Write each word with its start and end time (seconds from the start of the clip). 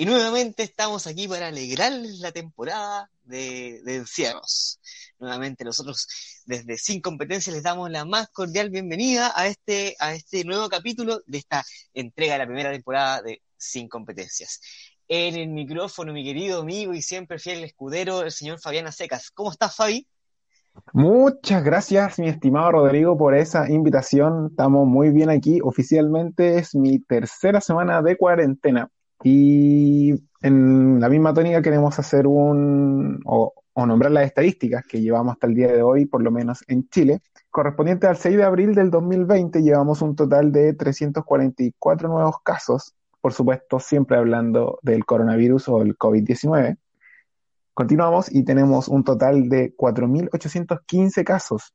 Y 0.00 0.06
nuevamente 0.06 0.62
estamos 0.62 1.08
aquí 1.08 1.26
para 1.26 1.48
alegrarles 1.48 2.20
la 2.20 2.30
temporada 2.30 3.10
de, 3.24 3.82
encierros. 3.84 4.78
Nuevamente 5.18 5.64
nosotros 5.64 6.06
desde 6.46 6.78
Sin 6.78 7.00
Competencia 7.00 7.52
les 7.52 7.64
damos 7.64 7.90
la 7.90 8.04
más 8.04 8.28
cordial 8.28 8.70
bienvenida 8.70 9.32
a 9.34 9.48
este, 9.48 9.96
a 9.98 10.14
este 10.14 10.44
nuevo 10.44 10.68
capítulo 10.68 11.20
de 11.26 11.38
esta 11.38 11.64
entrega 11.94 12.34
de 12.34 12.38
la 12.38 12.46
primera 12.46 12.70
temporada 12.70 13.22
de 13.22 13.42
Sin 13.56 13.88
Competencias. 13.88 14.60
En 15.08 15.34
el 15.34 15.48
micrófono, 15.48 16.12
mi 16.12 16.22
querido 16.22 16.60
amigo 16.60 16.94
y 16.94 17.02
siempre 17.02 17.40
fiel 17.40 17.64
escudero, 17.64 18.22
el 18.22 18.30
señor 18.30 18.60
Fabián 18.60 18.92
Secas. 18.92 19.32
¿Cómo 19.32 19.50
estás, 19.50 19.74
Fabi? 19.74 20.06
Muchas 20.92 21.64
gracias, 21.64 22.20
mi 22.20 22.28
estimado 22.28 22.70
Rodrigo, 22.70 23.18
por 23.18 23.34
esa 23.34 23.68
invitación. 23.68 24.50
Estamos 24.52 24.86
muy 24.86 25.10
bien 25.10 25.28
aquí. 25.28 25.58
Oficialmente 25.60 26.56
es 26.58 26.76
mi 26.76 27.00
tercera 27.00 27.60
semana 27.60 28.00
de 28.00 28.16
cuarentena. 28.16 28.88
Y 29.22 30.14
en 30.42 31.00
la 31.00 31.08
misma 31.08 31.34
tónica 31.34 31.62
queremos 31.62 31.98
hacer 31.98 32.26
un, 32.26 33.20
o, 33.24 33.52
nombrar 33.74 34.10
las 34.10 34.26
estadísticas 34.26 34.84
que 34.86 35.00
llevamos 35.00 35.32
hasta 35.32 35.46
el 35.46 35.54
día 35.54 35.68
de 35.68 35.82
hoy, 35.82 36.06
por 36.06 36.22
lo 36.22 36.30
menos 36.30 36.64
en 36.68 36.88
Chile. 36.88 37.20
Correspondiente 37.50 38.06
al 38.06 38.16
6 38.16 38.36
de 38.36 38.44
abril 38.44 38.74
del 38.74 38.90
2020, 38.90 39.62
llevamos 39.62 40.02
un 40.02 40.14
total 40.14 40.52
de 40.52 40.74
344 40.74 42.08
nuevos 42.08 42.36
casos, 42.42 42.94
por 43.20 43.32
supuesto, 43.32 43.80
siempre 43.80 44.16
hablando 44.16 44.78
del 44.82 45.04
coronavirus 45.04 45.68
o 45.68 45.82
el 45.82 45.96
COVID-19. 45.96 46.76
Continuamos 47.74 48.32
y 48.34 48.44
tenemos 48.44 48.88
un 48.88 49.04
total 49.04 49.48
de 49.48 49.74
4.815 49.76 51.24
casos, 51.24 51.72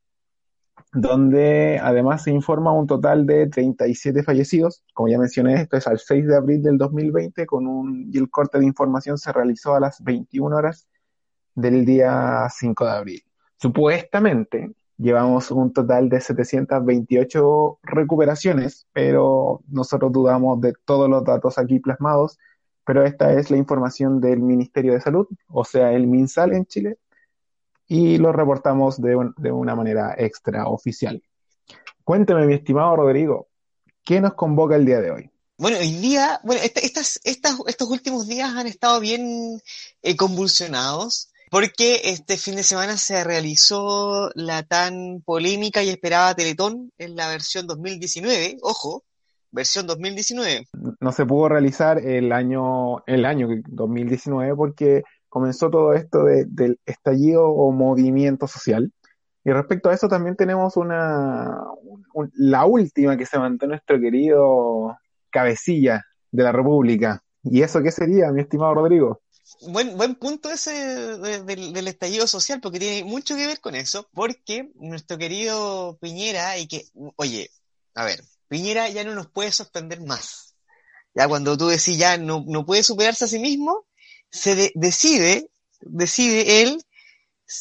donde 0.94 1.80
además 1.82 2.24
se 2.24 2.32
informa 2.32 2.72
un 2.72 2.86
total 2.86 3.26
de 3.26 3.48
37 3.48 4.24
fallecidos. 4.24 4.84
Como 4.94 5.10
ya 5.10 5.18
mencioné, 5.18 5.56
esto 5.56 5.78
es 5.78 5.88
al 5.88 6.00
6 6.00 6.28
de 6.28 6.36
abril 6.36 6.62
del 6.62 6.78
2020, 6.78 7.46
con 7.48 7.68
un, 7.68 8.10
y 8.14 8.18
el 8.18 8.30
corte 8.30 8.60
de 8.60 8.66
información 8.66 9.18
se 9.18 9.34
realizó 9.34 9.76
a 9.76 9.80
las 9.80 10.04
21 10.04 10.56
horas 10.56 10.88
del 11.56 11.84
día 11.84 12.48
5 12.50 12.86
de 12.86 12.92
abril. 12.92 13.24
Supuestamente 13.58 14.72
llevamos 14.98 15.50
un 15.50 15.74
total 15.74 16.10
de 16.10 16.22
728 16.22 17.80
recuperaciones, 17.84 18.88
pero 18.94 19.62
nosotros 19.68 20.12
dudamos 20.12 20.62
de 20.62 20.74
todos 20.86 21.10
los 21.10 21.24
datos 21.24 21.58
aquí 21.58 21.80
plasmados, 21.80 22.38
pero 22.86 23.04
esta 23.04 23.34
es 23.34 23.50
la 23.50 23.58
información 23.58 24.20
del 24.20 24.42
Ministerio 24.42 24.94
de 24.94 25.02
Salud, 25.02 25.28
o 25.48 25.66
sea, 25.66 25.94
el 25.94 26.06
MinSal 26.06 26.54
en 26.54 26.66
Chile, 26.66 26.98
y 27.88 28.18
lo 28.18 28.32
reportamos 28.32 29.02
de, 29.02 29.18
de 29.38 29.52
una 29.52 29.76
manera 29.76 30.16
extraoficial. 30.18 31.22
Cuénteme, 32.04 32.46
mi 32.46 32.56
estimado 32.56 32.96
Rodrigo, 32.96 33.48
¿qué 34.04 34.20
nos 34.20 34.34
convoca 34.34 34.76
el 34.76 34.86
día 34.86 35.00
de 35.00 35.12
hoy? 35.12 35.30
Bueno, 35.58 35.78
hoy 35.78 35.92
día, 35.92 36.40
bueno, 36.44 36.62
estas, 36.64 37.20
estas, 37.24 37.58
estos 37.68 37.90
últimos 37.90 38.28
días 38.28 38.54
han 38.56 38.68
estado 38.68 39.00
bien 39.00 39.62
eh, 40.02 40.16
convulsionados 40.16 41.30
porque 41.52 42.02
este 42.06 42.38
fin 42.38 42.56
de 42.56 42.64
semana 42.64 42.98
se 42.98 43.24
realizó 43.24 44.32
la 44.34 44.64
tan 44.64 45.22
polémica 45.24 45.84
y 45.84 45.90
esperada 45.90 46.34
Teletón 46.34 46.92
en 46.98 47.16
la 47.16 47.30
versión 47.30 47.68
2019, 47.68 48.58
ojo, 48.64 49.04
versión 49.52 49.86
2019. 49.86 50.68
No 51.00 51.12
se 51.12 51.26
pudo 51.28 51.50
realizar 51.50 52.00
el 52.00 52.32
año, 52.32 53.06
el 53.06 53.24
año 53.24 53.48
2019 53.68 54.56
porque 54.56 55.04
comenzó 55.34 55.72
todo 55.72 55.94
esto 55.94 56.26
del 56.26 56.80
estallido 56.86 57.48
o 57.48 57.72
movimiento 57.72 58.48
social. 58.48 58.94
Y 59.44 59.52
respecto 59.52 59.90
a 59.90 59.96
eso 59.96 60.08
también 60.08 60.36
tenemos 60.36 60.78
una, 60.78 61.58
la 62.36 62.66
última 62.68 63.18
que 63.18 63.26
se 63.26 63.40
mandó 63.40 63.66
nuestro 63.66 64.00
querido 64.00 64.96
cabecilla 65.32 66.06
de 66.32 66.44
la 66.44 66.52
República. 66.52 67.24
¿Y 67.42 67.64
eso 67.64 67.82
qué 67.82 67.92
sería, 67.92 68.32
mi 68.32 68.42
estimado 68.42 68.76
Rodrigo? 68.76 69.24
Buen, 69.70 69.98
buen 69.98 70.14
punto 70.14 70.52
ese 70.52 70.72
del, 70.72 71.88
estallido 71.88 72.28
social, 72.28 72.62
porque 72.62 72.78
tiene 72.78 73.04
mucho 73.04 73.36
que 73.36 73.48
ver 73.48 73.60
con 73.60 73.74
eso, 73.74 74.08
porque 74.14 74.72
nuestro 74.76 75.18
querido 75.18 75.98
Piñera, 76.00 76.60
y 76.60 76.68
que, 76.68 76.86
oye, 77.16 77.50
a 77.96 78.06
ver, 78.06 78.24
Piñera 78.50 78.88
ya 78.90 79.04
no 79.04 79.16
nos 79.16 79.32
puede 79.32 79.52
sorprender 79.52 80.00
más. 80.02 80.54
Ya 81.16 81.28
cuando 81.28 81.58
tú 81.58 81.70
decís 81.70 81.98
ya 81.98 82.20
no, 82.20 82.44
no 82.48 82.68
puede 82.68 82.84
superarse 82.84 83.26
a 83.26 83.28
sí 83.28 83.40
mismo, 83.40 83.88
se 84.34 84.72
decide, 84.74 85.50
decide 85.82 86.64
él 86.64 86.84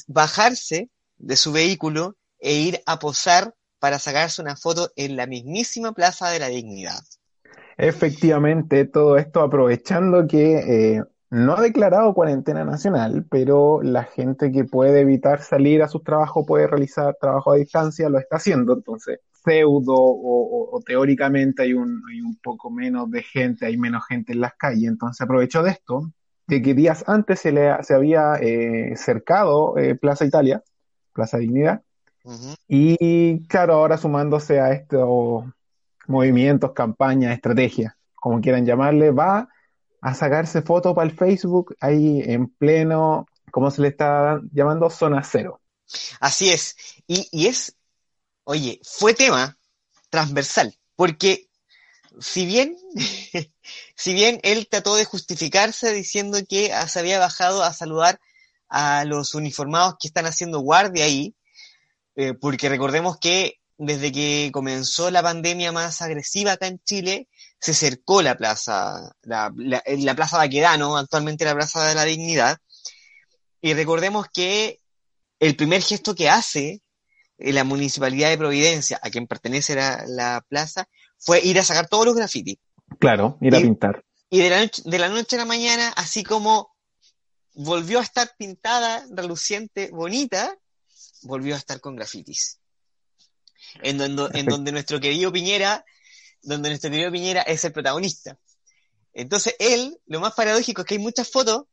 bajarse 0.09 0.88
de 1.19 1.37
su 1.37 1.53
vehículo 1.53 2.16
e 2.41 2.55
ir 2.55 2.81
a 2.87 2.99
posar 2.99 3.55
para 3.78 3.99
sacarse 3.99 4.41
una 4.41 4.56
foto 4.56 4.91
en 4.97 5.16
la 5.16 5.27
mismísima 5.27 5.93
Plaza 5.93 6.31
de 6.31 6.38
la 6.38 6.49
Dignidad. 6.49 7.03
Efectivamente, 7.77 8.87
todo 8.87 9.19
esto 9.19 9.41
aprovechando 9.41 10.27
que 10.27 10.97
eh, 10.97 11.03
no 11.31 11.56
ha 11.56 11.60
declarado 11.60 12.15
cuarentena 12.15 12.65
nacional, 12.65 13.27
pero 13.31 13.83
la 13.83 14.04
gente 14.04 14.50
que 14.50 14.65
puede 14.65 15.00
evitar 15.00 15.43
salir 15.43 15.83
a 15.83 15.89
sus 15.89 16.03
trabajos 16.03 16.47
puede 16.47 16.66
realizar 16.66 17.16
trabajo 17.21 17.53
a 17.53 17.56
distancia, 17.56 18.09
lo 18.09 18.19
está 18.19 18.37
haciendo. 18.37 18.72
Entonces, 18.75 19.21
pseudo 19.31 19.94
o, 19.97 20.81
teóricamente 20.87 21.62
hay 21.62 21.75
un, 21.75 22.03
hay 22.10 22.21
un 22.21 22.37
poco 22.37 22.71
menos 22.71 23.10
de 23.10 23.22
gente, 23.22 23.66
hay 23.66 23.77
menos 23.77 24.06
gente 24.06 24.33
en 24.33 24.41
las 24.41 24.54
calles. 24.54 24.89
Entonces, 24.89 25.21
aprovechó 25.21 25.62
de 25.62 25.72
esto 25.72 26.12
de 26.53 26.61
que 26.61 26.75
días 26.75 27.03
antes 27.07 27.41
se, 27.41 27.51
le, 27.51 27.83
se 27.83 27.95
había 27.95 28.35
eh, 28.35 28.95
cercado 28.97 29.79
eh, 29.79 29.95
Plaza 29.95 30.27
Italia, 30.27 30.63
Plaza 31.15 31.39
Dignidad, 31.39 31.81
y 32.69 33.43
claro, 33.47 33.75
ahora 33.75 33.97
sumándose 33.97 34.61
a 34.61 34.73
estos 34.73 35.45
movimientos, 36.07 36.73
campañas, 36.73 37.33
estrategias, 37.33 37.95
como 38.15 38.43
quieran 38.43 38.67
llamarle, 38.67 39.11
va 39.13 39.49
a 40.03 40.15
sacarse 40.15 40.61
fotos 40.61 40.95
para 40.95 41.09
el 41.09 41.17
Facebook 41.17 41.75
ahí 41.81 42.23
en 42.23 42.49
pleno, 42.49 43.27
¿cómo 43.51 43.71
se 43.71 43.81
le 43.81 43.89
está 43.89 44.39
llamando? 44.53 44.91
Zona 44.91 45.23
cero. 45.25 45.63
Así 46.21 46.51
es, 46.51 46.77
y, 47.07 47.29
y 47.33 47.47
es, 47.47 47.75
oye, 48.45 48.79
fue 48.84 49.15
tema 49.15 49.57
transversal, 50.11 50.75
porque 50.97 51.49
si 52.21 52.47
bien, 52.47 52.77
si 53.97 54.15
bien 54.15 54.41
él 54.43 54.69
trató 54.69 54.97
de 54.97 55.05
justificarse 55.05 55.93
diciendo 55.93 56.39
que 56.49 56.73
se 56.89 56.99
había 56.99 57.19
bajado 57.19 57.62
a 57.62 57.73
saludar 57.73 58.21
a 58.69 59.05
los 59.05 59.34
uniformados 59.34 59.97
que 60.00 60.09
están 60.09 60.27
haciendo 60.27 60.61
guardia 60.61 61.05
ahí, 61.05 61.34
eh, 62.17 62.34
porque 62.34 62.69
recordemos 62.69 63.19
que 63.19 63.59
desde 63.78 64.12
que 64.12 64.51
comenzó 64.53 65.11
la 65.11 65.22
pandemia 65.22 65.72
más 65.72 66.01
agresiva 66.03 66.53
acá 66.53 66.67
en 66.67 66.78
Chile, 66.84 67.28
se 67.61 67.75
cercó 67.75 68.22
la 68.22 68.37
plaza, 68.37 69.12
la, 69.22 69.53
la, 69.56 70.15
plaza 70.15 70.37
Baquedano, 70.37 70.97
actualmente 70.97 71.45
la 71.45 71.55
plaza 71.55 71.89
de 71.89 71.95
la 71.95 72.04
dignidad, 72.04 72.59
y 73.60 73.75
recordemos 73.75 74.27
que 74.33 74.81
el 75.39 75.57
primer 75.57 75.83
gesto 75.83 76.15
que 76.15 76.28
hace 76.28 76.83
la 77.39 77.65
municipalidad 77.65 78.31
de 78.31 78.39
Providencia, 78.39 79.01
a 79.03 79.10
quien 79.10 79.27
pertenece 79.27 79.75
la 79.75 80.45
plaza, 80.48 80.89
fue 81.22 81.41
ir 81.41 81.59
a 81.59 81.65
sacar 81.65 81.89
todos 81.89 82.07
los 82.07 82.15
grafitis. 82.15 82.59
Claro, 82.98 83.39
ir 83.41 83.54
a 83.54 83.60
pintar. 83.60 84.04
Y 84.28 84.41
de 84.41 84.51
la, 84.51 84.60
noche, 84.60 84.83
de 84.84 84.98
la 84.98 85.09
noche 85.09 85.36
a 85.36 85.41
la 85.41 85.45
mañana, 85.45 85.92
así 85.97 86.24
como 86.24 86.74
volvió 87.54 88.01
a 88.01 88.03
estar 88.03 88.30
pintada, 88.36 89.04
reluciente, 89.10 89.91
bonita, 89.92 90.57
volvió 91.22 91.54
a 91.54 91.59
estar 91.59 91.80
con 91.80 91.97
grafitis. 91.97 92.59
En, 93.83 93.98
donde, 93.98 94.39
en 94.39 94.47
donde 94.47 94.72
nuestro 94.72 95.01
querido 95.01 95.33
Piñera, 95.33 95.84
donde 96.42 96.71
nuestro 96.71 96.91
querido 96.91 97.13
Piñera 97.13 97.42
es 97.42 97.65
el 97.65 97.72
protagonista. 97.72 98.39
Entonces 99.13 99.54
él, 99.59 99.98
lo 100.07 100.21
más 100.21 100.34
paradójico 100.34 100.83
es 100.83 100.86
que 100.86 100.95
hay 100.95 101.01
muchas 101.01 101.30
fotos 101.30 101.65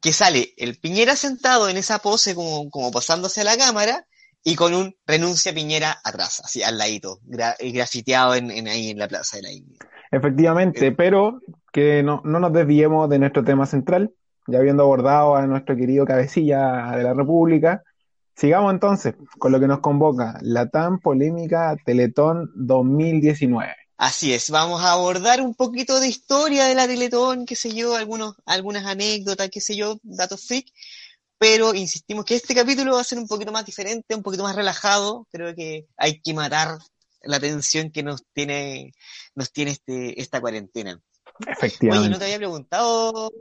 que 0.00 0.12
sale 0.12 0.54
el 0.56 0.78
Piñera 0.78 1.16
sentado 1.16 1.68
en 1.68 1.76
esa 1.76 1.98
pose 1.98 2.34
como, 2.34 2.70
como 2.70 2.90
pasándose 2.90 3.42
a 3.42 3.44
la 3.44 3.58
cámara 3.58 4.06
y 4.44 4.56
con 4.56 4.74
un 4.74 4.94
renuncia 5.06 5.54
Piñera 5.54 5.98
atrás, 6.04 6.42
así 6.44 6.62
al 6.62 6.78
ladito, 6.78 7.20
eh, 7.58 7.72
grafiteado 7.72 8.34
en, 8.34 8.68
ahí 8.68 8.90
en 8.90 8.98
la 8.98 9.08
Plaza 9.08 9.36
de 9.36 9.42
la 9.42 9.52
India. 9.52 9.78
Efectivamente, 10.10 10.88
eh, 10.88 10.92
pero 10.92 11.40
que 11.72 12.02
no, 12.02 12.20
no 12.24 12.40
nos 12.40 12.52
desviemos 12.52 13.08
de 13.08 13.18
nuestro 13.18 13.44
tema 13.44 13.66
central, 13.66 14.12
ya 14.46 14.58
habiendo 14.58 14.82
abordado 14.82 15.36
a 15.36 15.46
nuestro 15.46 15.76
querido 15.76 16.04
cabecilla 16.04 16.92
de 16.96 17.02
la 17.02 17.14
República, 17.14 17.82
sigamos 18.36 18.72
entonces 18.72 19.14
con 19.38 19.52
lo 19.52 19.60
que 19.60 19.68
nos 19.68 19.80
convoca, 19.80 20.38
la 20.42 20.68
tan 20.68 20.98
polémica 20.98 21.76
Teletón 21.84 22.50
2019. 22.56 23.72
Así 23.96 24.32
es, 24.32 24.50
vamos 24.50 24.82
a 24.82 24.92
abordar 24.92 25.40
un 25.40 25.54
poquito 25.54 26.00
de 26.00 26.08
historia 26.08 26.64
de 26.64 26.74
la 26.74 26.88
Teletón, 26.88 27.46
qué 27.46 27.54
sé 27.54 27.72
yo, 27.72 27.94
algunos, 27.94 28.34
algunas 28.46 28.84
anécdotas, 28.84 29.48
qué 29.48 29.60
sé 29.60 29.76
yo, 29.76 30.00
datos 30.02 30.44
freak, 30.44 30.66
pero 31.42 31.74
insistimos 31.74 32.24
que 32.24 32.36
este 32.36 32.54
capítulo 32.54 32.94
va 32.94 33.00
a 33.00 33.04
ser 33.04 33.18
un 33.18 33.26
poquito 33.26 33.50
más 33.50 33.66
diferente, 33.66 34.14
un 34.14 34.22
poquito 34.22 34.44
más 34.44 34.54
relajado, 34.54 35.26
creo 35.32 35.52
que 35.56 35.88
hay 35.96 36.20
que 36.20 36.34
matar 36.34 36.78
la 37.20 37.40
tensión 37.40 37.90
que 37.90 38.04
nos 38.04 38.24
tiene, 38.32 38.92
nos 39.34 39.52
tiene 39.52 39.72
este, 39.72 40.20
esta 40.20 40.40
cuarentena. 40.40 41.00
Efectivamente. 41.44 42.06
Oye, 42.06 42.10
no 42.10 42.18
te 42.20 42.24
había 42.26 42.36
preguntado, 42.36 43.32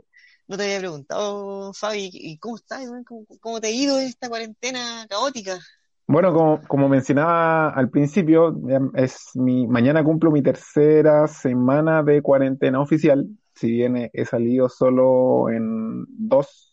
no 0.47 0.57
te 0.57 0.63
había 0.63 0.79
preguntado, 0.79 1.73
Fabi, 1.75 2.09
¿y 2.11 2.39
cómo 2.39 2.55
estás? 2.55 2.89
¿Cómo, 3.05 3.23
cómo 3.39 3.61
te 3.61 3.67
ha 3.67 3.71
ido 3.71 3.99
esta 3.99 4.29
cuarentena 4.29 5.05
caótica? 5.07 5.59
Bueno, 6.07 6.33
como, 6.33 6.59
como 6.67 6.89
mencionaba 6.89 7.69
al 7.69 7.91
principio, 7.91 8.59
es 8.95 9.29
mi, 9.35 9.67
mañana 9.67 10.03
cumplo 10.03 10.31
mi 10.31 10.41
tercera 10.41 11.27
semana 11.27 12.01
de 12.01 12.23
cuarentena 12.23 12.81
oficial. 12.81 13.27
Si 13.53 13.69
bien 13.69 14.09
he 14.11 14.25
salido 14.25 14.69
solo 14.69 15.51
en 15.51 16.07
dos, 16.09 16.70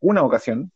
una 0.00 0.22
ocasión, 0.22 0.70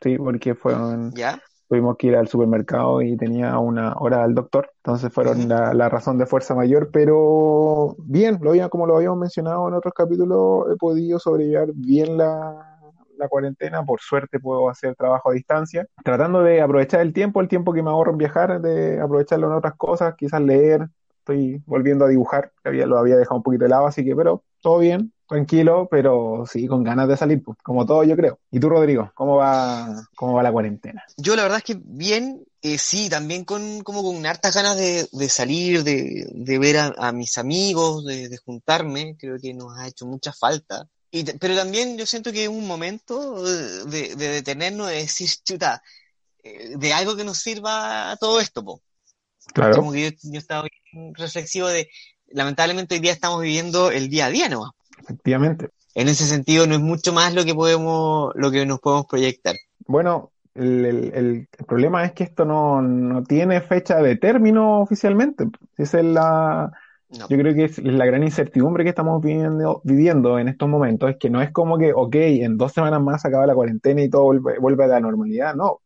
sí, 0.00 0.16
porque 0.18 0.54
fueron, 0.54 1.12
¿Ya? 1.14 1.40
tuvimos 1.68 1.96
que 1.96 2.08
ir 2.08 2.16
al 2.16 2.28
supermercado 2.28 3.02
y 3.02 3.16
tenía 3.16 3.58
una 3.58 3.94
hora 3.94 4.24
al 4.24 4.34
doctor, 4.34 4.70
entonces 4.78 5.12
fueron 5.12 5.48
la, 5.48 5.74
la 5.74 5.88
razón 5.88 6.18
de 6.18 6.26
fuerza 6.26 6.54
mayor, 6.54 6.90
pero 6.92 7.96
bien, 7.98 8.38
lo 8.42 8.50
había- 8.50 8.68
como 8.68 8.86
lo 8.86 8.96
habíamos 8.96 9.18
mencionado 9.18 9.68
en 9.68 9.74
otros 9.74 9.94
capítulos, 9.94 10.66
he 10.72 10.76
podido 10.76 11.18
sobrellevar 11.18 11.68
bien 11.74 12.16
la, 12.18 12.80
la 13.18 13.28
cuarentena, 13.28 13.84
por 13.84 14.00
suerte 14.00 14.38
puedo 14.38 14.68
hacer 14.68 14.94
trabajo 14.94 15.30
a 15.30 15.34
distancia, 15.34 15.86
tratando 16.04 16.42
de 16.42 16.60
aprovechar 16.60 17.00
el 17.00 17.12
tiempo, 17.12 17.40
el 17.40 17.48
tiempo 17.48 17.72
que 17.72 17.82
me 17.82 17.90
ahorro 17.90 18.12
en 18.12 18.18
viajar, 18.18 18.60
de 18.60 19.00
aprovecharlo 19.00 19.46
en 19.48 19.54
otras 19.54 19.74
cosas, 19.76 20.14
quizás 20.16 20.40
leer, 20.42 20.88
estoy 21.18 21.60
volviendo 21.66 22.04
a 22.04 22.08
dibujar, 22.08 22.52
que 22.62 22.68
había, 22.68 22.86
lo 22.86 22.98
había 22.98 23.16
dejado 23.16 23.36
un 23.38 23.42
poquito 23.42 23.64
de 23.64 23.70
lado, 23.70 23.86
así 23.86 24.04
que, 24.04 24.14
pero 24.14 24.44
todo 24.60 24.78
bien, 24.78 25.12
tranquilo, 25.26 25.88
pero 25.90 26.44
sí, 26.50 26.66
con 26.66 26.82
ganas 26.82 27.08
de 27.08 27.16
salir, 27.16 27.42
pues, 27.42 27.58
como 27.62 27.84
todo 27.84 28.04
yo 28.04 28.16
creo. 28.16 28.38
¿Y 28.50 28.60
tú, 28.60 28.68
Rodrigo, 28.68 29.10
cómo 29.14 29.36
va, 29.36 30.08
cómo 30.14 30.34
va 30.34 30.42
la 30.42 30.52
cuarentena? 30.52 31.04
Yo 31.16 31.36
la 31.36 31.42
verdad 31.42 31.58
es 31.58 31.64
que 31.64 31.80
bien, 31.82 32.44
eh, 32.62 32.78
sí, 32.78 33.08
también 33.08 33.44
con 33.44 33.82
como 33.82 34.02
con 34.02 34.24
hartas 34.24 34.54
ganas 34.54 34.76
de, 34.76 35.08
de 35.10 35.28
salir, 35.28 35.84
de, 35.84 36.28
de 36.32 36.58
ver 36.58 36.78
a, 36.78 36.94
a 36.98 37.12
mis 37.12 37.38
amigos, 37.38 38.04
de, 38.04 38.28
de 38.28 38.36
juntarme, 38.38 39.16
creo 39.18 39.38
que 39.40 39.54
nos 39.54 39.76
ha 39.78 39.88
hecho 39.88 40.06
mucha 40.06 40.32
falta. 40.32 40.88
Y, 41.10 41.24
pero 41.24 41.56
también 41.56 41.96
yo 41.96 42.06
siento 42.06 42.32
que 42.32 42.44
es 42.44 42.48
un 42.48 42.66
momento 42.66 43.42
de, 43.42 43.84
de, 43.84 44.16
de 44.16 44.28
detenernos, 44.28 44.88
de 44.88 44.96
decir, 44.96 45.30
chuta, 45.44 45.82
eh, 46.42 46.74
de 46.76 46.92
algo 46.92 47.16
que 47.16 47.24
nos 47.24 47.38
sirva 47.38 48.10
a 48.10 48.16
todo 48.16 48.40
esto, 48.40 48.64
po. 48.64 48.82
Claro, 49.54 49.76
Como 49.76 49.92
que 49.92 50.10
yo, 50.10 50.30
yo 50.32 50.38
estaba 50.38 50.66
reflexivo 51.14 51.68
de, 51.68 51.88
lamentablemente 52.28 52.96
hoy 52.96 53.00
día 53.00 53.12
estamos 53.12 53.40
viviendo 53.40 53.90
el 53.90 54.08
día 54.08 54.26
a 54.26 54.30
día, 54.30 54.48
¿no? 54.48 54.74
Efectivamente. 54.98 55.68
En 55.94 56.08
ese 56.08 56.24
sentido 56.24 56.66
no 56.66 56.74
es 56.74 56.80
mucho 56.80 57.12
más 57.12 57.34
lo 57.34 57.44
que 57.44 57.54
podemos, 57.54 58.32
lo 58.34 58.50
que 58.50 58.66
nos 58.66 58.80
podemos 58.80 59.06
proyectar. 59.06 59.56
Bueno, 59.86 60.32
el, 60.54 60.84
el- 61.14 61.48
problema 61.66 62.04
es 62.04 62.12
que 62.12 62.24
esto 62.24 62.44
no, 62.44 62.82
no 62.82 63.22
tiene 63.24 63.60
fecha 63.60 63.96
de 64.02 64.16
término 64.16 64.80
oficialmente. 64.80 65.44
Esa 65.76 66.00
es 66.00 66.04
la, 66.06 66.72
No. 67.10 67.26
yo 67.28 67.38
creo 67.38 67.54
que 67.54 67.64
es 67.64 67.78
la 67.82 68.04
gran 68.06 68.22
incertidumbre 68.22 68.84
que 68.84 68.90
estamos 68.90 69.22
viviendo, 69.22 69.80
viviendo 69.84 70.38
en 70.38 70.48
estos 70.48 70.68
momentos, 70.68 71.10
es 71.10 71.16
que 71.18 71.30
no 71.30 71.40
es 71.40 71.50
como 71.52 71.78
que, 71.78 71.92
ok, 71.94 72.14
en 72.16 72.56
dos 72.58 72.72
semanas 72.72 73.00
más 73.02 73.24
acaba 73.24 73.46
la 73.46 73.54
cuarentena 73.54 74.02
y 74.02 74.10
todo 74.10 74.24
vuelve, 74.24 74.58
vuelve 74.58 74.84
a 74.84 74.88
la 74.88 75.00
normalidad, 75.00 75.54
no. 75.54 75.80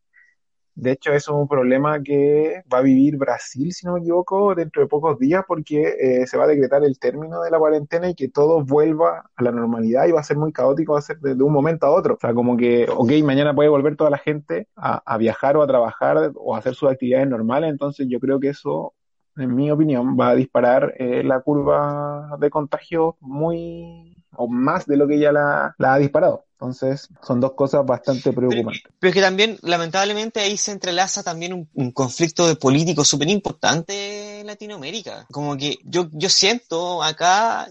De 0.75 0.91
hecho, 0.91 1.11
es 1.11 1.27
un 1.27 1.47
problema 1.47 2.01
que 2.01 2.63
va 2.73 2.79
a 2.79 2.81
vivir 2.81 3.17
Brasil, 3.17 3.73
si 3.73 3.85
no 3.85 3.93
me 3.93 3.99
equivoco, 3.99 4.55
dentro 4.55 4.81
de 4.81 4.87
pocos 4.87 5.19
días, 5.19 5.43
porque 5.47 5.95
eh, 5.99 6.27
se 6.27 6.37
va 6.37 6.45
a 6.45 6.47
decretar 6.47 6.83
el 6.83 6.97
término 6.97 7.41
de 7.41 7.51
la 7.51 7.59
cuarentena 7.59 8.09
y 8.09 8.15
que 8.15 8.29
todo 8.29 8.63
vuelva 8.63 9.29
a 9.35 9.43
la 9.43 9.51
normalidad 9.51 10.07
y 10.07 10.11
va 10.11 10.21
a 10.21 10.23
ser 10.23 10.37
muy 10.37 10.53
caótico, 10.53 10.93
va 10.93 10.99
a 10.99 11.01
ser 11.01 11.19
de, 11.19 11.33
un 11.43 11.51
momento 11.51 11.85
a 11.85 11.91
otro. 11.91 12.15
O 12.15 12.17
sea, 12.19 12.33
como 12.33 12.55
que, 12.55 12.87
ok, 12.89 13.11
mañana 13.23 13.53
puede 13.53 13.69
volver 13.69 13.95
toda 13.95 14.09
la 14.09 14.17
gente 14.17 14.67
a, 14.75 15.17
viajar 15.17 15.57
o 15.57 15.61
a 15.61 15.67
trabajar 15.67 16.31
o 16.35 16.55
a 16.55 16.59
hacer 16.59 16.73
sus 16.73 16.89
actividades 16.89 17.27
normales, 17.27 17.69
entonces 17.69 18.07
yo 18.09 18.19
creo 18.19 18.39
que 18.39 18.49
eso, 18.49 18.93
en 19.35 19.55
mi 19.55 19.69
opinión, 19.71 20.17
va 20.19 20.29
a 20.29 20.35
disparar 20.35 20.93
eh, 20.97 21.23
la 21.23 21.41
curva 21.41 22.37
de 22.39 22.49
contagio 22.49 23.17
muy 23.19 24.25
o 24.35 24.47
más 24.47 24.85
de 24.85 24.97
lo 24.97 25.07
que 25.07 25.19
ya 25.19 25.31
la 25.31 25.75
ha 25.79 25.97
disparado. 25.99 26.45
Entonces, 26.61 27.09
son 27.25 27.39
dos 27.39 27.53
cosas 27.53 27.83
bastante 27.83 28.31
preocupantes. 28.31 28.83
Pero 28.99 29.09
es 29.09 29.15
que 29.15 29.21
también, 29.21 29.57
lamentablemente, 29.63 30.41
ahí 30.41 30.57
se 30.57 30.71
entrelaza 30.71 31.23
también 31.23 31.53
un, 31.53 31.67
un 31.73 31.91
conflicto 31.91 32.45
de 32.45 32.55
político 32.55 33.03
súper 33.03 33.29
importante 33.29 34.41
en 34.41 34.45
Latinoamérica. 34.45 35.25
Como 35.31 35.57
que 35.57 35.79
yo, 35.83 36.07
yo 36.11 36.29
siento 36.29 37.01
acá 37.01 37.67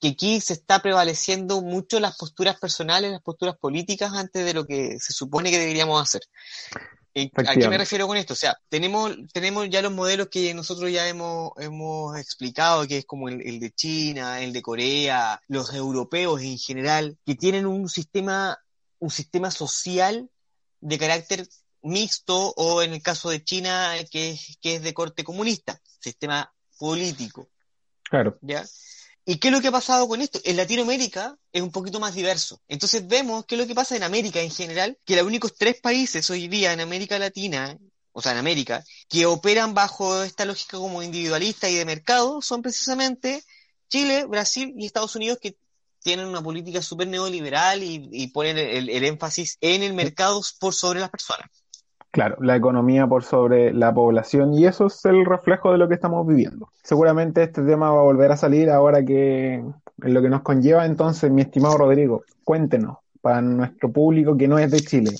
que 0.00 0.08
aquí 0.08 0.40
se 0.40 0.54
está 0.54 0.80
prevaleciendo 0.80 1.60
mucho 1.60 2.00
las 2.00 2.16
posturas 2.16 2.58
personales, 2.58 3.12
las 3.12 3.20
posturas 3.20 3.58
políticas 3.58 4.14
antes 4.14 4.42
de 4.42 4.54
lo 4.54 4.64
que 4.64 4.96
se 5.00 5.12
supone 5.12 5.50
que 5.50 5.58
deberíamos 5.58 6.00
hacer. 6.00 6.22
¿A 7.14 7.54
qué 7.54 7.68
me 7.68 7.78
refiero 7.78 8.08
con 8.08 8.16
esto? 8.16 8.32
O 8.32 8.36
sea, 8.36 8.58
tenemos, 8.68 9.16
tenemos 9.32 9.68
ya 9.70 9.82
los 9.82 9.92
modelos 9.92 10.28
que 10.28 10.52
nosotros 10.52 10.90
ya 10.90 11.08
hemos, 11.08 11.52
hemos 11.58 12.18
explicado, 12.18 12.86
que 12.88 12.98
es 12.98 13.04
como 13.04 13.28
el, 13.28 13.40
el 13.46 13.60
de 13.60 13.70
China, 13.70 14.40
el 14.40 14.52
de 14.52 14.62
Corea, 14.62 15.40
los 15.46 15.72
europeos 15.72 16.42
en 16.42 16.58
general, 16.58 17.16
que 17.24 17.36
tienen 17.36 17.66
un 17.66 17.88
sistema, 17.88 18.58
un 18.98 19.10
sistema 19.10 19.52
social 19.52 20.28
de 20.80 20.98
carácter 20.98 21.46
mixto 21.82 22.52
o 22.56 22.82
en 22.82 22.94
el 22.94 23.02
caso 23.02 23.30
de 23.30 23.44
China, 23.44 23.94
que 24.10 24.30
es, 24.30 24.58
que 24.60 24.76
es 24.76 24.82
de 24.82 24.92
corte 24.92 25.22
comunista, 25.22 25.80
sistema 26.00 26.52
político, 26.78 27.48
Claro. 28.10 28.38
¿ya? 28.42 28.64
¿Y 29.26 29.38
qué 29.38 29.48
es 29.48 29.54
lo 29.54 29.60
que 29.62 29.68
ha 29.68 29.72
pasado 29.72 30.06
con 30.06 30.20
esto? 30.20 30.38
En 30.44 30.56
Latinoamérica 30.56 31.36
es 31.50 31.62
un 31.62 31.70
poquito 31.70 31.98
más 31.98 32.14
diverso. 32.14 32.60
Entonces 32.68 33.06
vemos 33.08 33.46
qué 33.46 33.54
es 33.54 33.60
lo 33.60 33.66
que 33.66 33.74
pasa 33.74 33.96
en 33.96 34.02
América 34.02 34.40
en 34.40 34.50
general, 34.50 34.98
que 35.04 35.16
los 35.16 35.24
únicos 35.24 35.54
tres 35.56 35.80
países 35.80 36.28
hoy 36.28 36.46
día 36.48 36.72
en 36.72 36.80
América 36.80 37.18
Latina, 37.18 37.78
o 38.12 38.20
sea, 38.20 38.32
en 38.32 38.38
América, 38.38 38.84
que 39.08 39.24
operan 39.24 39.72
bajo 39.72 40.22
esta 40.22 40.44
lógica 40.44 40.76
como 40.76 41.02
individualista 41.02 41.70
y 41.70 41.76
de 41.76 41.86
mercado 41.86 42.42
son 42.42 42.60
precisamente 42.60 43.42
Chile, 43.88 44.26
Brasil 44.26 44.74
y 44.76 44.84
Estados 44.86 45.16
Unidos 45.16 45.38
que 45.40 45.56
tienen 46.02 46.26
una 46.26 46.42
política 46.42 46.82
súper 46.82 47.08
neoliberal 47.08 47.82
y, 47.82 48.26
ponen 48.28 48.58
el, 48.58 48.90
el 48.90 49.04
énfasis 49.04 49.56
en 49.62 49.82
el 49.82 49.94
mercado 49.94 50.42
por 50.60 50.74
sobre 50.74 51.00
las 51.00 51.08
personas. 51.08 51.48
Claro, 52.14 52.36
la 52.38 52.54
economía 52.54 53.08
por 53.08 53.24
sobre 53.24 53.74
la 53.74 53.92
población 53.92 54.54
y 54.54 54.66
eso 54.66 54.86
es 54.86 55.04
el 55.04 55.26
reflejo 55.26 55.72
de 55.72 55.78
lo 55.78 55.88
que 55.88 55.94
estamos 55.94 56.24
viviendo. 56.24 56.70
Seguramente 56.80 57.42
este 57.42 57.62
tema 57.62 57.90
va 57.90 57.98
a 57.98 58.04
volver 58.04 58.30
a 58.30 58.36
salir 58.36 58.70
ahora 58.70 59.04
que 59.04 59.54
en 59.54 60.14
lo 60.14 60.22
que 60.22 60.28
nos 60.28 60.42
conlleva. 60.42 60.86
Entonces, 60.86 61.32
mi 61.32 61.42
estimado 61.42 61.76
Rodrigo, 61.76 62.22
cuéntenos 62.44 62.98
para 63.20 63.42
nuestro 63.42 63.90
público 63.90 64.36
que 64.36 64.46
no 64.46 64.60
es 64.60 64.70
de 64.70 64.78
Chile, 64.78 65.10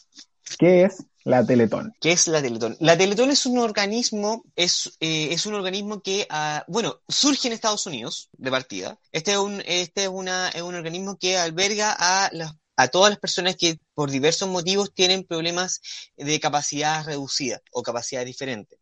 ¿qué 0.57 0.85
es 0.85 1.05
la 1.25 1.45
Teletón? 1.45 1.93
¿Qué 2.01 2.13
es 2.13 2.29
la 2.29 2.41
Teletón? 2.41 2.77
La 2.79 2.97
Teletón 2.97 3.33
es 3.33 3.45
un 3.45 3.59
organismo, 3.59 4.45
es, 4.55 4.97
eh, 5.01 5.31
es 5.33 5.47
un 5.47 5.55
organismo 5.55 6.01
que, 6.01 6.29
ah, 6.31 6.65
bueno, 6.69 7.01
surge 7.09 7.49
en 7.49 7.55
Estados 7.55 7.87
Unidos 7.87 8.29
de 8.39 8.53
partida. 8.53 9.01
Este 9.11 9.33
es 9.33 9.39
un, 9.39 9.61
este 9.67 10.05
es 10.05 10.11
una, 10.11 10.49
es 10.51 10.63
un 10.63 10.77
organismo 10.77 11.17
que 11.19 11.39
alberga 11.39 11.97
a 11.99 12.31
las 12.33 12.55
a 12.77 12.89
todas 12.89 13.11
las 13.11 13.19
personas 13.19 13.57
que 13.57 13.79
por 13.95 14.11
diversos 14.11 14.49
motivos 14.49 14.93
tienen 14.93 15.25
problemas 15.25 15.81
de 16.17 16.41
capacidad 16.41 17.05
reducida 17.05 17.61
o 17.73 17.83
capacidad 17.83 18.25
diferente, 18.25 18.79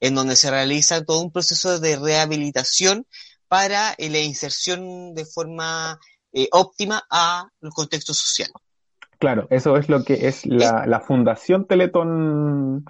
en 0.00 0.14
donde 0.14 0.36
se 0.36 0.50
realiza 0.50 1.04
todo 1.04 1.20
un 1.20 1.32
proceso 1.32 1.78
de 1.80 1.96
rehabilitación 1.96 3.06
para 3.48 3.94
eh, 3.98 4.10
la 4.10 4.18
inserción 4.18 5.14
de 5.14 5.24
forma 5.24 5.98
eh, 6.32 6.48
óptima 6.52 7.04
a 7.10 7.48
los 7.60 7.74
contextos 7.74 8.18
sociales. 8.18 8.54
Claro, 9.18 9.46
eso 9.50 9.76
es 9.76 9.88
lo 9.88 10.04
que 10.04 10.26
es 10.26 10.46
la, 10.46 10.86
la 10.86 11.00
Fundación 11.00 11.66
Teletón, 11.66 12.84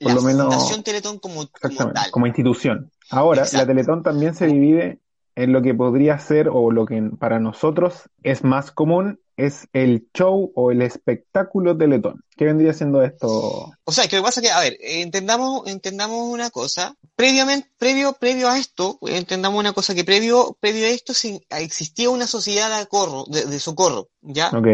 por 0.00 0.08
La 0.10 0.14
lo 0.14 0.22
menos, 0.22 0.46
Fundación 0.46 0.82
Teletón 0.82 1.18
como, 1.18 1.34
como 1.36 1.50
exactamente, 1.54 2.00
tal. 2.00 2.10
como 2.10 2.26
institución. 2.26 2.90
Ahora, 3.10 3.46
la. 3.50 3.66
Teletón 3.66 4.02
también 4.02 4.34
se 4.34 4.46
divide 4.46 4.98
en 5.34 5.52
lo 5.52 5.62
que 5.62 5.72
podría 5.72 6.18
ser, 6.18 6.50
o 6.52 6.70
lo 6.72 6.84
que 6.84 7.00
para 7.18 7.38
nosotros 7.38 8.10
es 8.22 8.44
más 8.44 8.70
común, 8.70 9.20
es 9.38 9.66
el 9.72 10.08
show 10.12 10.52
o 10.54 10.70
el 10.70 10.82
espectáculo 10.82 11.76
Teletón. 11.76 12.22
¿Qué 12.36 12.44
vendría 12.44 12.74
siendo 12.74 13.02
esto? 13.02 13.72
O 13.84 13.92
sea, 13.92 14.06
que 14.06 14.16
lo 14.16 14.22
que 14.22 14.26
pasa 14.26 14.40
es 14.40 14.46
que, 14.46 14.52
a 14.52 14.60
ver, 14.60 14.76
entendamos, 14.80 15.66
entendamos 15.66 16.28
una 16.28 16.50
cosa. 16.50 16.94
Previamente, 17.16 17.70
previo, 17.78 18.12
previo 18.12 18.48
a 18.48 18.58
esto, 18.58 18.98
eh, 19.06 19.16
entendamos 19.16 19.58
una 19.58 19.72
cosa, 19.72 19.94
que 19.94 20.04
previo, 20.04 20.56
previo 20.60 20.86
a 20.86 20.90
esto 20.90 21.12
existía 21.50 22.10
una 22.10 22.26
sociedad 22.26 22.68
de, 22.68 22.86
acorro- 22.86 23.26
de, 23.28 23.46
de 23.46 23.58
socorro, 23.60 24.08
¿ya? 24.20 24.50
Ok, 24.50 24.66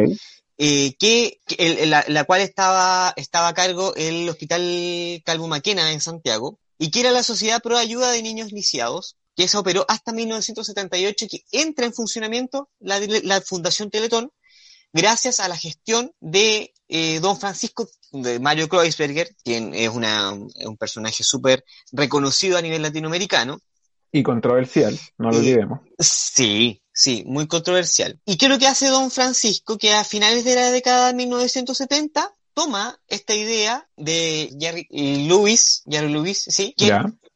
Eh, 0.56 0.94
que, 1.00 1.40
que 1.46 1.56
el- 1.82 1.90
la, 1.90 2.04
la 2.08 2.24
cual 2.24 2.40
estaba, 2.40 3.12
estaba 3.16 3.48
a 3.48 3.54
cargo 3.54 3.92
el 3.96 4.28
Hospital 4.28 5.20
Calvo 5.24 5.48
Maquena 5.48 5.90
en 5.92 6.00
Santiago, 6.00 6.58
y 6.78 6.90
que 6.90 7.00
era 7.00 7.10
la 7.10 7.22
Sociedad 7.22 7.60
Pro 7.62 7.76
Ayuda 7.76 8.10
de 8.12 8.22
Niños 8.22 8.52
Lisiados, 8.52 9.16
que 9.36 9.48
se 9.48 9.56
operó 9.58 9.84
hasta 9.88 10.12
1978, 10.12 11.26
que 11.28 11.42
entra 11.50 11.86
en 11.86 11.92
funcionamiento 11.92 12.68
la, 12.78 13.00
la 13.24 13.40
Fundación 13.40 13.90
Teletón, 13.90 14.30
gracias 14.94 15.40
a 15.40 15.48
la 15.48 15.56
gestión 15.56 16.12
de 16.20 16.72
eh, 16.88 17.20
don 17.20 17.38
Francisco, 17.38 17.86
de 18.12 18.38
Mario 18.38 18.68
Kreuzberger, 18.68 19.28
quien 19.44 19.74
es 19.74 19.90
una, 19.90 20.32
un 20.32 20.76
personaje 20.78 21.22
súper 21.24 21.64
reconocido 21.92 22.56
a 22.56 22.62
nivel 22.62 22.80
latinoamericano. 22.80 23.58
Y 24.12 24.22
controversial, 24.22 24.98
no 25.18 25.32
lo 25.32 25.38
olvidemos. 25.38 25.80
Sí, 25.98 26.80
sí, 26.92 27.24
muy 27.26 27.48
controversial. 27.48 28.20
¿Y 28.24 28.36
qué 28.36 28.46
es 28.46 28.52
lo 28.52 28.58
que 28.58 28.68
hace 28.68 28.86
don 28.86 29.10
Francisco? 29.10 29.76
Que 29.76 29.92
a 29.92 30.04
finales 30.04 30.44
de 30.44 30.54
la 30.54 30.70
década 30.70 31.08
de 31.08 31.14
1970 31.14 32.32
toma 32.54 32.96
esta 33.08 33.34
idea 33.34 33.88
de 33.96 34.56
Jerry 34.60 34.86
Lewis, 34.90 35.82
Jerry 35.90 36.12
Lewis, 36.12 36.44
sí, 36.48 36.72
que 36.78 36.92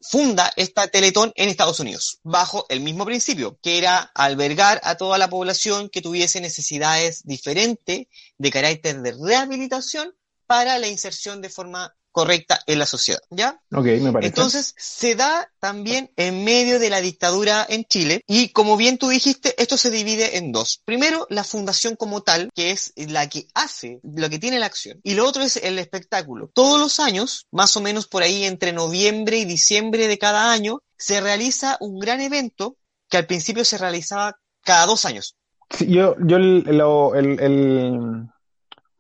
funda 0.09 0.51
esta 0.57 0.89
Teletón 0.89 1.33
en 1.37 1.51
Estados 1.51 1.81
Unidos, 1.81 2.21
bajo 2.23 2.65
el 2.71 2.81
mismo 2.81 3.05
principio, 3.05 3.59
que 3.61 3.77
era 3.77 4.11
albergar 4.15 4.81
a 4.83 4.97
toda 4.97 5.19
la 5.19 5.29
población 5.29 5.91
que 5.91 6.01
tuviese 6.01 6.41
necesidades 6.41 7.25
diferentes 7.25 8.07
de 8.39 8.51
carácter 8.51 9.03
de 9.03 9.13
rehabilitación 9.13 10.15
para 10.47 10.79
la 10.79 10.89
inserción 10.89 11.43
de 11.43 11.51
forma 11.51 11.95
correcta 12.13 12.61
en 12.67 12.79
la 12.79 12.87
sociedad, 12.87 13.21
¿ya? 13.31 13.61
Ok, 13.73 13.85
me 14.01 14.13
parece. 14.13 14.29
Entonces, 14.29 14.75
se 14.77 15.15
da 15.15 15.51
también 15.61 16.11
en 16.17 16.45
medio 16.45 16.79
de 16.79 16.91
la 16.91 17.01
dictadura 17.01 17.67
en 17.69 17.85
Chile 17.85 18.23
y 18.27 18.51
como 18.51 18.77
bien 18.77 18.99
tú 18.99 19.09
dijiste, 19.09 19.55
esto 19.61 19.77
se 19.77 19.91
divide 19.91 20.39
en 20.39 20.53
dos. 20.53 20.83
Primero, 20.85 21.27
la 21.31 21.45
fundación 21.45 21.97
como 21.97 22.23
tal, 22.23 22.51
que 22.55 22.71
es 22.71 22.93
la 22.97 23.29
que 23.29 23.47
hace, 23.55 24.01
lo 24.03 24.29
que 24.31 24.39
tiene 24.39 24.59
la 24.59 24.67
acción. 24.67 25.01
Y 25.03 25.15
lo 25.15 25.27
otro 25.27 25.43
es 25.43 25.57
el 25.57 25.79
espectáculo. 25.79 26.51
Todos 26.53 26.81
los 26.81 27.01
años, 27.01 27.47
más 27.51 27.77
o 27.77 27.81
menos 27.81 28.07
por 28.07 28.23
ahí 28.23 28.45
entre 28.45 28.73
noviembre 28.73 29.39
y 29.39 29.45
diciembre 29.45 30.09
de 30.09 30.19
cada 30.19 30.51
año, 30.51 30.81
se 30.97 31.21
realiza 31.21 31.77
un 31.81 31.99
gran 31.99 32.21
evento 32.21 32.77
que 33.09 33.17
al 33.17 33.27
principio 33.27 33.65
se 33.65 33.79
realizaba 33.79 34.39
cada 34.65 34.87
dos 34.87 35.05
años. 35.05 35.37
Sí, 35.71 35.87
yo, 35.87 36.17
yo 36.21 36.39
lo, 36.39 37.15
el, 37.15 37.41
el 37.41 38.29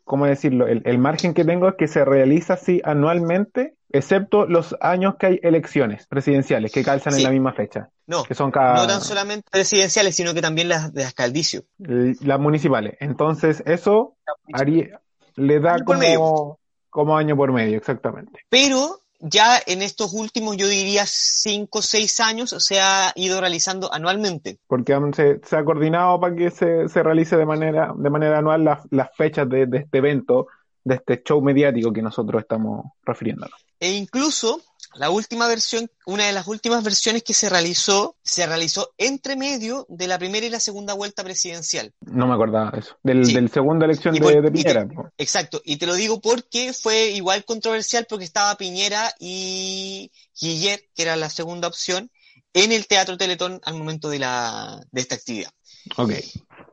¿cómo 0.08 0.26
decirlo? 0.26 0.66
El, 0.66 0.98
margen 0.98 1.34
que 1.34 1.44
tengo 1.44 1.68
es 1.68 1.74
que 1.78 1.86
se 1.86 2.04
realiza 2.04 2.54
así 2.54 2.80
anualmente, 2.82 3.74
excepto 3.90 4.46
los 4.46 4.74
años 4.80 5.14
que 5.20 5.26
hay 5.26 5.40
elecciones 5.42 6.06
presidenciales 6.08 6.72
que 6.72 6.82
calzan 6.82 7.14
en 7.14 7.22
la 7.22 7.30
misma 7.30 7.52
fecha. 7.52 7.90
No, 8.06 8.24
que 8.24 8.34
son 8.34 8.50
no 8.50 8.86
tan 8.86 9.02
solamente 9.02 9.46
presidenciales, 9.50 10.16
sino 10.16 10.34
que 10.34 10.40
también 10.40 10.68
las 10.68 10.92
de 10.92 11.04
alcaldicio. 11.04 11.62
Las 11.78 12.40
municipales. 12.40 12.96
Entonces, 13.00 13.62
eso 13.66 14.16
haría, 14.52 15.00
le 15.36 15.60
da 15.60 15.76
como, 15.84 16.58
como 16.90 17.16
año 17.16 17.36
por 17.36 17.52
medio, 17.52 17.76
exactamente. 17.76 18.40
Pero 18.48 19.02
ya 19.20 19.60
en 19.66 19.82
estos 19.82 20.12
últimos, 20.12 20.56
yo 20.56 20.66
diría, 20.68 21.04
cinco 21.06 21.80
o 21.80 21.82
seis 21.82 22.20
años 22.20 22.54
se 22.58 22.80
ha 22.80 23.12
ido 23.16 23.40
realizando 23.40 23.92
anualmente. 23.92 24.58
Porque 24.66 24.96
se, 25.14 25.56
ha 25.56 25.64
coordinado 25.64 26.20
para 26.20 26.36
que 26.36 26.50
se, 26.50 26.88
se, 26.88 27.02
realice 27.02 27.36
de 27.36 27.46
manera, 27.46 27.92
de 27.96 28.10
manera 28.10 28.38
anual 28.38 28.64
las, 28.64 29.16
fechas 29.16 29.48
de, 29.48 29.66
de, 29.66 29.78
este 29.78 29.98
evento, 29.98 30.46
de 30.84 30.96
este 30.96 31.22
show 31.22 31.42
mediático 31.42 31.92
que 31.92 32.02
nosotros 32.02 32.42
estamos 32.42 32.92
refiriéndonos. 33.04 33.58
E 33.80 33.92
incluso 33.92 34.60
la 34.94 35.10
última 35.10 35.46
versión, 35.48 35.90
una 36.06 36.26
de 36.26 36.32
las 36.32 36.46
últimas 36.46 36.82
versiones 36.82 37.22
que 37.22 37.34
se 37.34 37.48
realizó, 37.48 38.16
se 38.22 38.46
realizó 38.46 38.92
entre 38.98 39.36
medio 39.36 39.86
de 39.88 40.06
la 40.06 40.18
primera 40.18 40.46
y 40.46 40.50
la 40.50 40.60
segunda 40.60 40.94
vuelta 40.94 41.22
presidencial. 41.24 41.92
No 42.00 42.26
me 42.26 42.34
acordaba 42.34 42.70
de 42.70 42.80
eso. 42.80 42.96
Del, 43.02 43.32
del 43.32 43.50
segunda 43.50 43.86
elección 43.86 44.14
de, 44.14 44.50
Piñera. 44.50 44.86
exacto. 45.16 45.60
Y 45.64 45.76
te 45.76 45.86
lo 45.86 45.94
digo 45.94 46.20
porque 46.20 46.72
fue 46.72 47.10
igual 47.10 47.44
controversial 47.44 48.06
porque 48.08 48.24
estaba 48.24 48.56
Piñera 48.56 49.12
y 49.18 50.10
Guillet, 50.40 50.88
que 50.94 51.02
era 51.02 51.16
la 51.16 51.30
segunda 51.30 51.68
opción, 51.68 52.10
en 52.52 52.72
el 52.72 52.86
Teatro 52.86 53.16
Teletón 53.16 53.60
al 53.64 53.74
momento 53.74 54.08
de, 54.08 54.18
la, 54.18 54.80
de 54.90 55.00
esta 55.00 55.14
actividad. 55.14 55.50
Ok. 55.96 56.12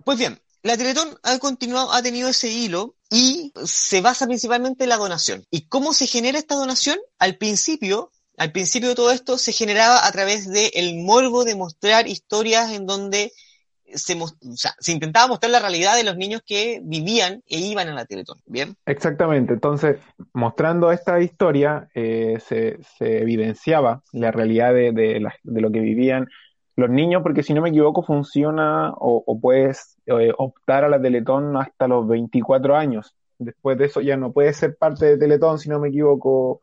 Pues 0.03 0.17
bien, 0.17 0.39
la 0.65 0.77
Teletón 0.77 1.10
ha 1.22 1.38
continuado, 1.38 1.93
ha 1.93 2.01
tenido 2.01 2.27
ese 2.27 2.50
hilo 2.50 2.95
y 3.12 3.53
se 3.65 4.01
basa 4.01 4.25
principalmente 4.25 4.84
en 4.84 4.89
la 4.89 4.98
donación. 4.98 5.45
¿Y 5.51 5.67
cómo 5.67 5.93
se 5.93 6.07
genera 6.07 6.39
esta 6.39 6.55
donación? 6.55 6.98
Al 7.19 7.38
principio, 7.38 8.10
al 8.36 8.51
principio 8.51 8.89
de 8.89 8.95
todo 8.95 9.12
esto 9.12 9.38
se 9.38 9.51
generaba 9.51 10.07
a 10.07 10.12
través 10.12 10.50
del 10.50 10.72
el 10.74 10.95
morbo 11.03 11.43
de 11.43 11.55
mostrar 11.55 12.07
historias 12.07 12.72
en 12.72 12.88
donde 12.88 13.31
se, 13.93 14.17
se, 14.79 14.91
intentaba 14.91 15.27
mostrar 15.27 15.51
la 15.51 15.60
realidad 15.60 15.95
de 15.95 16.03
los 16.03 16.17
niños 16.17 16.41
que 16.43 16.81
vivían 16.84 17.43
e 17.48 17.60
iban 17.60 17.88
a 17.88 17.93
la 17.93 18.05
Teletón, 18.05 18.39
¿bien? 18.48 18.75
Exactamente, 18.88 19.53
entonces 19.53 19.98
mostrando 20.34 20.91
esta 20.91 21.22
historia 21.22 21.88
eh, 21.93 22.39
se, 22.43 22.79
se, 22.98 23.19
evidenciaba 23.22 24.01
la 24.13 24.31
realidad 24.31 24.74
de, 24.74 24.91
de, 24.91 25.24
de, 25.43 25.62
lo 25.62 25.72
que 25.72 25.79
vivían 25.79 26.27
los 26.75 26.89
niños, 26.89 27.24
porque 27.24 27.44
si 27.44 27.53
no 27.53 27.62
me 27.62 27.70
equivoco 27.70 28.03
funciona 28.03 28.91
o, 28.91 29.24
o 29.25 29.39
puedes 29.39 29.98
eh, 30.05 30.34
optar 30.38 30.84
a 30.84 30.89
la 30.89 31.01
Teletón 31.01 31.55
hasta 31.58 31.88
los 31.88 32.08
24 32.08 32.75
años. 32.75 33.15
Después 33.38 33.77
de 33.77 33.86
eso 33.86 34.01
ya 34.01 34.17
no 34.17 34.32
puedes 34.32 34.58
ser 34.58 34.77
parte 34.77 35.05
de 35.05 35.17
Teletón, 35.17 35.60
si 35.60 35.70
no 35.70 35.79
me 35.79 35.89
equivoco, 35.89 36.62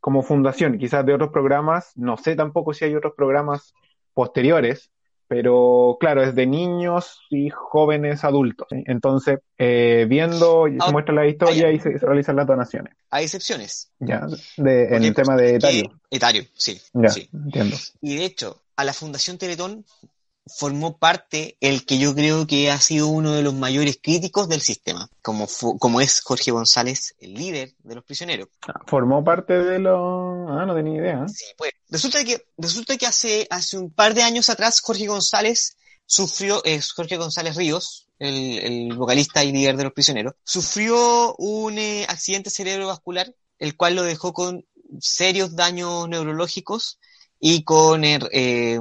como 0.00 0.22
fundación, 0.22 0.78
quizás 0.78 1.06
de 1.06 1.14
otros 1.14 1.30
programas, 1.30 1.92
no 1.94 2.16
sé 2.16 2.34
tampoco 2.34 2.72
si 2.72 2.84
hay 2.84 2.94
otros 2.94 3.14
programas 3.16 3.72
posteriores, 4.14 4.90
pero 5.28 5.96
claro, 5.98 6.22
es 6.22 6.34
de 6.34 6.46
niños 6.46 7.20
y 7.30 7.48
jóvenes 7.48 8.24
adultos. 8.24 8.66
Entonces, 8.70 9.38
eh, 9.56 10.04
viendo, 10.08 10.66
se 10.66 10.92
muestra 10.92 11.14
la 11.14 11.26
historia 11.26 11.70
y 11.70 11.78
se, 11.78 11.96
realizan 11.98 12.36
las 12.36 12.46
donaciones. 12.46 12.94
Hay 13.10 13.24
excepciones. 13.24 13.90
Ya, 13.98 14.26
de, 14.56 14.94
en 14.94 15.04
el 15.04 15.14
tema 15.14 15.36
de 15.36 15.54
etario. 15.54 15.84
Etario, 16.10 16.42
sí. 16.52 16.78
Ya, 16.92 17.08
sí. 17.08 17.30
entiendo. 17.32 17.76
Y 18.00 18.16
de 18.16 18.24
hecho, 18.24 18.61
a 18.76 18.84
la 18.84 18.92
Fundación 18.92 19.38
Teletón 19.38 19.84
formó 20.46 20.98
parte 20.98 21.56
el 21.60 21.86
que 21.86 21.98
yo 21.98 22.14
creo 22.14 22.46
que 22.46 22.70
ha 22.70 22.80
sido 22.80 23.06
uno 23.06 23.32
de 23.32 23.42
los 23.42 23.54
mayores 23.54 23.98
críticos 24.02 24.48
del 24.48 24.60
sistema, 24.60 25.08
como, 25.22 25.46
como 25.78 26.00
es 26.00 26.20
Jorge 26.20 26.50
González, 26.50 27.14
el 27.20 27.34
líder 27.34 27.74
de 27.78 27.94
los 27.94 28.04
prisioneros. 28.04 28.48
Ah, 28.66 28.80
formó 28.86 29.22
parte 29.22 29.52
de 29.52 29.78
los... 29.78 30.50
Ah, 30.50 30.64
no 30.66 30.74
tenía 30.74 31.00
idea. 31.00 31.28
Sí, 31.28 31.44
pues 31.56 31.72
resulta 31.88 32.24
que, 32.24 32.44
resulta 32.58 32.96
que 32.96 33.06
hace, 33.06 33.46
hace 33.50 33.78
un 33.78 33.90
par 33.90 34.14
de 34.14 34.22
años 34.22 34.50
atrás 34.50 34.80
Jorge 34.80 35.06
González 35.06 35.76
sufrió, 36.06 36.62
es 36.64 36.92
Jorge 36.92 37.16
González 37.16 37.56
Ríos, 37.56 38.08
el, 38.18 38.58
el, 38.58 38.96
vocalista 38.96 39.44
y 39.44 39.52
líder 39.52 39.76
de 39.76 39.84
los 39.84 39.92
prisioneros, 39.92 40.34
sufrió 40.44 41.34
un 41.36 41.78
eh, 41.78 42.04
accidente 42.08 42.50
cerebrovascular, 42.50 43.32
el 43.58 43.76
cual 43.76 43.94
lo 43.94 44.02
dejó 44.02 44.32
con 44.32 44.64
serios 45.00 45.56
daños 45.56 46.08
neurológicos 46.08 46.98
y 47.44 47.64
con 47.64 48.04
eh, 48.04 48.78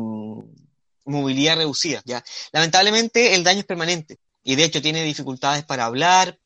movilidad 1.06 1.58
reducida. 1.58 2.02
¿ya? 2.06 2.24
Lamentablemente 2.54 3.34
el 3.34 3.44
daño 3.44 3.62
es 3.62 3.66
permanente 3.66 4.20
y 4.44 4.56
de 4.56 4.66
hecho 4.66 4.84
tiene 4.84 5.04
dificultades 5.04 5.66
para 5.66 5.86
hablar, 5.86 6.38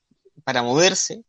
para 0.45 0.63
moverse. 0.63 1.23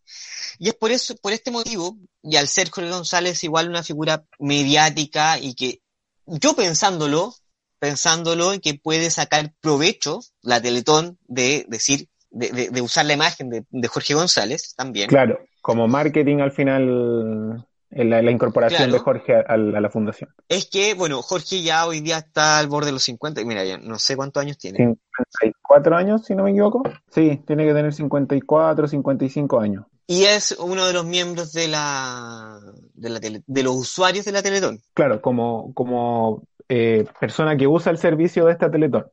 Y 0.61 0.69
es 0.69 0.75
por 0.75 0.93
eso, 0.93 1.17
por 1.17 1.33
este 1.33 1.51
motivo, 1.51 1.99
y 2.23 2.37
al 2.37 2.47
ser 2.47 2.71
Jorge 2.71 2.91
González 2.91 3.43
igual 3.43 3.69
una 3.69 3.83
figura 3.83 4.25
mediática 4.39 5.41
y 5.41 5.55
que 5.55 5.81
yo 6.27 6.55
pensándolo, 6.55 7.35
pensándolo 7.81 8.53
en 8.53 8.61
que 8.61 8.75
puede 8.75 9.11
sacar 9.11 9.53
provecho 9.61 10.21
la 10.41 10.63
Teletón 10.63 11.19
de 11.27 11.67
decir, 11.69 12.09
de, 12.31 12.71
de, 12.71 12.81
usar 12.81 13.07
la 13.07 13.15
imagen 13.15 13.51
de, 13.51 13.65
de 13.69 13.89
Jorge 13.89 14.15
González 14.15 14.75
también. 14.77 15.09
Claro, 15.09 15.41
como 15.61 15.89
marketing 15.89 16.39
al 16.39 16.53
final 16.53 17.67
la, 18.05 18.23
la 18.23 18.31
incorporación 18.31 18.91
de 18.91 18.99
Jorge 18.99 19.35
a, 19.35 19.41
a, 19.41 19.57
la 19.57 19.91
fundación. 19.91 20.31
Es 20.49 20.67
que, 20.67 20.95
bueno, 20.95 21.23
Jorge 21.23 21.63
ya 21.63 21.87
hoy 21.87 22.01
día 22.01 22.19
está 22.19 22.59
al 22.59 22.69
borde 22.69 22.87
de 22.87 22.93
los 22.93 23.03
50, 23.05 23.41
y 23.41 23.45
mira, 23.45 23.65
ya 23.65 23.79
no 23.79 23.99
sé 23.99 24.17
cuántos 24.17 24.43
años 24.43 24.59
tiene. 24.59 24.79
54 24.79 25.97
años, 25.97 26.25
si 26.25 26.35
no 26.35 26.45
me 26.45 26.51
equivoco. 26.51 26.83
Sí, 27.11 27.43
tiene 27.47 27.65
que 27.65 27.73
tener 27.73 27.93
54, 27.93 28.89
55 28.89 29.61
años. 29.61 29.85
Y 30.07 30.25
es 30.25 30.57
uno 30.61 30.87
de 30.87 30.93
los 30.93 31.05
miembros 31.05 31.53
de 31.53 31.69
la, 31.69 32.61
de, 32.95 33.11
la 33.11 33.21
tele, 33.21 33.43
de 33.47 33.63
los 33.63 33.75
usuarios 33.75 34.25
de 34.25 34.33
la 34.33 34.43
Teletón. 34.43 34.81
Claro, 34.95 35.21
como, 35.21 35.75
como 35.75 36.45
eh, 36.69 37.07
persona 37.19 37.57
que 37.57 37.67
usa 37.67 37.91
el 37.91 37.99
servicio 37.99 38.47
de 38.47 38.53
esta 38.53 38.71
Teletón. 38.71 39.07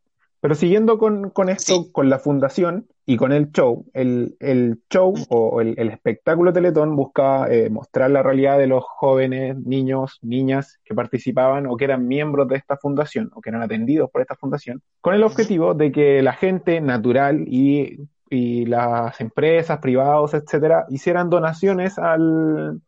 Pero 0.43 0.55
siguiendo 0.55 0.97
con, 0.97 1.29
con 1.29 1.47
esto, 1.47 1.83
sí. 1.83 1.89
con 1.93 2.09
la 2.09 2.19
fundación 2.19 2.89
y 3.05 3.15
con 3.15 3.31
el 3.31 3.53
show, 3.53 3.85
el, 3.93 4.35
el 4.41 4.81
show 4.89 5.13
o 5.29 5.61
el, 5.61 5.73
el, 5.77 5.87
espectáculo 5.87 6.51
Teletón 6.51 6.97
buscaba 6.97 7.47
eh, 7.49 7.69
mostrar 7.69 8.11
la 8.11 8.23
realidad 8.23 8.57
de 8.57 8.67
los 8.67 8.83
jóvenes, 8.83 9.57
niños, 9.57 10.19
niñas 10.21 10.81
que 10.83 10.93
participaban 10.93 11.65
o 11.65 11.77
que 11.77 11.85
eran 11.85 12.09
miembros 12.09 12.49
de 12.49 12.57
esta 12.57 12.75
fundación 12.75 13.31
o 13.33 13.39
que 13.39 13.51
eran 13.51 13.61
atendidos 13.61 14.11
por 14.11 14.19
esta 14.19 14.35
fundación, 14.35 14.81
con 14.99 15.13
el 15.13 15.23
objetivo 15.23 15.75
de 15.75 15.93
que 15.93 16.21
la 16.21 16.33
gente 16.33 16.81
natural 16.81 17.45
y, 17.47 18.01
y 18.29 18.65
las 18.65 19.21
empresas, 19.21 19.79
privados, 19.79 20.33
etcétera, 20.33 20.87
hicieran 20.89 21.29
donaciones 21.29 21.97
al, 21.97 22.81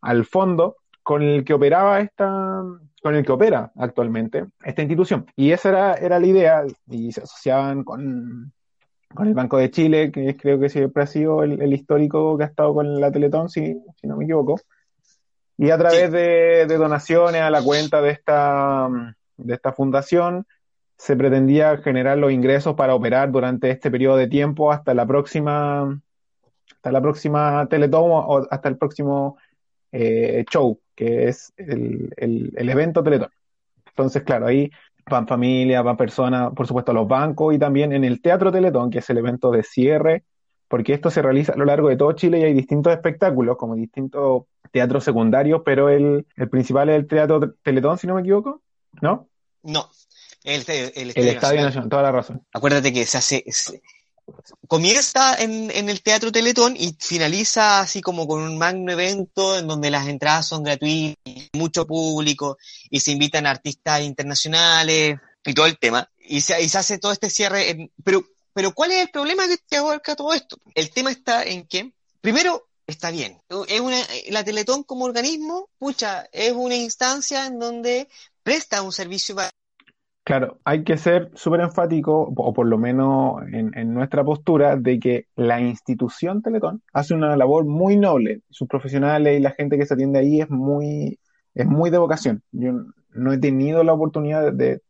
al 0.00 0.24
fondo 0.26 0.76
con 1.02 1.22
el 1.22 1.44
que 1.44 1.54
operaba 1.54 1.98
esta, 1.98 2.62
con 3.00 3.14
el 3.14 3.24
que 3.24 3.32
opera 3.32 3.72
actualmente 3.76 4.46
esta 4.64 4.82
institución. 4.82 5.26
Y 5.36 5.52
esa 5.52 5.70
era, 5.70 5.94
era 5.94 6.20
la 6.20 6.26
idea, 6.26 6.64
y 6.88 7.12
se 7.12 7.22
asociaban 7.22 7.82
con, 7.82 8.52
con 9.14 9.26
el 9.26 9.34
Banco 9.34 9.56
de 9.56 9.70
Chile, 9.70 10.12
que 10.12 10.36
creo 10.36 10.60
que 10.60 10.68
siempre 10.68 11.02
ha 11.02 11.06
sido 11.06 11.42
el, 11.42 11.60
el 11.60 11.72
histórico 11.72 12.36
que 12.36 12.44
ha 12.44 12.48
estado 12.48 12.74
con 12.74 13.00
la 13.00 13.10
Teletón, 13.10 13.48
si, 13.48 13.80
si 13.96 14.06
no 14.06 14.16
me 14.16 14.24
equivoco. 14.24 14.60
Y 15.56 15.70
a 15.70 15.78
través 15.78 16.06
sí. 16.06 16.10
de, 16.10 16.66
de, 16.66 16.76
donaciones 16.76 17.42
a 17.42 17.50
la 17.50 17.62
cuenta 17.62 18.00
de 18.00 18.10
esta, 18.10 18.88
de 19.36 19.54
esta 19.54 19.72
fundación, 19.72 20.46
se 20.96 21.16
pretendía 21.16 21.78
generar 21.78 22.18
los 22.18 22.32
ingresos 22.32 22.74
para 22.74 22.94
operar 22.94 23.30
durante 23.30 23.70
este 23.70 23.90
periodo 23.90 24.16
de 24.16 24.26
tiempo 24.26 24.70
hasta 24.72 24.92
la 24.94 25.06
próxima, 25.06 26.00
hasta 26.74 26.92
la 26.92 27.00
próxima 27.00 27.66
Teletón 27.68 28.10
o 28.10 28.46
hasta 28.50 28.68
el 28.68 28.76
próximo 28.76 29.38
eh, 29.92 30.44
show, 30.50 30.78
que 31.00 31.28
es 31.28 31.50
el, 31.56 32.12
el, 32.18 32.68
evento 32.68 33.02
Teletón. 33.02 33.30
Entonces, 33.86 34.22
claro, 34.22 34.48
ahí 34.48 34.70
van 35.08 35.26
familias, 35.26 35.82
van 35.82 35.96
personas, 35.96 36.52
por 36.54 36.66
supuesto, 36.66 36.92
a 36.92 36.94
los 36.94 37.08
bancos 37.08 37.54
y 37.54 37.58
también 37.58 37.94
en 37.94 38.04
el 38.04 38.20
Teatro 38.20 38.52
Teletón, 38.52 38.90
que 38.90 38.98
es 38.98 39.08
el 39.08 39.16
evento 39.16 39.50
de 39.50 39.62
cierre, 39.62 40.24
porque 40.68 40.92
esto 40.92 41.10
se 41.10 41.22
realiza 41.22 41.54
a 41.54 41.56
lo 41.56 41.64
largo 41.64 41.88
de 41.88 41.96
todo 41.96 42.12
Chile 42.12 42.38
y 42.38 42.44
hay 42.44 42.52
distintos 42.52 42.92
espectáculos, 42.92 43.56
como 43.56 43.76
distintos 43.76 44.42
teatros 44.72 45.02
secundarios, 45.02 45.62
pero 45.64 45.88
el, 45.88 46.26
el 46.36 46.48
principal 46.50 46.90
es 46.90 46.96
el 46.96 47.06
Teatro 47.06 47.54
Teletón, 47.62 47.96
si 47.96 48.06
no 48.06 48.16
me 48.16 48.20
equivoco, 48.20 48.60
¿no? 49.00 49.26
No, 49.62 49.88
el, 50.44 50.60
Estadio, 50.60 51.62
Nacional. 51.62 51.88
toda 51.88 52.02
la 52.02 52.12
razón. 52.12 52.46
Acuérdate 52.52 52.92
que 52.92 53.06
se 53.06 53.16
hace. 53.16 53.42
Comienza 54.68 55.36
en, 55.40 55.70
en, 55.70 55.88
el 55.88 56.02
Teatro 56.02 56.32
Teletón 56.32 56.76
y 56.76 56.96
finaliza 56.98 57.80
así 57.80 58.00
como 58.00 58.26
con 58.26 58.42
un 58.42 58.58
magno 58.58 58.92
evento 58.92 59.58
en 59.58 59.66
donde 59.66 59.90
las 59.90 60.08
entradas 60.08 60.48
son 60.48 60.62
gratuitas, 60.62 61.16
mucho 61.52 61.86
público 61.86 62.58
y 62.90 63.00
se 63.00 63.12
invitan 63.12 63.46
artistas 63.46 64.02
internacionales 64.02 65.18
y 65.44 65.54
todo 65.54 65.66
el 65.66 65.78
tema. 65.78 66.10
Y 66.18 66.40
se, 66.40 66.60
y 66.62 66.68
se 66.68 66.78
hace 66.78 66.98
todo 66.98 67.12
este 67.12 67.30
cierre. 67.30 67.90
pero, 68.04 68.24
pero 68.52 68.72
¿cuál 68.72 68.92
es 68.92 69.02
el 69.02 69.10
problema 69.10 69.44
que 69.68 69.76
abarca 69.76 70.16
todo 70.16 70.32
esto? 70.32 70.58
El 70.74 70.90
tema 70.90 71.10
está 71.10 71.42
en 71.44 71.66
que, 71.66 71.92
primero, 72.20 72.68
está 72.86 73.10
bien. 73.10 73.40
Es 73.68 73.80
una, 73.80 73.98
la 74.28 74.44
Teletón 74.44 74.84
como 74.84 75.04
organismo, 75.04 75.68
pucha, 75.78 76.28
es 76.32 76.52
una 76.52 76.76
instancia 76.76 77.46
en 77.46 77.58
donde 77.58 78.08
presta 78.42 78.82
un 78.82 78.92
servicio 78.92 79.34
para 79.34 79.50
Claro, 80.24 80.60
hay 80.64 80.84
que 80.84 80.96
ser 80.96 81.30
súper 81.34 81.60
enfático, 81.60 82.32
o 82.36 82.52
por 82.52 82.66
lo 82.66 82.78
menos 82.78 83.42
en, 83.52 83.94
nuestra 83.94 84.22
postura, 84.22 84.76
de 84.76 85.00
que 85.00 85.26
la 85.34 85.60
institución 85.60 86.42
Teletón 86.42 86.82
hace 86.92 87.14
una 87.14 87.36
labor 87.36 87.64
muy 87.64 87.96
noble. 87.96 88.42
Sus 88.50 88.68
profesionales 88.68 89.38
y 89.38 89.42
la 89.42 89.50
gente 89.52 89.78
que 89.78 89.86
se 89.86 89.94
atiende 89.94 90.20
ahí 90.20 90.40
es 90.40 90.50
muy, 90.50 91.18
es 91.54 91.66
muy 91.66 91.90
de 91.90 91.98
vocación. 91.98 92.42
Yo 92.52 92.72
no 93.12 93.32
he 93.32 93.38
tenido 93.38 93.82
la 93.82 93.94
oportunidad 93.94 94.52
de, 94.52 94.80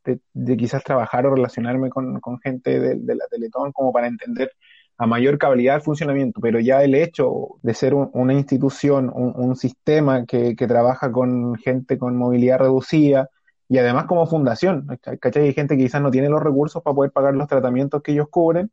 quizás 0.59 0.85
trabajar 0.85 1.27
o 1.27 1.35
relacionarme 1.35 1.91
con, 1.91 2.21
gente 2.43 2.79
de, 2.81 3.15
la 3.15 3.27
Teletón 3.31 3.73
como 3.73 3.93
para 3.93 4.09
entender 4.09 4.53
a 4.99 5.07
mayor 5.07 5.39
cabalidad 5.39 5.77
el 5.77 5.83
funcionamiento, 5.83 6.41
pero 6.43 6.61
ya 6.61 6.83
el 6.83 6.95
hecho 6.95 7.57
de 7.63 7.73
ser 7.73 7.95
una 7.95 8.35
institución, 8.35 9.11
un, 9.15 9.57
sistema 9.57 10.27
que, 10.27 10.55
que 10.55 10.67
trabaja 10.67 11.11
con 11.11 11.55
gente 11.57 11.97
con 11.97 12.17
movilidad 12.17 12.59
reducida, 12.59 13.31
y 13.71 13.79
además 13.79 14.07
como 14.07 14.27
fundación, 14.27 14.85
¿cachai? 15.21 15.45
Hay 15.45 15.55
gente 15.55 15.77
que 15.77 15.85
quizás 15.85 16.03
no 16.03 16.11
tiene 16.11 16.29
los 16.29 16.43
recursos 16.43 16.83
para 16.83 16.93
poder 16.93 17.12
pagar 17.12 17.37
los 17.37 17.47
tratamientos 17.47 18.03
que 18.03 18.11
ellos 18.11 18.27
cubren, 18.29 18.73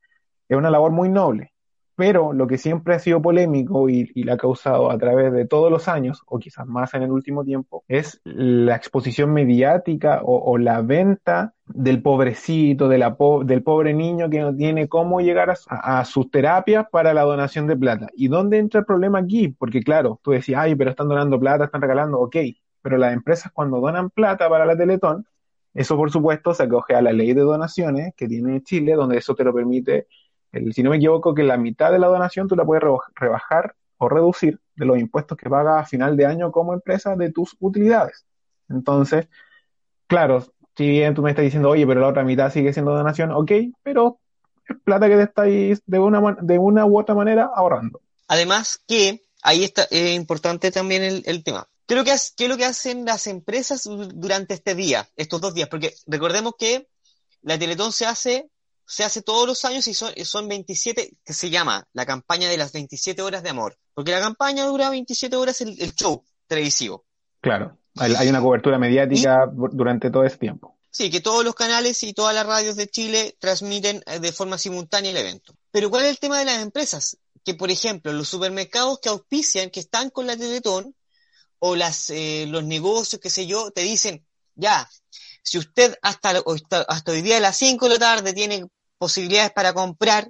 es 0.49 0.57
una 0.57 0.71
labor 0.71 0.91
muy 0.91 1.07
noble. 1.07 1.53
Pero 1.95 2.33
lo 2.33 2.47
que 2.47 2.57
siempre 2.57 2.95
ha 2.95 2.99
sido 2.99 3.21
polémico 3.21 3.89
y, 3.89 4.09
y 4.15 4.23
la 4.23 4.33
ha 4.33 4.37
causado 4.37 4.89
a 4.89 4.97
través 4.97 5.31
de 5.33 5.45
todos 5.45 5.71
los 5.71 5.87
años, 5.87 6.23
o 6.25 6.39
quizás 6.39 6.65
más 6.65 6.95
en 6.95 7.03
el 7.03 7.11
último 7.11 7.43
tiempo, 7.43 7.83
es 7.87 8.21
la 8.23 8.75
exposición 8.75 9.33
mediática 9.33 10.21
o, 10.23 10.57
la 10.57 10.81
venta 10.81 11.53
del 11.67 12.01
pobrecito, 12.01 12.87
de 12.87 12.97
la 12.97 13.15
del 13.45 13.61
pobre 13.61 13.93
niño 13.93 14.31
que 14.31 14.39
no 14.39 14.55
tiene 14.55 14.87
cómo 14.87 15.21
llegar 15.21 15.51
a, 15.51 15.99
a, 15.99 16.05
sus 16.05 16.31
terapias 16.31 16.87
para 16.91 17.13
la 17.13 17.21
donación 17.21 17.67
de 17.67 17.77
plata. 17.77 18.07
¿Y 18.15 18.29
dónde 18.29 18.57
entra 18.57 18.79
el 18.79 18.85
problema 18.87 19.19
aquí? 19.19 19.49
Porque 19.49 19.81
claro, 19.81 20.19
tú 20.23 20.31
decías, 20.31 20.61
ay, 20.61 20.73
pero 20.73 20.89
están 20.89 21.07
donando 21.07 21.39
plata, 21.39 21.65
están 21.65 21.81
regalando, 21.81 22.19
ok, 22.19 22.35
pero 22.81 22.97
las 22.97 23.13
empresas 23.13 23.51
cuando 23.51 23.79
donan 23.79 24.09
plata 24.09 24.49
para 24.49 24.65
la 24.65 24.77
Teletón, 24.77 25.25
eso 25.73 25.95
por 25.95 26.11
supuesto 26.11 26.53
se 26.55 26.63
acoge 26.63 26.95
a 26.95 27.01
la 27.01 27.13
ley 27.13 27.33
de 27.33 27.41
donaciones 27.41 28.13
que 28.15 28.27
tiene 28.27 28.63
Chile, 28.63 28.93
donde 28.93 29.17
eso 29.17 29.35
te 29.35 29.43
lo 29.43 29.53
permite, 29.53 30.07
el, 30.51 30.73
si 30.73 30.81
no 30.81 30.89
me 30.89 30.97
equivoco, 30.97 31.35
que 31.35 31.43
la 31.43 31.57
mitad 31.57 31.91
de 31.91 31.99
la 31.99 32.07
donación 32.07 32.47
tú 32.47 32.55
la 32.55 32.65
puedes 32.65 32.83
rebajar 33.15 33.75
o 33.97 34.09
reducir 34.09 34.59
de 34.75 34.85
los 34.85 34.97
impuestos 34.97 35.37
que 35.37 35.49
pagas 35.49 35.83
a 35.83 35.85
final 35.87 36.17
de 36.17 36.25
año 36.25 36.51
como 36.51 36.73
empresa 36.73 37.15
de 37.15 37.31
tus 37.31 37.55
utilidades. 37.59 38.25
Entonces, 38.69 39.27
claro, 40.07 40.43
si 40.75 40.89
bien 40.89 41.13
tú 41.13 41.21
me 41.21 41.29
estás 41.29 41.45
diciendo, 41.45 41.69
oye, 41.69 41.85
pero 41.85 42.01
la 42.01 42.07
otra 42.07 42.23
mitad 42.23 42.51
sigue 42.51 42.73
siendo 42.73 42.95
donación, 42.95 43.31
ok, 43.31 43.51
pero 43.83 44.19
es 44.67 44.77
plata 44.83 45.07
que 45.07 45.15
te 45.15 45.23
estáis 45.23 45.81
de 45.85 45.99
una, 45.99 46.37
de 46.41 46.57
una 46.57 46.85
u 46.85 46.97
otra 46.99 47.15
manera 47.15 47.51
ahorrando. 47.53 48.01
Además 48.27 48.83
que 48.87 49.21
ahí 49.43 49.63
está, 49.63 49.83
es 49.91 50.15
importante 50.15 50.71
también 50.71 51.21
el 51.23 51.43
tema. 51.43 51.67
¿Qué 51.87 51.93
es, 51.93 51.97
lo 51.97 52.03
que 52.03 52.15
¿Qué 52.35 52.43
es 52.43 52.49
lo 52.49 52.57
que 52.57 52.65
hacen 52.65 53.05
las 53.05 53.27
empresas 53.27 53.83
durante 53.85 54.53
este 54.53 54.75
día, 54.75 55.09
estos 55.15 55.39
dos 55.39 55.53
días? 55.53 55.69
Porque 55.69 55.95
recordemos 56.05 56.53
que 56.59 56.89
la 57.41 57.57
Teletón 57.57 57.93
se 57.93 58.05
hace, 58.05 58.49
se 58.85 59.05
hace 59.05 59.21
todos 59.21 59.47
los 59.47 59.63
años 59.63 59.87
y 59.87 59.93
son, 59.93 60.13
son 60.25 60.49
27, 60.49 61.13
que 61.23 61.33
se 61.33 61.49
llama 61.49 61.87
la 61.93 62.05
campaña 62.05 62.49
de 62.49 62.57
las 62.57 62.73
27 62.73 63.21
horas 63.21 63.41
de 63.41 63.49
amor. 63.49 63.77
Porque 63.93 64.11
la 64.11 64.19
campaña 64.19 64.65
dura 64.65 64.89
27 64.89 65.35
horas 65.37 65.61
el, 65.61 65.81
el 65.81 65.95
show 65.95 66.23
televisivo. 66.45 67.05
Claro, 67.39 67.77
hay 67.95 68.27
una 68.27 68.41
cobertura 68.41 68.77
mediática 68.77 69.49
durante 69.53 70.11
todo 70.11 70.25
ese 70.25 70.37
tiempo. 70.37 70.77
Sí, 70.89 71.09
que 71.09 71.21
todos 71.21 71.45
los 71.45 71.55
canales 71.55 72.01
y 72.03 72.13
todas 72.13 72.33
las 72.33 72.45
radios 72.45 72.75
de 72.75 72.87
Chile 72.87 73.35
transmiten 73.39 74.01
eh, 74.07 74.19
de 74.19 74.31
forma 74.31 74.57
simultánea 74.57 75.11
el 75.11 75.17
evento. 75.17 75.53
Pero 75.71 75.89
¿cuál 75.89 76.05
es 76.05 76.09
el 76.09 76.19
tema 76.19 76.39
de 76.39 76.45
las 76.45 76.61
empresas? 76.61 77.17
Que, 77.43 77.53
por 77.53 77.69
ejemplo, 77.69 78.11
los 78.13 78.27
supermercados 78.27 78.99
que 78.99 79.09
auspician, 79.09 79.69
que 79.69 79.79
están 79.79 80.09
con 80.09 80.25
la 80.25 80.35
Teletón, 80.35 80.95
o 81.59 81.75
las, 81.75 82.09
eh, 82.09 82.45
los 82.47 82.63
negocios, 82.63 83.21
qué 83.21 83.29
sé 83.29 83.47
yo, 83.47 83.71
te 83.71 83.81
dicen, 83.81 84.23
ya, 84.55 84.87
si 85.43 85.57
usted 85.57 85.95
hasta, 86.01 86.41
hasta 86.87 87.11
hoy 87.11 87.21
día 87.21 87.37
a 87.37 87.41
las 87.41 87.57
5 87.57 87.87
de 87.87 87.93
la 87.93 87.99
tarde 87.99 88.33
tiene 88.33 88.65
posibilidades 88.97 89.51
para 89.51 89.73
comprar, 89.73 90.29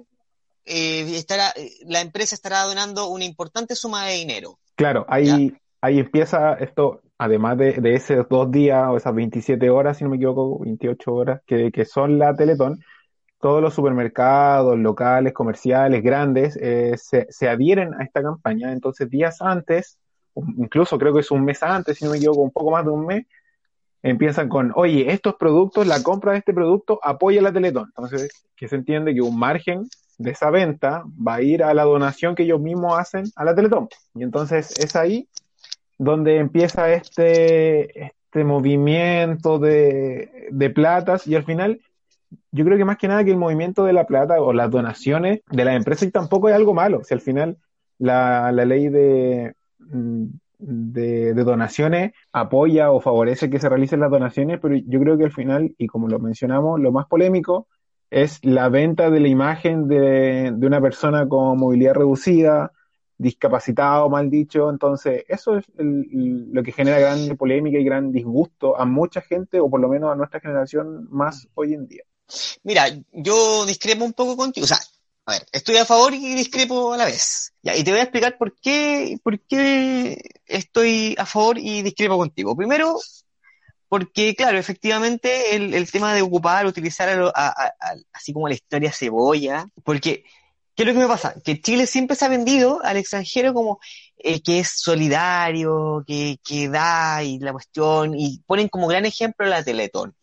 eh, 0.64 1.16
estará, 1.16 1.52
la 1.86 2.00
empresa 2.00 2.34
estará 2.34 2.62
donando 2.62 3.08
una 3.08 3.24
importante 3.24 3.74
suma 3.74 4.06
de 4.06 4.14
dinero. 4.14 4.58
Claro, 4.76 5.06
ahí, 5.08 5.52
ahí 5.80 5.98
empieza 5.98 6.54
esto, 6.54 7.00
además 7.16 7.58
de, 7.58 7.72
de, 7.72 7.94
esos 7.94 8.28
dos 8.28 8.50
días 8.50 8.86
o 8.88 8.96
esas 8.96 9.14
27 9.14 9.70
horas, 9.70 9.96
si 9.96 10.04
no 10.04 10.10
me 10.10 10.16
equivoco, 10.16 10.60
28 10.60 11.14
horas, 11.14 11.40
que, 11.46 11.72
que 11.72 11.84
son 11.84 12.18
la 12.18 12.34
Teletón, 12.36 12.80
todos 13.40 13.62
los 13.62 13.74
supermercados, 13.74 14.78
locales, 14.78 15.32
comerciales, 15.32 16.02
grandes, 16.02 16.56
eh, 16.60 16.94
se, 16.96 17.26
se 17.30 17.48
adhieren 17.48 17.94
a 17.94 18.04
esta 18.04 18.22
campaña. 18.22 18.72
Entonces, 18.72 19.08
días 19.08 19.40
antes 19.40 19.98
incluso 20.56 20.98
creo 20.98 21.12
que 21.12 21.20
es 21.20 21.30
un 21.30 21.44
mes 21.44 21.62
antes, 21.62 21.98
si 21.98 22.04
no 22.04 22.10
me 22.10 22.16
equivoco, 22.16 22.40
un 22.40 22.50
poco 22.50 22.70
más 22.70 22.84
de 22.84 22.90
un 22.90 23.06
mes, 23.06 23.26
empiezan 24.02 24.48
con, 24.48 24.72
oye, 24.74 25.10
estos 25.12 25.34
productos, 25.34 25.86
la 25.86 26.02
compra 26.02 26.32
de 26.32 26.38
este 26.38 26.54
producto 26.54 27.00
apoya 27.02 27.42
la 27.42 27.52
Teletón. 27.52 27.92
Entonces, 27.96 28.30
que 28.56 28.68
se 28.68 28.76
entiende 28.76 29.14
que 29.14 29.20
un 29.20 29.38
margen 29.38 29.88
de 30.18 30.30
esa 30.32 30.50
venta 30.50 31.04
va 31.06 31.36
a 31.36 31.42
ir 31.42 31.62
a 31.62 31.74
la 31.74 31.84
donación 31.84 32.34
que 32.34 32.42
ellos 32.42 32.60
mismos 32.60 32.98
hacen 32.98 33.24
a 33.36 33.44
la 33.44 33.54
Teletón. 33.54 33.88
Y 34.14 34.22
entonces 34.22 34.78
es 34.78 34.96
ahí 34.96 35.28
donde 35.96 36.38
empieza 36.38 36.92
este, 36.92 38.06
este 38.06 38.44
movimiento 38.44 39.58
de, 39.58 40.48
de 40.50 40.70
platas 40.70 41.26
y 41.26 41.34
al 41.34 41.44
final 41.44 41.80
yo 42.52 42.64
creo 42.64 42.76
que 42.76 42.84
más 42.84 42.98
que 42.98 43.08
nada 43.08 43.24
que 43.24 43.30
el 43.30 43.36
movimiento 43.36 43.84
de 43.84 43.92
la 43.92 44.06
plata 44.06 44.40
o 44.40 44.52
las 44.52 44.70
donaciones 44.70 45.40
de 45.50 45.64
las 45.64 45.76
empresas 45.76 46.10
tampoco 46.12 46.48
es 46.48 46.54
algo 46.54 46.74
malo. 46.74 47.02
Si 47.04 47.14
al 47.14 47.20
final 47.20 47.56
la, 47.98 48.52
la 48.52 48.64
ley 48.64 48.88
de, 48.88 49.54
de, 50.58 51.34
donaciones 51.34 52.12
apoya 52.32 52.90
o 52.90 53.00
favorece 53.00 53.48
que 53.50 53.60
se 53.60 53.68
realicen 53.68 54.00
las 54.00 54.10
donaciones, 54.10 54.58
pero 54.60 54.76
yo 54.76 55.00
creo 55.00 55.16
que 55.16 55.24
al 55.24 55.32
final, 55.32 55.74
y 55.78 55.86
como 55.86 56.08
lo 56.08 56.18
mencionamos, 56.18 56.80
lo 56.80 56.92
más 56.92 57.06
polémico 57.06 57.68
es 58.10 58.38
la 58.42 58.68
venta 58.68 59.10
de 59.10 59.20
la 59.20 59.28
imagen 59.28 59.86
de, 59.86 60.54
una 60.60 60.80
persona 60.80 61.28
con 61.28 61.58
movilidad 61.58 61.94
reducida, 61.94 62.72
discapacitado, 63.18 64.08
mal 64.08 64.30
dicho. 64.30 64.70
Entonces, 64.70 65.24
eso 65.28 65.58
es 65.58 65.64
lo 65.76 66.62
que 66.62 66.72
genera 66.72 66.98
gran 66.98 67.36
polémica 67.36 67.78
y 67.78 67.84
gran 67.84 68.10
disgusto 68.10 68.78
a 68.78 68.84
mucha 68.84 69.20
gente, 69.20 69.60
o 69.60 69.68
por 69.68 69.80
lo 69.80 69.88
menos 69.88 70.10
a 70.12 70.16
nuestra 70.16 70.40
generación 70.40 71.06
más 71.10 71.48
hoy 71.54 71.74
en 71.74 71.86
día. 71.86 72.02
Mira, 72.62 72.84
yo 73.12 73.64
discrepo 73.66 74.04
un 74.04 74.12
poco 74.12 74.36
contigo. 74.36 74.64
O 74.64 74.68
sea, 74.68 74.78
a 75.28 75.32
ver, 75.32 75.46
estoy 75.52 75.76
a 75.76 75.84
favor 75.84 76.14
y 76.14 76.34
discrepo 76.34 76.94
a 76.94 76.96
la 76.96 77.04
vez. 77.04 77.52
Y 77.62 77.84
te 77.84 77.90
voy 77.90 78.00
a 78.00 78.04
explicar 78.04 78.38
por 78.38 78.58
qué, 78.58 79.18
por 79.22 79.38
qué 79.40 80.22
estoy 80.46 81.14
a 81.18 81.26
favor 81.26 81.58
y 81.58 81.82
discrepo 81.82 82.16
contigo. 82.16 82.56
Primero, 82.56 82.98
porque, 83.88 84.34
claro, 84.34 84.56
efectivamente, 84.56 85.54
el, 85.54 85.74
el 85.74 85.90
tema 85.90 86.14
de 86.14 86.22
ocupar, 86.22 86.64
utilizar 86.66 87.30
así 88.12 88.32
como 88.32 88.48
la 88.48 88.54
historia 88.54 88.90
cebolla, 88.90 89.66
porque, 89.84 90.24
¿qué 90.74 90.82
es 90.82 90.86
lo 90.86 90.94
que 90.94 91.00
me 91.00 91.08
pasa? 91.08 91.34
Que 91.44 91.60
Chile 91.60 91.86
siempre 91.86 92.16
se 92.16 92.24
ha 92.24 92.28
vendido 92.28 92.80
al 92.82 92.96
extranjero 92.96 93.52
como 93.52 93.80
eh, 94.16 94.40
que 94.40 94.60
es 94.60 94.80
solidario, 94.80 96.04
que, 96.06 96.38
que 96.42 96.70
da 96.70 97.22
y 97.22 97.38
la 97.38 97.52
cuestión, 97.52 98.14
y 98.18 98.40
ponen 98.46 98.68
como 98.68 98.86
gran 98.86 99.04
ejemplo 99.04 99.44
la 99.44 99.62
Teletón. 99.62 100.14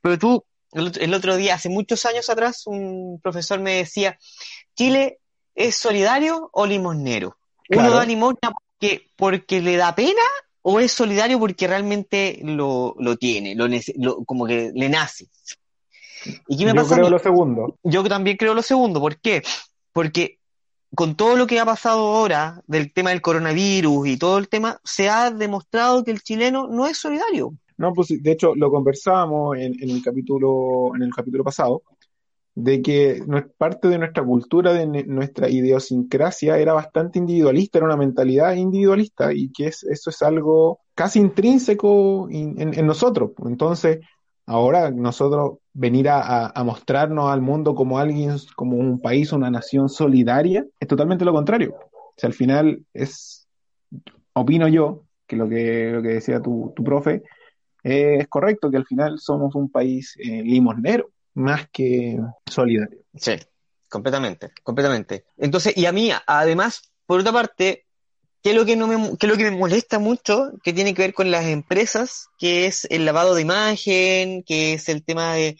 Pero 0.00 0.18
tú 0.18 0.44
el, 0.72 1.14
otro 1.14 1.36
día, 1.36 1.54
hace 1.54 1.68
muchos 1.68 2.04
años 2.06 2.28
atrás, 2.28 2.66
un 2.66 3.20
profesor 3.22 3.60
me 3.60 3.74
decía, 3.74 4.18
¿Chile 4.74 5.18
es 5.54 5.76
solidario 5.76 6.50
o 6.52 6.66
limosnero? 6.66 7.36
¿Uno 7.70 7.90
da 7.90 8.04
limosna 8.04 8.52
porque, 8.52 9.10
porque 9.16 9.60
le 9.60 9.76
da 9.76 9.94
pena 9.94 10.22
o 10.62 10.80
es 10.80 10.92
solidario 10.92 11.38
porque 11.38 11.66
realmente 11.66 12.40
lo, 12.42 12.94
lo 12.98 13.16
tiene, 13.16 13.54
lo, 13.54 14.24
como 14.24 14.46
que 14.46 14.70
le 14.74 14.88
nace? 14.88 15.26
¿Y 16.48 16.56
qué 16.56 16.66
me 16.66 16.72
Yo 16.72 16.76
pasa 16.76 16.96
creo 16.96 17.10
lo 17.10 17.18
segundo. 17.18 17.78
Yo 17.82 18.04
también 18.04 18.36
creo 18.36 18.54
lo 18.54 18.62
segundo. 18.62 19.00
¿Por 19.00 19.20
qué? 19.20 19.42
Porque 19.92 20.38
con 20.94 21.14
todo 21.14 21.36
lo 21.36 21.46
que 21.46 21.60
ha 21.60 21.64
pasado 21.64 22.14
ahora 22.14 22.62
del 22.66 22.92
tema 22.92 23.10
del 23.10 23.22
coronavirus 23.22 24.08
y 24.08 24.16
todo 24.16 24.38
el 24.38 24.48
tema, 24.48 24.80
se 24.84 25.08
ha 25.08 25.30
demostrado 25.30 26.04
que 26.04 26.10
el 26.10 26.22
chileno 26.22 26.68
no 26.68 26.86
es 26.86 26.98
solidario. 26.98 27.54
No, 27.78 27.92
pues 27.92 28.08
de 28.22 28.32
hecho 28.32 28.54
lo 28.54 28.70
conversábamos 28.70 29.56
en, 29.58 29.74
el 29.90 30.02
capítulo, 30.02 30.94
en 30.96 31.02
el 31.02 31.14
capítulo 31.14 31.44
pasado, 31.44 31.82
de 32.54 32.80
que 32.82 33.22
parte 33.58 33.88
de 33.88 33.98
nuestra 33.98 34.24
cultura, 34.24 34.72
de 34.72 34.86
nuestra 35.06 35.48
idiosincrasia, 35.50 36.58
era 36.58 36.72
bastante 36.72 37.18
individualista, 37.18 37.78
era 37.78 37.86
una 37.86 37.96
mentalidad 37.98 38.54
individualista, 38.54 39.32
y 39.34 39.50
que 39.52 39.68
es, 39.68 39.84
eso 39.84 40.10
es 40.10 40.22
algo 40.22 40.80
casi 40.94 41.20
intrínseco 41.20 42.28
in- 42.30 42.56
en, 42.58 42.86
nosotros. 42.86 43.32
Entonces, 43.46 44.00
ahora 44.46 44.90
nosotros 44.90 45.58
venir 45.74 46.08
a, 46.08 46.20
a- 46.22 46.52
a 46.54 46.64
mostrarnos 46.64 47.30
al 47.30 47.42
mundo 47.42 47.74
como 47.74 47.98
alguien, 47.98 48.36
como 48.56 48.76
un 48.78 49.00
país, 49.00 49.32
una 49.32 49.50
nación 49.50 49.88
solidaria, 49.90 50.66
es 50.80 50.88
totalmente 50.88 51.24
lo 51.26 51.32
contrario. 51.34 51.74
O 51.92 52.14
sea, 52.16 52.28
al 52.28 52.34
final 52.34 52.84
es, 52.94 53.46
opino 54.32 54.68
yo, 54.68 55.04
que 55.26 55.36
lo 55.36 55.48
que, 55.48 55.90
lo 55.92 56.02
que 56.02 56.08
decía 56.08 56.40
tu, 56.40 56.72
tu 56.76 56.84
profe, 56.84 57.22
eh, 57.88 58.18
es 58.20 58.28
correcto 58.28 58.68
que 58.68 58.78
al 58.78 58.84
final 58.84 59.20
somos 59.20 59.54
un 59.54 59.70
país 59.70 60.14
eh, 60.18 60.42
limosnero, 60.42 61.10
más 61.34 61.68
que 61.70 62.18
solidario. 62.50 62.98
Sí, 63.14 63.34
completamente, 63.88 64.50
completamente. 64.64 65.24
Entonces, 65.36 65.76
y 65.76 65.86
a 65.86 65.92
mí, 65.92 66.10
además, 66.26 66.90
por 67.06 67.20
otra 67.20 67.32
parte, 67.32 67.86
¿qué 68.42 68.50
es 68.50 68.56
lo 68.56 68.64
que 68.64 68.74
no 68.74 68.88
me, 68.88 69.16
qué 69.16 69.26
es 69.26 69.30
lo 69.30 69.36
que 69.36 69.48
me 69.48 69.56
molesta 69.56 70.00
mucho? 70.00 70.50
Que 70.64 70.72
tiene 70.72 70.94
que 70.94 71.02
ver 71.02 71.14
con 71.14 71.30
las 71.30 71.44
empresas, 71.44 72.26
que 72.38 72.66
es 72.66 72.88
el 72.90 73.04
lavado 73.04 73.36
de 73.36 73.42
imagen, 73.42 74.42
que 74.42 74.72
es 74.72 74.88
el 74.88 75.04
tema 75.04 75.34
de, 75.34 75.56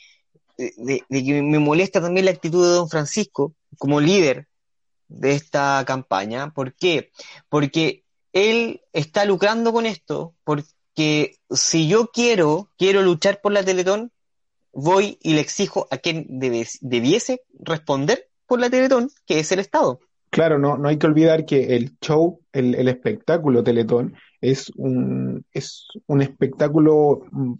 de, 0.58 1.04
de 1.08 1.24
que 1.24 1.42
me 1.42 1.60
molesta 1.60 2.00
también 2.00 2.24
la 2.24 2.32
actitud 2.32 2.66
de 2.66 2.74
don 2.74 2.88
Francisco 2.88 3.54
como 3.78 4.00
líder 4.00 4.48
de 5.06 5.32
esta 5.34 5.84
campaña. 5.86 6.52
¿Por 6.52 6.74
qué? 6.74 7.10
Porque 7.48 8.02
él 8.32 8.80
está 8.92 9.24
lucrando 9.24 9.72
con 9.72 9.86
esto, 9.86 10.34
porque 10.96 11.36
si 11.50 11.88
yo 11.88 12.06
quiero, 12.06 12.70
quiero 12.78 13.02
luchar 13.02 13.42
por 13.42 13.52
la 13.52 13.62
Teletón, 13.62 14.12
voy 14.72 15.18
y 15.22 15.34
le 15.34 15.40
exijo 15.40 15.86
a 15.90 15.98
quien 15.98 16.26
debiese 16.38 17.42
responder 17.60 18.28
por 18.46 18.60
la 18.60 18.70
Teletón, 18.70 19.10
que 19.26 19.38
es 19.38 19.52
el 19.52 19.58
Estado. 19.58 20.00
Claro, 20.30 20.58
no, 20.58 20.78
no 20.78 20.88
hay 20.88 20.96
que 20.96 21.06
olvidar 21.06 21.44
que 21.44 21.76
el 21.76 21.98
show, 22.00 22.40
el, 22.50 22.74
el 22.74 22.88
espectáculo 22.88 23.62
Teletón, 23.62 24.14
es 24.40 24.70
un, 24.76 25.44
es 25.52 25.86
un 26.06 26.22
espectáculo 26.22 27.26
mm, 27.30 27.52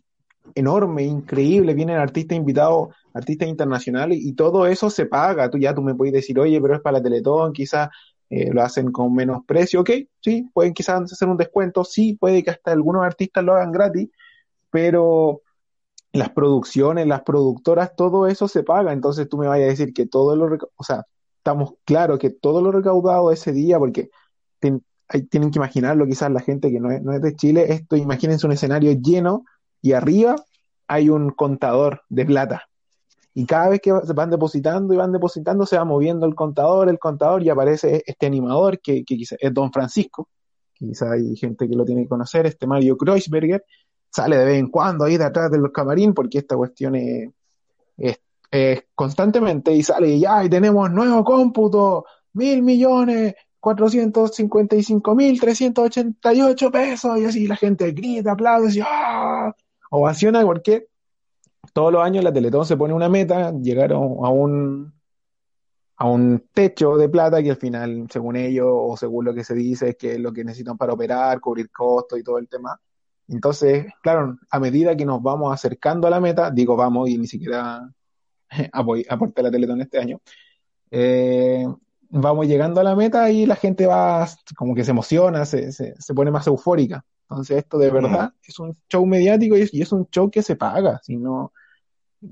enorme, 0.54 1.02
increíble. 1.02 1.74
Vienen 1.74 1.98
artistas 1.98 2.38
invitados, 2.38 2.88
artistas 3.12 3.48
internacionales, 3.48 4.18
y 4.18 4.32
todo 4.32 4.66
eso 4.66 4.88
se 4.88 5.04
paga. 5.04 5.50
Tú 5.50 5.58
ya 5.58 5.74
tú 5.74 5.82
me 5.82 5.94
puedes 5.94 6.14
decir, 6.14 6.38
oye, 6.38 6.58
pero 6.58 6.74
es 6.74 6.80
para 6.80 6.98
la 6.98 7.02
Teletón, 7.02 7.52
quizás 7.52 7.90
eh, 8.30 8.52
lo 8.52 8.62
hacen 8.62 8.92
con 8.92 9.14
menos 9.14 9.44
precio. 9.46 9.80
Ok, 9.80 9.90
sí, 10.20 10.50
pueden 10.52 10.74
quizás 10.74 11.12
hacer 11.12 11.28
un 11.28 11.36
descuento, 11.36 11.84
sí, 11.84 12.14
puede 12.14 12.42
que 12.42 12.50
hasta 12.50 12.72
algunos 12.72 13.04
artistas 13.04 13.44
lo 13.44 13.54
hagan 13.54 13.72
gratis, 13.72 14.10
pero 14.70 15.42
las 16.12 16.30
producciones, 16.30 17.06
las 17.06 17.22
productoras, 17.22 17.94
todo 17.96 18.26
eso 18.26 18.48
se 18.48 18.62
paga. 18.62 18.92
Entonces 18.92 19.28
tú 19.28 19.38
me 19.38 19.48
vayas 19.48 19.66
a 19.66 19.70
decir 19.70 19.92
que 19.92 20.06
todo 20.06 20.34
lo, 20.36 20.58
o 20.76 20.84
sea, 20.84 21.04
estamos 21.38 21.74
claros 21.84 22.18
que 22.18 22.30
todo 22.30 22.60
lo 22.60 22.72
recaudado 22.72 23.30
ese 23.32 23.52
día, 23.52 23.78
porque 23.78 24.10
tienen 24.58 25.50
que 25.50 25.58
imaginarlo 25.58 26.06
quizás 26.06 26.30
la 26.32 26.40
gente 26.40 26.72
que 26.72 26.80
no 26.80 26.90
es, 26.90 27.02
no 27.02 27.12
es 27.12 27.22
de 27.22 27.36
Chile, 27.36 27.66
esto 27.72 27.96
imagínense 27.96 28.46
un 28.46 28.52
escenario 28.52 28.92
lleno 28.92 29.44
y 29.80 29.92
arriba 29.92 30.36
hay 30.88 31.08
un 31.08 31.30
contador 31.30 32.02
de 32.08 32.26
plata. 32.26 32.68
Y 33.38 33.44
cada 33.44 33.68
vez 33.68 33.80
que 33.82 33.92
van 33.92 34.30
depositando 34.30 34.94
y 34.94 34.96
van 34.96 35.12
depositando, 35.12 35.66
se 35.66 35.76
va 35.76 35.84
moviendo 35.84 36.24
el 36.24 36.34
contador, 36.34 36.88
el 36.88 36.98
contador, 36.98 37.42
y 37.42 37.50
aparece 37.50 38.02
este 38.06 38.24
animador 38.24 38.80
que, 38.80 39.04
que 39.04 39.14
quizás 39.14 39.36
es 39.38 39.52
Don 39.52 39.70
Francisco, 39.70 40.30
quizás 40.72 41.10
hay 41.12 41.36
gente 41.36 41.68
que 41.68 41.76
lo 41.76 41.84
tiene 41.84 42.04
que 42.04 42.08
conocer, 42.08 42.46
este 42.46 42.66
Mario 42.66 42.96
Kreuzberger, 42.96 43.62
sale 44.10 44.38
de 44.38 44.44
vez 44.46 44.58
en 44.58 44.68
cuando 44.68 45.04
ahí 45.04 45.18
de 45.18 45.24
atrás 45.24 45.50
de 45.50 45.58
los 45.58 45.70
camarín, 45.70 46.14
porque 46.14 46.38
esta 46.38 46.56
cuestión 46.56 46.94
es, 46.94 47.28
es- 47.98 48.18
constantemente 48.94 49.70
y 49.74 49.82
sale 49.82 50.08
y 50.08 50.20
ya, 50.20 50.42
y 50.42 50.48
tenemos 50.48 50.90
nuevo 50.90 51.22
cómputo, 51.22 52.06
mil 52.32 52.62
millones, 52.62 53.34
cuatrocientos 53.60 54.34
cincuenta 54.34 54.76
y 54.76 54.82
cinco 54.82 55.14
mil 55.14 55.38
trescientos 55.38 55.84
ochenta 55.84 56.32
y 56.32 56.40
ocho 56.40 56.70
pesos, 56.70 57.18
y 57.18 57.26
así 57.26 57.46
la 57.46 57.56
gente 57.56 57.90
grita, 57.90 58.32
aplaude, 58.32 58.72
y 58.72 58.80
¡ah! 58.82 59.54
ovaciona, 59.90 60.40
porque 60.40 60.86
todos 61.76 61.92
los 61.92 62.02
años 62.02 62.24
la 62.24 62.32
Teletón 62.32 62.64
se 62.64 62.74
pone 62.74 62.94
una 62.94 63.10
meta, 63.10 63.52
llegar 63.52 63.92
a 63.92 63.98
un, 63.98 64.94
a 65.98 66.06
un, 66.08 66.48
techo 66.54 66.96
de 66.96 67.10
plata 67.10 67.42
que 67.42 67.50
al 67.50 67.58
final, 67.58 68.06
según 68.10 68.36
ellos, 68.36 68.66
o 68.66 68.96
según 68.96 69.26
lo 69.26 69.34
que 69.34 69.44
se 69.44 69.54
dice, 69.54 69.90
es 69.90 69.96
que 69.96 70.14
es 70.14 70.18
lo 70.18 70.32
que 70.32 70.42
necesitan 70.42 70.78
para 70.78 70.94
operar, 70.94 71.38
cubrir 71.38 71.70
costos 71.70 72.18
y 72.18 72.22
todo 72.22 72.38
el 72.38 72.48
tema. 72.48 72.80
Entonces, 73.28 73.88
claro, 74.02 74.38
a 74.48 74.58
medida 74.58 74.96
que 74.96 75.04
nos 75.04 75.22
vamos 75.22 75.52
acercando 75.52 76.06
a 76.06 76.10
la 76.10 76.18
meta, 76.18 76.50
digo 76.50 76.76
vamos 76.76 77.10
y 77.10 77.18
ni 77.18 77.26
siquiera 77.26 77.86
aporté 78.72 79.42
la 79.42 79.50
Teletón 79.50 79.82
este 79.82 79.98
año, 79.98 80.18
eh, 80.90 81.66
vamos 82.08 82.46
llegando 82.46 82.80
a 82.80 82.84
la 82.84 82.96
meta 82.96 83.30
y 83.30 83.44
la 83.44 83.56
gente 83.56 83.86
va 83.86 84.26
como 84.56 84.74
que 84.74 84.82
se 84.82 84.92
emociona, 84.92 85.44
se, 85.44 85.72
se, 85.72 85.94
se 86.00 86.14
pone 86.14 86.30
más 86.30 86.46
eufórica. 86.46 87.04
Entonces 87.28 87.58
esto 87.58 87.76
de 87.76 87.90
verdad 87.90 88.32
es 88.42 88.58
un 88.60 88.74
show 88.88 89.04
mediático 89.04 89.58
y 89.58 89.60
es, 89.60 89.74
y 89.74 89.82
es 89.82 89.92
un 89.92 90.08
show 90.08 90.30
que 90.30 90.40
se 90.40 90.56
paga, 90.56 91.00
sino 91.02 91.52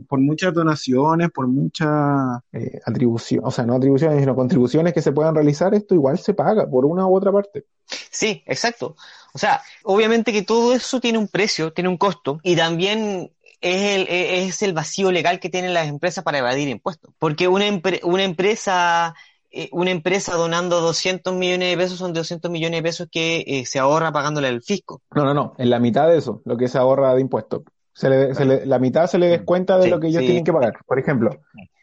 por 0.08 0.20
muchas 0.20 0.52
donaciones, 0.54 1.30
por 1.30 1.46
muchas 1.48 2.40
eh, 2.52 2.80
atribuciones, 2.86 3.46
o 3.46 3.50
sea, 3.50 3.64
no 3.66 3.74
atribuciones, 3.74 4.20
sino 4.20 4.34
contribuciones 4.36 4.92
que 4.94 5.02
se 5.02 5.12
puedan 5.12 5.34
realizar, 5.34 5.74
esto 5.74 5.94
igual 5.94 6.18
se 6.18 6.34
paga 6.34 6.68
por 6.68 6.84
una 6.86 7.06
u 7.06 7.14
otra 7.16 7.32
parte. 7.32 7.64
Sí, 8.10 8.42
exacto. 8.46 8.96
O 9.34 9.38
sea, 9.38 9.62
obviamente 9.82 10.32
que 10.32 10.42
todo 10.42 10.74
eso 10.74 11.00
tiene 11.00 11.18
un 11.18 11.28
precio, 11.28 11.72
tiene 11.72 11.88
un 11.90 11.96
costo, 11.98 12.38
y 12.42 12.56
también 12.56 13.32
es 13.60 13.82
el, 13.96 14.06
es 14.08 14.62
el 14.62 14.72
vacío 14.72 15.10
legal 15.12 15.40
que 15.40 15.50
tienen 15.50 15.74
las 15.74 15.88
empresas 15.88 16.24
para 16.24 16.38
evadir 16.38 16.68
impuestos. 16.68 17.12
Porque 17.18 17.48
una, 17.48 17.66
empre- 17.68 18.00
una 18.04 18.24
empresa, 18.24 19.14
eh, 19.50 19.68
una 19.72 19.90
empresa 19.90 20.34
donando 20.34 20.80
200 20.80 21.34
millones 21.34 21.70
de 21.70 21.76
pesos 21.76 21.98
son 21.98 22.12
200 22.12 22.50
millones 22.50 22.78
de 22.78 22.82
pesos 22.82 23.08
que 23.10 23.44
eh, 23.46 23.66
se 23.66 23.78
ahorra 23.78 24.12
pagándole 24.12 24.48
al 24.48 24.62
fisco. 24.62 25.02
No, 25.14 25.24
no, 25.24 25.32
no, 25.34 25.54
en 25.58 25.70
la 25.70 25.78
mitad 25.78 26.08
de 26.08 26.18
eso, 26.18 26.42
lo 26.44 26.56
que 26.56 26.68
se 26.68 26.78
ahorra 26.78 27.14
de 27.14 27.20
impuestos. 27.20 27.62
Se 27.94 28.10
le, 28.10 28.34
se 28.34 28.44
le- 28.44 28.66
la 28.66 28.78
mitad 28.78 29.06
se 29.06 29.18
le 29.18 29.28
descuenta 29.28 29.78
de 29.78 29.84
Sí, 29.84 29.90
lo 29.90 30.00
que 30.00 30.08
ellos 30.08 30.20
sí. 30.20 30.26
tienen 30.26 30.44
que 30.44 30.52
pagar. 30.52 30.74
Por 30.86 30.98
ejemplo, 30.98 31.30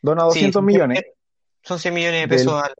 dona 0.01 0.23
Sí, 0.23 0.27
200 0.29 0.59
son- 0.59 0.65
millones, 0.65 1.01
Son 1.63 1.79
100 1.79 1.93
millones 1.93 2.21
de 2.21 2.27
pesos 2.27 2.61
al... 2.61 2.73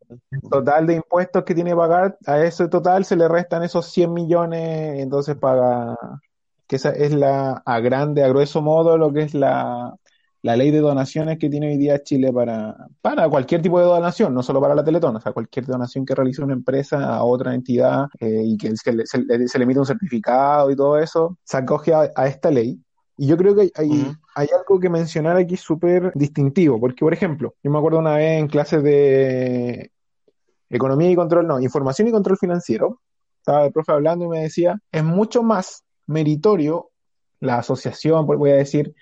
total 0.50 0.88
de 0.88 0.96
impuestos 0.96 1.44
que 1.44 1.54
tiene 1.56 1.70
que 1.72 1.76
pagar, 1.76 2.18
a 2.26 2.40
ese 2.44 2.68
total 2.68 3.06
se 3.06 3.16
le 3.16 3.28
restan 3.28 3.64
esos 3.64 3.86
100 3.92 4.12
millones, 4.14 5.00
entonces 5.00 5.36
paga, 5.38 5.96
que 6.68 6.76
esa 6.78 6.90
es 6.90 7.14
la, 7.14 7.62
a 7.66 7.80
grande, 7.80 8.24
a 8.24 8.28
grueso 8.30 8.62
modo, 8.62 8.98
lo 8.98 9.14
que 9.14 9.22
es 9.22 9.34
la, 9.36 9.94
la 10.42 10.56
ley 10.56 10.72
de 10.72 10.80
donaciones 10.80 11.38
que 11.38 11.50
tiene 11.50 11.68
hoy 11.68 11.78
día 11.78 12.02
Chile 12.04 12.34
para, 12.34 12.76
para 13.02 13.30
cualquier 13.30 13.62
tipo 13.62 13.80
de 13.80 13.86
donación, 13.86 14.34
no 14.34 14.42
solo 14.42 14.60
para 14.60 14.74
la 14.76 14.84
Teletón, 14.84 15.16
o 15.16 15.22
sea, 15.22 15.32
cualquier 15.32 15.68
donación 15.68 16.04
que 16.06 16.16
realice 16.16 16.44
una 16.44 16.54
empresa 16.54 17.16
a 17.16 17.24
otra 17.24 17.54
entidad 17.54 18.08
eh, 18.20 18.42
y 18.44 18.58
que 18.58 18.76
se 18.76 18.92
le, 18.94 19.06
se 19.06 19.20
le- 19.20 19.48
se 19.48 19.58
le 19.60 19.64
emite 19.64 19.80
un 19.80 19.86
certificado 19.86 20.72
y 20.72 20.76
todo 20.76 20.98
eso, 20.98 21.38
se 21.44 21.58
acoge 21.58 21.94
a, 21.94 22.10
a 22.16 22.28
esta 22.28 22.50
ley. 22.50 22.80
Y 23.18 23.28
yo 23.28 23.38
creo 23.38 23.56
que 23.56 23.62
hay, 23.62 23.72
hay, 23.76 23.90
Ujú. 23.90 24.16
hay 24.36 24.48
algo 24.58 24.80
que 24.80 24.90
mencionar 24.90 25.38
aquí 25.38 25.58
súper 25.58 26.12
distintivo, 26.16 26.80
porque, 26.80 27.00
por 27.00 27.14
ejemplo, 27.14 27.56
yo 27.64 27.72
me 27.72 27.78
acuerdo 27.78 28.00
una 28.00 28.16
vez 28.16 28.40
en 28.40 28.48
clases 28.48 28.84
de 28.84 29.92
economía 30.70 31.12
y 31.12 31.16
control, 31.16 31.48
no, 31.48 31.60
información 31.60 32.08
y 32.08 32.12
control 32.12 32.38
financiero, 32.38 33.02
estaba 33.38 33.66
el 33.66 33.74
profe 33.74 33.92
hablando 33.92 34.26
y 34.26 34.30
me 34.30 34.40
decía, 34.40 34.80
es 34.92 35.04
mucho 35.04 35.44
más 35.44 35.84
meritorio 36.08 36.90
la 37.40 37.58
asociación, 37.58 38.26
pues 38.26 38.40
voy 38.40 38.52
a 38.52 38.56
decir, 38.56 38.94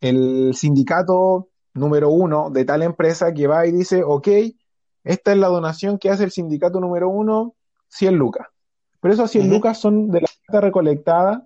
el 0.00 0.54
sindicato 0.54 1.48
número 1.74 2.10
uno 2.10 2.50
de 2.50 2.64
tal 2.64 2.82
empresa 2.82 3.32
que 3.32 3.46
va 3.46 3.66
y 3.66 3.72
dice, 3.72 4.02
ok, 4.04 4.28
esta 5.04 5.32
es 5.32 5.38
la 5.38 5.48
donación 5.48 5.98
que 5.98 6.10
hace 6.10 6.24
el 6.24 6.30
sindicato 6.30 6.80
número 6.80 7.08
uno, 7.08 7.54
100 7.88 8.16
lucas. 8.16 8.46
Pero 9.00 9.14
esos 9.14 9.30
100 9.30 9.46
Ujú. 9.46 9.54
lucas 9.54 9.78
son 9.78 10.10
de 10.10 10.20
la 10.20 10.28
plata 10.46 10.60
recolectada 10.60 11.44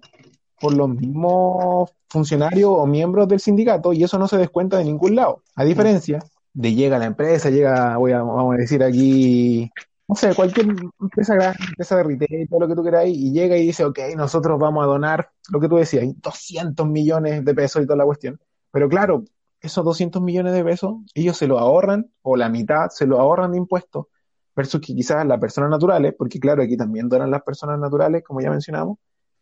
por 0.60 0.74
los 0.74 0.88
mismos 0.88 1.90
funcionarios 2.08 2.70
o 2.70 2.86
miembros 2.86 3.28
del 3.28 3.40
sindicato 3.40 3.92
y 3.92 4.04
eso 4.04 4.18
no 4.18 4.28
se 4.28 4.38
descuenta 4.38 4.78
de 4.78 4.84
ningún 4.84 5.16
lado. 5.16 5.42
A 5.54 5.64
diferencia 5.64 6.20
de 6.56 6.74
llega 6.74 6.98
la 6.98 7.04
empresa, 7.04 7.50
llega, 7.50 7.98
voy 7.98 8.12
a, 8.12 8.22
vamos 8.22 8.54
a 8.54 8.56
decir 8.56 8.82
aquí, 8.82 9.70
no 10.08 10.14
sé, 10.14 10.34
cualquier 10.34 10.68
empresa 11.00 11.34
grande, 11.34 11.58
empresa 11.68 11.96
de 11.96 12.02
retail, 12.02 12.48
todo 12.48 12.60
lo 12.60 12.68
que 12.68 12.74
tú 12.74 12.82
queráis, 12.82 13.16
y 13.16 13.30
llega 13.32 13.58
y 13.58 13.66
dice, 13.66 13.84
ok, 13.84 13.98
nosotros 14.16 14.58
vamos 14.58 14.82
a 14.82 14.86
donar 14.86 15.30
lo 15.50 15.60
que 15.60 15.68
tú 15.68 15.76
decías, 15.76 16.06
200 16.22 16.88
millones 16.88 17.44
de 17.44 17.54
pesos 17.54 17.82
y 17.82 17.86
toda 17.86 17.98
la 17.98 18.06
cuestión. 18.06 18.40
Pero 18.70 18.88
claro, 18.88 19.24
esos 19.60 19.84
200 19.84 20.22
millones 20.22 20.54
de 20.54 20.64
pesos, 20.64 20.94
ellos 21.14 21.36
se 21.36 21.46
lo 21.46 21.58
ahorran, 21.58 22.10
o 22.22 22.36
la 22.36 22.48
mitad 22.48 22.88
se 22.88 23.06
lo 23.06 23.20
ahorran 23.20 23.52
de 23.52 23.58
impuestos, 23.58 24.06
versus 24.54 24.80
que 24.80 24.94
quizás 24.94 25.26
las 25.26 25.38
personas 25.38 25.68
naturales, 25.68 26.14
porque 26.16 26.40
claro, 26.40 26.62
aquí 26.62 26.78
también 26.78 27.10
donan 27.10 27.30
las 27.30 27.42
personas 27.42 27.78
naturales, 27.78 28.24
como 28.24 28.40
ya 28.40 28.50
mencionamos, 28.50 28.96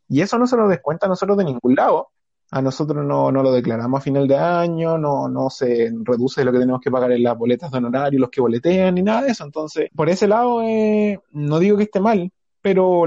y 0.09 0.21
eso 0.21 0.39
no 0.39 0.47
se 0.47 0.57
lo 0.57 0.69
descuenta 0.69 1.07
a 1.07 1.09
nosotros 1.09 1.37
de 1.39 1.45
ningún 1.45 1.75
lado. 1.75 2.09
a 2.51 2.63
nosotros 2.63 3.05
no, 3.05 3.33
no 3.33 3.43
lo 3.43 3.53
declaramos 3.53 4.01
a 4.01 4.05
final 4.05 4.29
de 4.29 4.37
año, 4.37 4.97
no, 4.99 5.29
no 5.29 5.51
se 5.51 5.91
reduce 6.03 6.45
lo 6.45 6.53
que 6.53 6.59
tenemos 6.61 6.81
que 6.81 6.91
pagar 6.91 7.11
en 7.13 7.23
las 7.23 7.37
boletas 7.37 7.71
de 7.71 7.79
honorario, 7.79 8.21
los 8.21 8.31
que 8.31 8.41
boletean, 8.41 8.95
ni 8.95 9.03
nada 9.03 9.23
de 9.23 9.31
eso. 9.33 9.45
Entonces, 9.45 9.91
por 9.95 10.09
ese 10.09 10.29
lado, 10.29 10.63
eh, 10.63 11.19
no 11.33 11.59
digo 11.59 11.77
que 11.77 11.85
esté 11.85 12.01
mal, 12.01 12.31
pero 12.63 13.07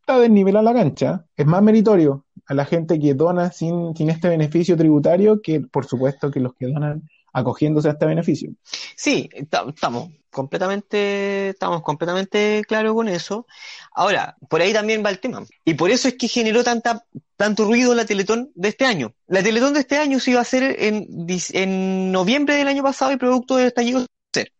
está 0.00 0.18
desnivelada 0.18 0.62
la 0.62 0.74
cancha. 0.74 1.24
Es 1.36 1.46
más 1.46 1.62
meritorio 1.62 2.24
a 2.46 2.54
la 2.54 2.66
gente 2.66 3.00
que 3.00 3.14
dona 3.14 3.50
sin, 3.50 3.96
sin 3.96 4.10
este 4.10 4.28
beneficio 4.28 4.76
tributario 4.76 5.40
que, 5.42 5.60
por 5.60 5.86
supuesto, 5.86 6.30
que 6.30 6.40
los 6.40 6.54
que 6.54 6.66
donan 6.66 7.08
acogiéndose 7.32 7.88
a 7.88 7.92
este 7.92 8.06
beneficio. 8.06 8.52
Sí, 8.96 9.28
estamos 9.32 10.08
completamente, 10.34 11.50
estamos 11.50 11.80
completamente 11.82 12.62
claros 12.68 12.92
con 12.92 13.08
eso. 13.08 13.46
Ahora, 13.94 14.36
por 14.50 14.60
ahí 14.60 14.72
también 14.72 15.02
va 15.04 15.10
el 15.10 15.20
tema. 15.20 15.44
Y 15.64 15.74
por 15.74 15.90
eso 15.90 16.08
es 16.08 16.14
que 16.14 16.28
generó 16.28 16.62
tanta, 16.62 17.06
tanto 17.36 17.64
ruido 17.64 17.94
la 17.94 18.04
Teletón 18.04 18.50
de 18.54 18.68
este 18.68 18.84
año. 18.84 19.14
La 19.26 19.42
Teletón 19.42 19.72
de 19.72 19.80
este 19.80 19.96
año 19.96 20.20
se 20.20 20.32
iba 20.32 20.40
a 20.40 20.42
hacer 20.42 20.76
en, 20.78 21.26
en 21.52 22.12
noviembre 22.12 22.56
del 22.56 22.68
año 22.68 22.82
pasado 22.82 23.12
y 23.12 23.16
producto 23.16 23.56
del 23.56 23.68
estallido 23.68 24.04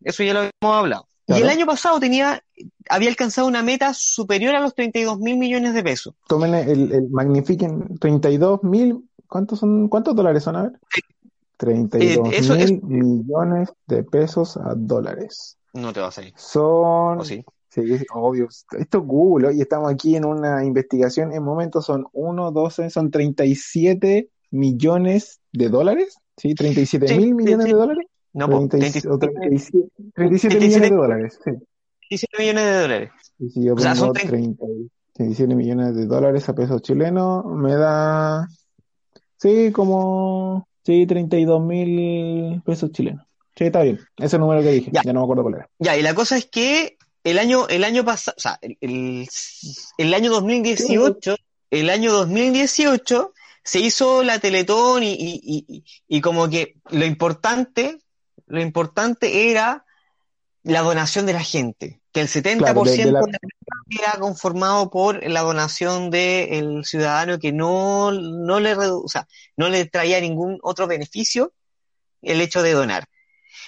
Eso 0.03 0.23
ya 0.23 0.33
lo 0.33 0.41
hemos 0.41 0.77
hablado. 0.77 1.09
Y 1.27 1.35
el 1.35 1.49
año 1.49 1.67
pasado 1.67 1.99
tenía, 2.01 2.43
había 2.89 3.09
alcanzado 3.09 3.49
una 3.49 3.63
meta 3.63 3.95
superior 3.95 4.55
a 4.55 4.61
los 4.61 4.75
32 4.75 5.19
mil 5.19 5.39
millones 5.39 5.75
de 5.75 5.83
pesos. 5.83 6.15
Tomen 6.29 6.55
el, 6.55 6.93
el 6.93 7.09
Magnifiquen 7.09 7.99
32 7.99 8.63
mil, 8.63 9.09
¿cuántos 9.27 9.59
son, 9.59 9.89
cuántos 9.89 10.15
dólares 10.15 10.45
son? 10.45 10.57
A 10.57 10.63
ver. 10.65 10.73
32 11.57 12.33
eh, 12.33 12.81
mil 12.83 12.83
millones 12.83 13.73
de 13.87 14.03
pesos 14.03 14.57
a 14.57 14.75
dólares. 14.77 15.57
No 15.75 15.93
te 15.93 16.01
va 16.01 16.09
a 16.09 16.11
salir. 16.11 16.33
Son. 16.37 17.25
sí? 17.25 17.45
Sí, 17.69 17.83
obvio. 18.13 18.49
Esto 18.79 18.99
es 18.99 19.05
Google, 19.05 19.53
y 19.55 19.61
estamos 19.61 19.93
aquí 19.93 20.15
en 20.15 20.25
una 20.25 20.65
investigación. 20.65 21.33
En 21.33 21.43
momentos 21.43 21.85
son 21.85 22.07
1, 22.13 22.53
12, 22.53 22.89
son 22.89 23.11
37 23.11 24.29
millones 24.53 25.41
de 25.53 25.69
dólares. 25.69 26.17
¿Sí? 26.37 26.55
37 26.55 27.19
mil 27.19 27.35
millones 27.35 27.67
de 27.67 27.73
dólares. 27.73 28.07
No, 28.33 28.49
37, 28.49 29.09
37, 29.19 29.89
37 30.15 30.61
millones 30.61 30.91
de 30.91 30.97
dólares. 30.97 31.41
Sí. 31.45 31.51
37 32.09 32.37
millones 32.39 32.65
de 32.65 32.81
dólares. 32.81 33.11
Y 33.39 33.51
si 33.51 33.65
yo 33.65 33.75
pongo 33.75 34.13
30, 34.13 34.65
37 35.15 35.55
millones 35.55 35.97
de 35.97 36.07
dólares 36.07 36.49
a 36.49 36.55
pesos 36.55 36.83
chilenos, 36.83 37.45
me 37.47 37.75
da. 37.75 38.49
Sí, 39.37 39.73
como 39.73 40.67
Sí, 40.85 41.07
32 41.07 41.65
mil 41.65 42.63
pesos 42.63 42.93
chilenos. 42.93 43.27
Sí, 43.57 43.65
está 43.65 43.83
bien. 43.83 44.01
Ese 44.17 44.39
número 44.39 44.63
que 44.63 44.71
dije. 44.71 44.91
Ya. 44.93 45.03
no 45.13 45.21
me 45.21 45.25
acuerdo 45.25 45.43
cuál 45.43 45.55
era. 45.55 45.71
Ya, 45.79 45.97
y 45.97 46.03
la 46.03 46.15
cosa 46.15 46.37
es 46.37 46.47
que 46.47 46.97
el 47.23 47.39
año, 47.39 47.69
el 47.69 47.85
año 47.85 48.05
pasado, 48.05 48.35
o 48.37 48.41
sea, 48.41 48.59
el, 48.61 49.29
el, 49.99 50.15
año 50.15 50.31
2018, 50.31 51.37
el 51.71 51.91
año 51.91 52.13
2018 52.13 53.33
se 53.63 53.81
hizo 53.81 54.23
la 54.23 54.39
Teletón 54.39 55.03
y, 55.03 55.13
y, 55.13 55.65
y, 55.67 55.85
y 56.09 56.21
como 56.21 56.51
que 56.51 56.77
lo 56.91 57.05
importante, 57.05 57.99
lo 58.47 58.61
importante 58.61 59.51
era 59.51 59.85
la 60.63 60.83
donación 60.83 61.27
de 61.27 61.33
la 61.33 61.43
gente 61.43 62.01
que 62.15 62.21
el 62.21 62.29
70% 62.29 62.85
de, 62.85 63.11
la... 63.11 63.21
era 63.91 64.13
conformado 64.21 64.89
por 64.89 65.29
la 65.29 65.41
donación 65.41 66.11
del 66.11 66.85
ciudadano 66.85 67.41
que 67.41 67.51
no, 67.51 68.13
no, 68.13 68.61
le 68.61 68.77
o 68.77 69.09
sea, 69.09 69.27
no 69.57 69.69
le 69.69 69.85
traía 69.87 70.21
ningún 70.21 70.61
otro 70.63 70.87
beneficio 70.87 71.53
el 72.23 72.41
hecho 72.41 72.63
de 72.63 72.73
donar. 72.73 73.09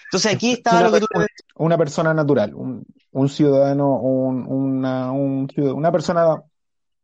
Entonces 0.07 0.35
aquí 0.35 0.53
estaba 0.53 0.81
una, 0.81 0.89
lo 0.89 0.95
que 0.95 1.01
tú... 1.01 1.07
Una 1.57 1.79
persona 1.79 2.15
natural, 2.15 2.55
un, 2.55 2.85
un 3.13 3.29
ciudadano, 3.29 3.99
un, 3.99 4.47
una, 4.47 5.13
un, 5.13 5.49
una 5.57 5.93
persona 5.93 6.43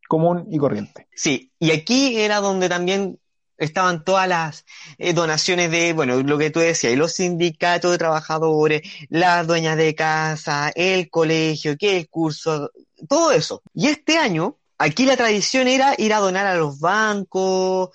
común 0.08 0.46
y 0.50 0.58
corriente. 0.58 1.08
Sí, 1.14 1.52
y 1.58 1.70
aquí 1.70 2.18
era 2.18 2.40
donde 2.40 2.68
también 2.68 3.18
estaban 3.56 4.04
todas 4.04 4.28
las 4.28 4.64
eh, 4.98 5.12
donaciones 5.14 5.70
de, 5.70 5.92
bueno, 5.92 6.22
lo 6.22 6.36
que 6.36 6.50
tú 6.50 6.60
decías, 6.60 6.96
los 6.96 7.12
sindicatos 7.12 7.90
de 7.92 7.98
trabajadores, 7.98 8.82
las 9.08 9.46
dueñas 9.46 9.76
de 9.76 9.94
casa, 9.94 10.70
el 10.74 11.08
colegio, 11.08 11.76
que 11.76 11.96
el 11.96 12.08
curso, 12.08 12.70
todo 13.08 13.32
eso. 13.32 13.62
Y 13.72 13.86
este 13.86 14.18
año, 14.18 14.58
aquí 14.78 15.06
la 15.06 15.16
tradición 15.16 15.68
era 15.68 15.94
ir 15.96 16.12
a 16.12 16.18
donar 16.18 16.46
a 16.46 16.56
los 16.56 16.80
bancos, 16.80 17.90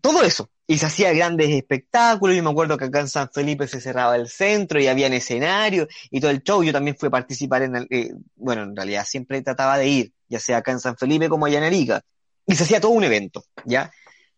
todo 0.00 0.22
eso. 0.22 0.48
Y 0.70 0.76
se 0.76 0.84
hacía 0.84 1.14
grandes 1.14 1.48
espectáculos, 1.48 2.36
yo 2.36 2.42
me 2.42 2.50
acuerdo 2.50 2.76
que 2.76 2.84
acá 2.84 3.00
en 3.00 3.08
San 3.08 3.30
Felipe 3.30 3.66
se 3.66 3.80
cerraba 3.80 4.16
el 4.16 4.28
centro 4.28 4.78
y 4.78 4.86
había 4.86 5.06
escenario 5.06 5.88
y 6.10 6.20
todo 6.20 6.30
el 6.30 6.42
show, 6.42 6.62
yo 6.62 6.74
también 6.74 6.94
fui 6.94 7.06
a 7.06 7.10
participar 7.10 7.62
en, 7.62 7.74
el, 7.74 7.86
eh, 7.88 8.12
bueno, 8.36 8.64
en 8.64 8.76
realidad 8.76 9.06
siempre 9.06 9.40
trataba 9.40 9.78
de 9.78 9.88
ir, 9.88 10.12
ya 10.28 10.38
sea 10.38 10.58
acá 10.58 10.72
en 10.72 10.80
San 10.80 10.98
Felipe 10.98 11.30
como 11.30 11.46
allá 11.46 11.56
en 11.56 11.64
Arica. 11.64 12.02
Y 12.46 12.54
se 12.54 12.64
hacía 12.64 12.82
todo 12.82 12.92
un 12.92 13.02
evento, 13.02 13.44
¿ya? 13.64 13.90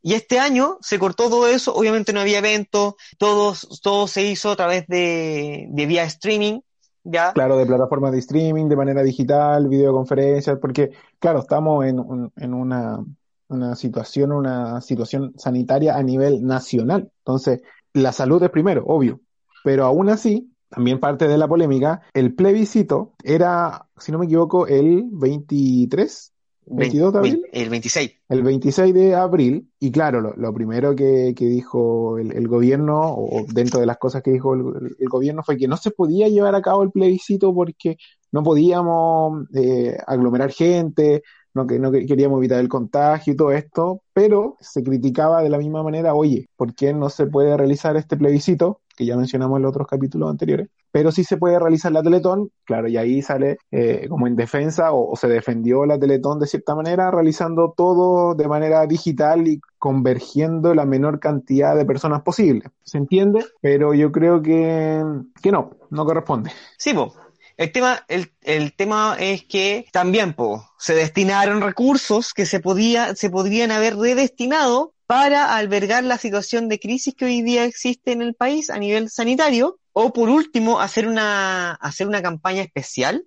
Y 0.03 0.15
este 0.15 0.39
año 0.39 0.79
se 0.81 1.01
cortó 1.01 1.29
todo 1.29 1.49
eso, 1.49 1.75
obviamente 1.75 2.13
no 2.13 2.21
había 2.21 2.39
eventos, 2.39 2.95
todo, 3.19 3.55
todo 3.83 4.07
se 4.07 4.23
hizo 4.23 4.53
a 4.53 4.57
través 4.57 4.87
de, 4.87 5.67
de 5.69 5.87
vía 5.87 6.05
streaming, 6.05 6.61
¿ya? 7.03 7.33
Claro, 7.33 7.57
de 7.57 7.67
plataformas 7.67 8.13
de 8.13 8.21
streaming, 8.21 8.69
de 8.69 8.77
manera 8.77 9.03
digital, 9.03 9.67
videoconferencias, 9.69 10.59
porque, 10.61 10.91
claro, 11.19 11.41
estamos 11.41 11.85
en, 11.85 12.33
en 12.37 12.55
una, 12.55 13.05
una 13.51 13.77
situación, 13.77 14.33
una 14.33 14.81
situación 14.81 15.35
sanitaria 15.37 15.97
a 15.97 16.03
nivel 16.03 16.45
nacional. 16.45 17.11
Entonces, 17.19 17.61
la 17.93 18.13
salud 18.13 18.43
es 18.43 18.51
primero, 18.51 18.85
obvio, 18.87 19.21
pero 19.65 19.85
aún 19.85 20.09
así, 20.09 20.53
también 20.69 21.01
parte 21.01 21.29
de 21.29 21.37
la 21.37 21.49
polémica, 21.49 22.03
el 22.15 22.35
plebiscito 22.35 23.15
era, 23.23 23.87
si 23.99 24.13
no 24.13 24.19
me 24.19 24.27
equivoco, 24.27 24.67
el 24.67 25.05
23 25.11 26.33
22 26.71 27.13
de 27.13 27.19
abril. 27.19 27.43
El 27.53 27.69
26. 27.69 28.13
El 28.29 28.43
26 28.43 28.95
de 28.95 29.15
abril, 29.15 29.69
y 29.81 29.91
claro, 29.91 30.21
lo, 30.21 30.55
primero 30.55 30.95
que, 30.95 31.35
dijo 31.37 32.19
el, 32.19 32.49
gobierno, 32.49 33.13
o 33.13 33.45
dentro 33.53 33.81
de 33.81 33.87
las 33.87 33.99
cosas 33.99 34.23
que 34.23 34.31
dijo 34.31 34.55
el, 34.55 35.09
gobierno, 35.09 35.43
fue 35.43 35.57
que 35.57 35.67
no 35.67 35.77
se 35.77 35.91
podía 35.91 36.29
llevar 36.29 36.55
a 36.55 36.63
cabo 36.63 36.83
el 36.83 36.93
plebiscito 36.93 37.53
porque 37.53 37.97
no 38.31 38.43
podíamos 38.45 39.49
eh, 39.55 39.99
aglomerar 40.07 40.53
gente, 40.53 41.23
no, 41.55 41.67
que, 41.67 41.79
no 41.79 41.91
queríamos 41.91 42.39
evitar 42.39 42.61
el 42.61 42.69
contagio 42.69 43.33
y 43.33 43.37
todo 43.37 43.53
esto, 43.53 44.03
pero 44.13 44.57
se 44.61 44.83
criticaba 44.83 45.43
de 45.43 45.51
la 45.51 45.59
misma 45.59 45.83
manera, 45.83 46.15
oye, 46.15 46.49
¿por 46.57 46.75
qué 46.75 46.93
no 46.93 47.11
se 47.11 47.27
puede 47.27 47.57
realizar 47.57 47.97
este 47.97 48.17
plebiscito? 48.17 48.81
que 49.01 49.07
ya 49.07 49.17
mencionamos 49.17 49.57
en 49.57 49.63
los 49.63 49.71
otros 49.71 49.87
capítulos 49.87 50.29
anteriores, 50.29 50.69
pero 50.93 51.11
sí 51.11 51.25
se 51.25 51.39
puede 51.39 51.59
realizar 51.59 51.91
la 51.91 52.03
Teletón, 52.03 52.51
claro, 52.65 52.87
y 52.87 52.99
ahí 52.99 53.23
sale 53.23 53.57
eh, 53.71 54.05
como 54.11 54.27
en 54.27 54.37
defensa 54.37 54.93
o, 54.93 55.17
se 55.17 55.27
defendió 55.27 55.87
la 55.87 55.99
Teletón 55.99 56.39
de 56.39 56.47
cierta 56.47 56.75
manera, 56.75 57.11
realizando 57.11 57.73
todo 57.75 58.35
de 58.35 58.47
manera 58.47 58.87
digital 58.87 59.49
y 59.49 59.59
convergiendo 59.79 60.75
la 60.75 60.85
menor 60.85 61.19
cantidad 61.19 61.75
de 61.77 61.87
personas 61.87 62.21
posible. 62.21 62.67
¿Se 62.83 62.99
entiende? 62.99 63.43
Pero 63.63 63.95
yo 63.95 64.13
creo 64.13 64.43
que, 64.43 65.03
que 65.43 65.51
no, 65.51 65.71
no 65.89 66.05
corresponde. 66.05 66.51
Sí, 66.77 66.93
po. 66.93 67.15
El 67.61 67.73
tema, 67.73 68.07
el, 68.09 68.33
el, 68.41 68.73
tema 68.73 69.19
es 69.21 69.45
que 69.45 69.85
también 69.93 70.33
po, 70.33 70.67
se 70.79 70.95
destinaron 70.95 71.61
recursos 71.61 72.33
que 72.33 72.47
se, 72.47 72.59
podía, 72.59 73.15
se 73.15 73.29
podrían 73.29 73.71
haber 73.71 73.99
redestinado 73.99 74.95
para 75.07 75.55
albergar 75.55 76.03
la 76.05 76.17
situación 76.17 76.71
de 76.71 76.81
crisis 76.81 77.15
que 77.15 77.27
hoy 77.27 77.43
día 77.43 77.67
existe 77.67 78.13
en 78.13 78.23
el 78.23 78.33
país 78.33 78.71
a 78.71 78.79
nivel 78.79 79.11
sanitario, 79.11 79.79
o 79.93 80.11
por 80.11 80.31
último, 80.31 80.81
hacer 80.81 81.07
una, 81.07 81.73
hacer 81.73 82.09
una 82.09 82.23
campaña 82.23 82.63
especial 82.63 83.27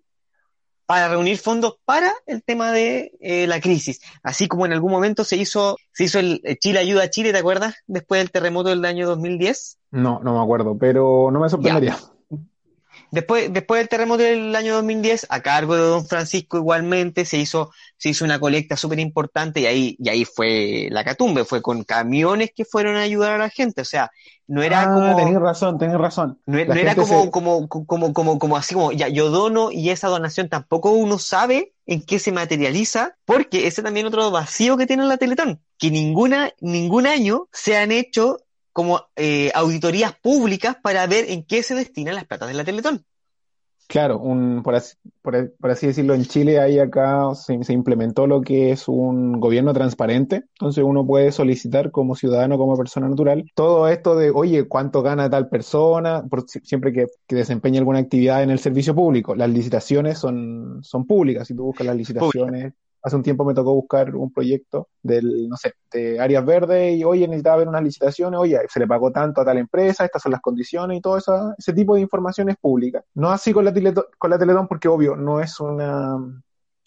para 0.87 1.09
reunir 1.09 1.37
fondos 1.37 1.75
para 1.85 2.11
el 2.25 2.41
tema 2.41 2.71
de 2.71 3.11
eh, 3.21 3.45
la 3.45 3.61
crisis. 3.61 4.01
Así 4.23 4.47
como 4.47 4.65
en 4.65 4.73
algún 4.73 4.91
momento 4.91 5.25
se 5.25 5.37
hizo, 5.37 5.77
se 5.91 6.05
hizo 6.05 6.17
el 6.17 6.41
Chile 6.59 6.79
Ayuda 6.79 7.03
a 7.03 7.09
Chile, 7.11 7.33
¿te 7.33 7.37
acuerdas? 7.37 7.75
Después 7.85 8.19
del 8.19 8.31
terremoto 8.31 8.69
del 8.69 8.83
año 8.83 9.05
2010. 9.05 9.77
No, 9.91 10.21
no 10.23 10.35
me 10.35 10.41
acuerdo, 10.41 10.75
pero 10.75 11.29
no 11.31 11.39
me 11.39 11.49
sorprendería. 11.49 11.99
Después, 13.13 13.53
después 13.53 13.79
del 13.79 13.89
terremoto 13.89 14.23
del 14.23 14.55
año 14.55 14.73
2010, 14.73 15.27
a 15.29 15.41
cargo 15.43 15.75
de 15.75 15.83
don 15.83 16.07
Francisco 16.07 16.57
igualmente, 16.57 17.25
se 17.25 17.37
hizo, 17.37 17.69
se 17.95 18.09
hizo 18.09 18.25
una 18.25 18.39
colecta 18.39 18.75
súper 18.75 18.99
importante 18.99 19.59
y 19.59 19.65
ahí, 19.67 19.95
y 19.99 20.09
ahí 20.09 20.25
fue 20.25 20.87
la 20.89 21.03
catumbe, 21.03 21.45
fue 21.45 21.61
con 21.61 21.83
camiones 21.83 22.49
que 22.55 22.65
fueron 22.65 22.95
a 22.95 23.01
ayudar 23.01 23.33
a 23.33 23.37
la 23.37 23.49
gente, 23.51 23.81
o 23.81 23.85
sea, 23.85 24.09
no 24.47 24.63
era 24.63 24.81
ah, 24.81 24.93
como... 24.95 25.15
Tenés 25.15 25.39
razón, 25.39 25.77
tenés 25.77 25.99
razón. 25.99 26.39
No, 26.47 26.57
era 26.57 26.95
como, 26.95 27.29
como, 27.29 27.67
como, 27.69 28.13
como, 28.13 28.39
como 28.39 28.57
así 28.57 28.73
como, 28.73 28.91
ya, 28.91 29.09
yo 29.09 29.29
dono 29.29 29.71
y 29.71 29.91
esa 29.91 30.07
donación 30.07 30.49
tampoco 30.49 30.89
uno 30.89 31.19
sabe 31.19 31.75
en 31.85 32.01
qué 32.01 32.17
se 32.17 32.31
materializa, 32.31 33.15
porque 33.25 33.67
ese 33.67 33.83
también 33.83 34.07
otro 34.07 34.31
vacío 34.31 34.75
que 34.75 34.87
tiene 34.87 35.05
la 35.05 35.17
Teletón, 35.17 35.61
que 35.77 35.91
ninguna, 35.91 36.51
ningún 36.61 37.05
año 37.05 37.47
se 37.51 37.77
han 37.77 37.91
hecho 37.91 38.39
como 38.73 39.01
eh, 39.15 39.51
auditorías 39.53 40.13
públicas 40.19 40.75
para 40.81 41.05
ver 41.07 41.29
en 41.29 41.43
qué 41.43 41.63
se 41.63 41.75
destinan 41.75 42.15
las 42.15 42.25
platas 42.25 42.49
de 42.49 42.55
la 42.55 42.63
Teletón. 42.63 43.05
Claro, 43.87 44.17
un, 44.17 44.63
por, 44.63 44.75
así, 44.75 44.95
por, 45.21 45.35
así 45.69 45.87
decirlo, 45.87 46.13
en 46.15 46.23
Chile 46.23 46.59
hay 46.59 46.79
acá 46.79 47.35
se, 47.35 47.53
implementó 47.73 48.25
lo 48.27 48.41
que 48.41 48.71
es 48.71 48.87
un 48.87 49.39
gobierno 49.39 49.73
transparente, 49.73 50.45
entonces 50.53 50.83
uno 50.83 51.05
puede 51.05 51.31
solicitar 51.31 51.91
como 51.91 52.15
ciudadano, 52.15 52.57
como 52.57 52.77
persona 52.77 53.07
natural, 53.07 53.51
todo 53.53 53.87
esto 53.87 54.15
de, 54.15 54.31
oye, 54.31 54.67
¿cuánto 54.67 55.03
gana 55.03 55.29
tal 55.29 55.49
persona? 55.49 56.23
Por, 56.27 56.49
siempre 56.49 56.91
que, 56.91 57.07
que 57.27 57.35
desempeña 57.35 57.79
alguna 57.79 57.99
actividad 57.99 58.41
en 58.41 58.49
el 58.49 58.59
servicio 58.59 58.95
público. 58.95 59.35
Las 59.35 59.49
licitaciones 59.49 60.17
son, 60.17 60.79
son 60.81 61.05
públicas, 61.05 61.47
si 61.47 61.55
tú 61.55 61.65
buscas 61.65 61.85
las 61.85 61.97
licitaciones, 61.97 62.73
hace 63.03 63.15
un 63.17 63.23
tiempo 63.23 63.43
me 63.43 63.53
tocó 63.53 63.73
buscar 63.75 64.15
un 64.15 64.31
proyecto 64.31 64.87
del, 65.01 65.49
no 65.49 65.57
sé, 65.57 65.73
de 65.91 66.19
áreas 66.19 66.45
verdes 66.45 66.97
y 66.97 67.03
oye, 67.03 67.27
necesitaba 67.27 67.57
ver 67.57 67.67
unas 67.67 67.83
licitaciones, 67.83 68.39
oye, 68.39 68.57
se 68.69 68.79
le 68.79 68.87
pagó 68.87 69.11
tanto 69.11 69.41
a 69.41 69.45
tal 69.45 69.57
empresa, 69.57 70.05
estas 70.05 70.21
son 70.21 70.31
las 70.31 70.41
condiciones 70.41 70.97
y 70.97 71.01
todo 71.01 71.17
eso, 71.17 71.53
ese 71.57 71.73
tipo 71.73 71.95
de 71.95 72.01
información 72.01 72.49
es 72.49 72.55
pública. 72.55 73.03
No 73.13 73.29
así 73.29 73.51
con 73.51 73.65
la, 73.65 73.73
con 74.17 74.29
la 74.29 74.39
Teletón 74.39 74.67
porque 74.67 74.87
obvio, 74.87 75.17
no 75.17 75.41
es 75.41 75.59
una 75.59 76.17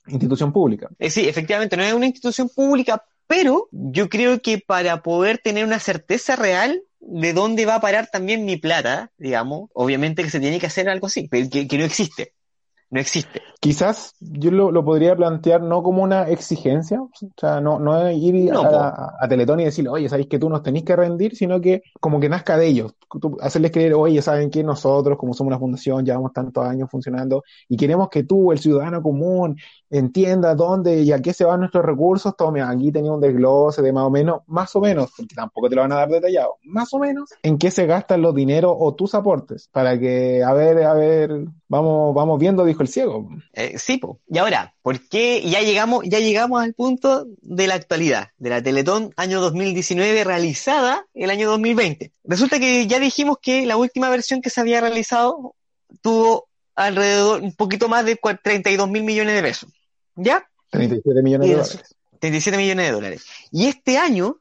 institución 0.07 0.53
pública. 0.53 0.89
Eh, 0.99 1.11
sí, 1.11 1.29
efectivamente, 1.29 1.77
no 1.77 1.83
es 1.83 1.93
una 1.93 2.07
institución 2.07 2.49
pública, 2.49 3.05
pero 3.27 3.69
yo 3.71 4.09
creo 4.09 4.41
que 4.41 4.59
para 4.59 5.03
poder 5.03 5.39
tener 5.39 5.67
una 5.67 5.81
certeza 5.81 6.35
real 6.35 6.83
de 7.01 7.35
dónde 7.35 7.67
va 7.67 7.75
a 7.77 7.81
parar 7.81 8.09
también 8.11 8.47
mi 8.47 8.57
plata, 8.57 9.13
digamos, 9.19 9.69
obviamente 9.75 10.25
que 10.25 10.31
se 10.31 10.41
tiene 10.41 10.59
que 10.59 10.67
hacer 10.67 10.89
algo 10.89 11.09
así, 11.09 11.29
que 11.29 11.79
no 11.79 11.85
existe 11.85 12.33
no 12.91 13.01
existe. 13.01 13.43
Quizás 13.61 14.15
yo 14.21 14.51
lo, 14.51 14.85
podría 14.85 15.17
plantear 15.17 15.61
no 15.61 15.83
como 15.83 16.03
una 16.03 16.29
exigencia, 16.29 17.03
o 17.03 17.11
sea, 17.37 17.61
no, 17.61 17.81
no 17.81 18.11
ir 18.11 18.53
a, 18.53 19.13
a, 19.21 19.29
Teletón 19.29 19.61
y 19.61 19.65
decirle, 19.65 19.91
oye, 19.91 20.09
sabéis 20.09 20.29
que 20.29 20.39
tú 20.39 20.49
nos 20.49 20.63
tenés 20.63 20.85
que 20.85 20.95
rendir, 20.95 21.35
sino 21.35 21.61
que 21.61 21.83
como 22.01 22.21
que 22.21 22.29
nazca 22.29 22.57
de 22.57 22.67
ellos, 22.67 22.95
hacerles 23.41 23.73
creer, 23.73 23.95
oye, 23.95 24.21
saben 24.23 24.51
que 24.51 24.63
nosotros, 24.63 25.19
como 25.19 25.35
somos 25.35 25.51
una 25.51 25.59
fundación, 25.59 26.05
llevamos 26.05 26.33
tantos 26.33 26.65
años 26.65 26.89
funcionando 26.91 27.43
y 27.69 27.77
queremos 27.77 28.09
que 28.09 28.25
tú, 28.25 28.53
el 28.53 28.59
ciudadano 28.59 29.03
común, 29.03 29.57
entienda 29.91 30.55
dónde 30.55 31.03
y 31.03 31.13
a 31.13 31.21
qué 31.21 31.33
se 31.33 31.45
van 31.45 31.61
nuestros 31.61 31.85
recursos, 31.85 32.37
tome, 32.37 32.63
aquí 32.63 32.91
tenía 32.93 33.13
un 33.13 33.21
desglose 33.21 33.83
de 33.83 33.93
más 33.93 34.05
o 34.05 34.11
menos, 34.11 34.41
más 34.47 34.75
o 34.77 34.81
menos, 34.81 35.13
porque 35.17 35.35
tampoco 35.35 35.69
te 35.69 35.77
lo 35.77 35.83
van 35.83 35.93
a 35.93 35.97
dar 35.97 36.09
detallado, 36.09 36.57
más 36.65 36.93
o 36.93 36.99
menos, 36.99 37.31
en 37.43 37.59
qué 37.59 37.71
se 37.71 37.87
gastan 37.87 38.23
los 38.23 38.35
dineros 38.35 38.75
o 38.79 38.95
tus 38.95 39.15
aportes, 39.15 39.69
para 39.73 39.99
que, 39.99 40.43
a 40.43 40.53
ver, 40.53 40.83
a 40.83 40.95
ver, 40.95 41.47
vamos, 41.69 42.15
vamos 42.15 42.39
viendo, 42.39 42.65
dijo 42.77 42.83
el 42.83 42.89
ciego. 42.89 43.29
Eh, 43.53 43.79
sí, 43.79 43.99
po. 43.99 44.21
y 44.29 44.39
ahora, 44.39 44.75
¿por 44.83 45.01
qué 45.09 45.43
ya 45.49 45.61
llegamos, 45.61 46.05
ya 46.07 46.19
llegamos 46.19 46.63
al 46.63 46.75
punto 46.75 47.27
de 47.41 47.67
la 47.67 47.75
actualidad, 47.75 48.29
de 48.39 48.51
la 48.51 48.63
Teletón 48.63 49.13
año 49.17 49.41
2019 49.41 50.25
realizada 50.25 51.07
el 51.15 51.31
año 51.31 51.49
2020? 51.49 52.13
Resulta 52.25 52.59
que 52.59 52.87
ya 52.87 52.99
dijimos 52.99 53.39
que 53.41 53.67
la 53.67 53.77
última 53.77 54.11
versión 54.11 54.43
que 54.43 54.51
se 54.51 54.61
había 54.61 54.81
realizado 54.81 55.55
tuvo 56.03 56.49
alrededor, 56.75 57.41
un 57.41 57.55
poquito 57.55 57.89
más 57.89 58.05
de 58.05 58.17
32 58.17 58.89
mil 58.89 59.05
millones 59.05 59.35
de 59.35 59.43
pesos. 59.43 59.71
¿Ya? 60.15 60.49
37 60.71 61.23
millones 61.23 61.49
de 61.49 61.55
dólares. 61.55 61.97
37 62.21 62.59
millones 62.59 62.87
de 62.87 62.93
dólares. 62.93 63.27
Y 63.51 63.67
este 63.67 63.99
año, 63.99 64.41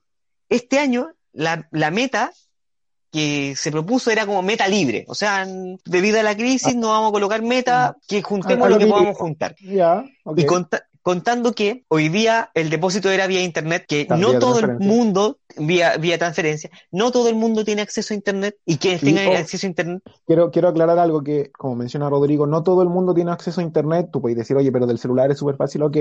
este 0.49 0.79
año, 0.79 1.13
la, 1.31 1.67
la 1.71 1.91
meta 1.91 2.31
que 3.11 3.55
se 3.55 3.71
propuso 3.71 4.11
era 4.11 4.25
como 4.25 4.41
meta 4.41 4.67
libre. 4.67 5.05
O 5.07 5.15
sea, 5.15 5.47
debido 5.85 6.19
a 6.19 6.23
la 6.23 6.35
crisis 6.35 6.73
ah. 6.75 6.77
no 6.77 6.89
vamos 6.89 7.09
a 7.09 7.13
colocar 7.13 7.41
meta 7.41 7.95
que 8.07 8.21
juntemos 8.21 8.69
lo 8.69 8.77
que 8.77 8.87
podamos 8.87 9.17
juntar. 9.17 9.55
Ya, 9.61 10.03
Y 10.35 10.45
contando 11.01 11.53
que 11.53 11.85
hoy 11.87 12.09
día 12.09 12.49
el 12.55 12.71
depósito 12.71 13.11
era 13.11 13.27
vía 13.27 13.43
internet, 13.43 13.85
que 13.87 14.07
no 14.17 14.39
todo 14.39 14.59
el 14.59 14.79
mundo, 14.79 15.37
vía, 15.55 15.97
vía 15.97 16.17
transferencia, 16.17 16.71
no 16.91 17.11
todo 17.11 17.29
el 17.29 17.35
mundo 17.35 17.63
tiene 17.63 17.83
acceso 17.83 18.13
a 18.13 18.17
internet 18.17 18.57
y 18.65 18.77
quienes 18.77 19.01
tengan 19.01 19.27
oh, 19.27 19.37
acceso 19.37 19.67
a 19.67 19.69
internet. 19.69 20.01
Quiero, 20.25 20.49
quiero 20.49 20.67
aclarar 20.67 20.97
algo 20.97 21.21
que, 21.23 21.51
como 21.51 21.75
menciona 21.75 22.09
Rodrigo, 22.09 22.47
no 22.47 22.63
todo 22.63 22.81
el 22.81 22.89
mundo 22.89 23.13
tiene 23.13 23.31
acceso 23.31 23.61
a 23.61 23.63
internet. 23.63 24.09
Tú 24.11 24.19
puedes 24.19 24.37
decir, 24.37 24.57
oye, 24.57 24.71
pero 24.71 24.87
del 24.87 24.97
celular 24.97 25.29
es 25.29 25.37
súper 25.37 25.57
fácil, 25.57 25.83
ok, 25.83 25.97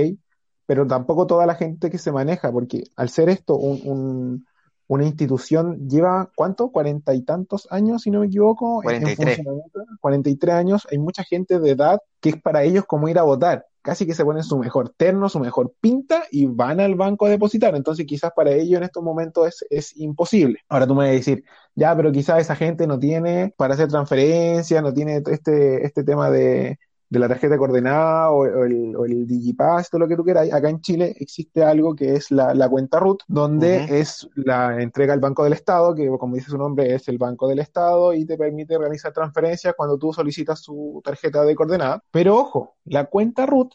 pero 0.64 0.86
tampoco 0.86 1.26
toda 1.26 1.44
la 1.44 1.54
gente 1.54 1.90
que 1.90 1.98
se 1.98 2.10
maneja, 2.10 2.50
porque 2.50 2.84
al 2.96 3.10
ser 3.10 3.28
esto 3.28 3.56
un 3.56 4.46
una 4.86 5.04
institución 5.04 5.88
lleva, 5.88 6.30
¿cuánto? 6.34 6.70
Cuarenta 6.70 7.14
y 7.14 7.22
tantos 7.22 7.66
años, 7.70 8.02
si 8.02 8.10
no 8.10 8.20
me 8.20 8.26
equivoco. 8.26 8.80
43. 8.82 9.40
43 10.00 10.54
años. 10.54 10.86
Hay 10.90 10.98
mucha 10.98 11.24
gente 11.24 11.58
de 11.58 11.70
edad 11.70 12.00
que 12.20 12.30
es 12.30 12.40
para 12.40 12.62
ellos 12.62 12.84
como 12.86 13.08
ir 13.08 13.18
a 13.18 13.22
votar. 13.22 13.66
Casi 13.82 14.06
que 14.06 14.14
se 14.14 14.24
ponen 14.24 14.42
su 14.42 14.58
mejor 14.58 14.94
terno, 14.96 15.28
su 15.28 15.40
mejor 15.40 15.74
pinta 15.80 16.24
y 16.30 16.46
van 16.46 16.80
al 16.80 16.94
banco 16.94 17.26
a 17.26 17.30
depositar. 17.30 17.74
Entonces 17.74 18.06
quizás 18.06 18.32
para 18.34 18.52
ellos 18.52 18.78
en 18.78 18.84
estos 18.84 19.02
momentos 19.02 19.46
es, 19.46 19.66
es 19.70 19.96
imposible. 19.96 20.60
Ahora 20.68 20.86
tú 20.86 20.94
me 20.94 21.04
vas 21.04 21.08
a 21.08 21.12
decir, 21.12 21.44
ya, 21.74 21.94
pero 21.94 22.12
quizás 22.12 22.40
esa 22.40 22.56
gente 22.56 22.86
no 22.86 22.98
tiene 22.98 23.52
para 23.56 23.74
hacer 23.74 23.88
transferencias, 23.88 24.82
no 24.82 24.94
tiene 24.94 25.22
este, 25.26 25.84
este 25.84 26.04
tema 26.04 26.30
de, 26.30 26.78
de 27.14 27.20
la 27.20 27.28
tarjeta 27.28 27.56
coordenada 27.56 28.30
o, 28.30 28.64
el, 28.64 28.96
o 28.96 29.04
el 29.04 29.26
Digipass, 29.26 29.88
todo 29.88 30.00
lo 30.00 30.08
que 30.08 30.16
tú 30.16 30.24
quieras, 30.24 30.52
acá 30.52 30.68
en 30.68 30.80
Chile 30.80 31.14
existe 31.18 31.62
algo 31.62 31.94
que 31.94 32.14
es 32.14 32.30
la, 32.30 32.68
cuenta 32.68 32.98
RUT, 32.98 33.22
donde 33.28 34.00
es 34.00 34.28
la 34.34 34.82
entrega 34.82 35.12
al 35.12 35.20
Banco 35.20 35.44
del 35.44 35.52
Estado, 35.52 35.94
que 35.94 36.08
como 36.18 36.34
dice 36.34 36.50
su 36.50 36.58
nombre 36.58 36.92
es 36.94 37.06
el 37.08 37.18
Banco 37.18 37.46
del 37.46 37.60
Estado 37.60 38.12
y 38.12 38.26
te 38.26 38.36
permite 38.36 38.76
realizar 38.76 39.12
transferencias 39.12 39.74
cuando 39.76 39.96
tú 39.96 40.12
solicitas 40.12 40.60
su 40.60 41.00
tarjeta 41.04 41.44
de 41.44 41.54
coordenada. 41.54 42.02
Pero 42.10 42.36
ojo, 42.36 42.76
la 42.84 43.04
cuenta 43.04 43.46
RUT 43.46 43.74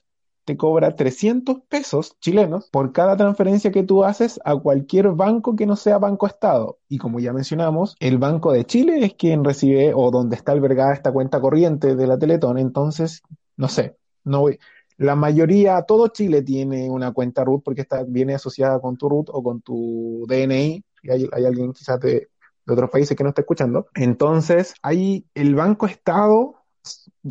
te 0.49 0.57
cobra 0.57 0.95
300 0.95 1.61
pesos 1.69 2.17
chilenos 2.19 2.71
por 2.71 2.91
cada 2.91 3.15
transferencia 3.15 3.69
que 3.69 3.83
tú 3.83 4.03
haces 4.03 4.39
a 4.43 4.55
cualquier 4.55 5.09
banco 5.09 5.55
que 5.55 5.67
no 5.67 5.75
sea 5.75 5.99
Banco 5.99 6.25
Estado. 6.25 6.79
Y 6.87 6.97
como 6.97 7.19
ya 7.19 7.33
mencionamos, 7.33 7.95
el 7.99 8.17
Banco 8.17 8.51
de 8.51 8.65
Chile 8.65 9.05
es 9.05 9.13
quien 9.13 9.43
recibe 9.43 9.93
o 9.93 10.09
donde 10.09 10.35
está 10.35 10.53
albergada 10.53 10.95
esta 10.95 11.11
cuenta 11.11 11.39
corriente 11.39 11.95
de 11.95 12.07
la 12.07 12.17
Teletón. 12.17 12.57
Entonces, 12.57 13.21
no 13.57 13.67
sé, 13.67 13.95
no 14.23 14.39
voy. 14.39 14.57
La 14.97 15.15
mayoría, 15.15 15.83
todo 15.83 16.07
Chile 16.07 16.41
tiene 16.41 16.89
una 16.89 17.11
cuenta 17.11 17.43
RUT 17.43 17.63
porque 17.63 17.81
está, 17.81 18.03
viene 18.03 18.33
asociada 18.33 18.79
con 18.79 18.97
tu 18.97 19.07
RUT 19.07 19.29
o 19.31 19.43
con 19.43 19.61
tu 19.61 20.25
DNI. 20.27 20.83
Y 21.03 21.11
hay, 21.11 21.29
hay 21.31 21.45
alguien 21.45 21.73
quizás 21.73 21.99
de, 21.99 22.29
de 22.65 22.73
otros 22.73 22.89
países 22.89 23.15
que 23.15 23.23
no 23.23 23.29
está 23.29 23.41
escuchando. 23.41 23.85
Entonces, 23.93 24.73
ahí 24.81 25.27
el 25.35 25.53
Banco 25.53 25.85
Estado 25.85 26.58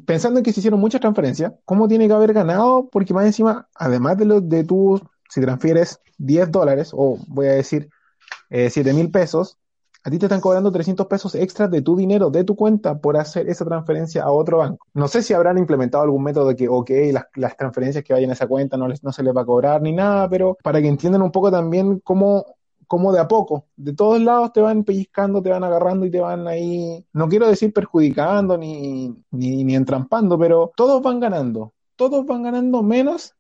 pensando 0.05 0.39
en 0.39 0.45
que 0.45 0.53
se 0.53 0.61
hicieron 0.61 0.81
muchas 0.81 1.01
transferencias, 1.01 1.53
¿cómo 1.65 1.89
tiene 1.89 2.07
que 2.07 2.15
haber 2.15 2.33
ganado? 2.33 2.89
Porque 2.91 3.15
más 3.15 3.27
encima, 3.27 3.69
además 3.75 4.17
de 4.19 4.25
los 4.25 4.49
de 4.49 4.65
tú, 4.65 5.01
si 5.29 5.41
transfieres 5.41 6.01
10 6.19 6.51
dólares, 6.51 6.91
o 6.93 7.19
voy 7.29 7.47
a 7.47 7.53
decir 7.53 7.89
eh, 8.51 8.71
7 8.71 8.93
mil 8.93 9.11
pesos, 9.11 9.59
a 10.05 10.11
ti 10.11 10.19
te 10.19 10.27
están 10.27 10.41
cobrando 10.41 10.71
300 10.71 11.07
pesos 11.07 11.35
extras 11.35 11.71
de 11.71 11.83
tu 11.83 11.97
dinero, 11.97 12.31
de 12.31 12.45
tu 12.45 12.57
cuenta, 12.57 12.99
por 12.99 13.17
hacer 13.17 13.49
esa 13.49 13.65
transferencia 13.65 14.23
a 14.23 14.31
otro 14.31 14.59
banco. 14.59 14.87
No 14.95 15.09
sé 15.09 15.23
si 15.23 15.35
habrán 15.35 15.59
implementado 15.59 16.05
algún 16.05 16.23
método 16.23 16.49
de 16.49 16.57
que, 16.57 16.69
ok, 16.69 16.91
las, 17.13 17.25
las 17.35 17.57
transferencias 17.57 18.05
que 18.05 18.13
vayan 18.13 18.31
a 18.31 18.35
esa 18.35 18.47
cuenta 18.47 18.77
no, 18.77 18.89
les, 18.89 19.03
no 19.03 19.13
se 19.13 19.23
les 19.23 19.37
va 19.37 19.43
a 19.43 19.47
cobrar 19.47 19.83
ni 19.83 19.93
nada, 19.93 20.29
pero 20.29 20.57
para 20.63 20.81
que 20.81 20.89
entiendan 20.89 21.23
un 21.23 21.33
poco 21.33 21.51
también 21.51 22.01
cómo 22.01 22.58
como 22.89 23.13
de 23.13 23.21
a 23.21 23.29
poco, 23.29 23.67
de 23.77 23.95
todos 23.95 24.21
lados 24.21 24.53
te 24.53 24.61
van 24.61 24.83
pellizcando, 24.83 25.43
te 25.43 25.51
van 25.51 25.63
agarrando 25.63 26.07
y 26.07 26.11
te 26.11 26.21
van 26.21 26.49
ahí, 26.49 27.05
no 27.13 27.29
quiero 27.29 27.47
decir 27.47 27.73
perjudicando 27.73 28.57
ni, 28.57 29.15
ni, 29.31 29.63
ni 29.63 29.77
entrampando, 29.77 30.39
pero 30.39 30.73
todos 30.75 31.03
van 31.03 31.21
ganando, 31.21 31.75
todos 31.95 32.27
van 32.27 32.43
ganando 32.43 32.83
menos 32.83 33.35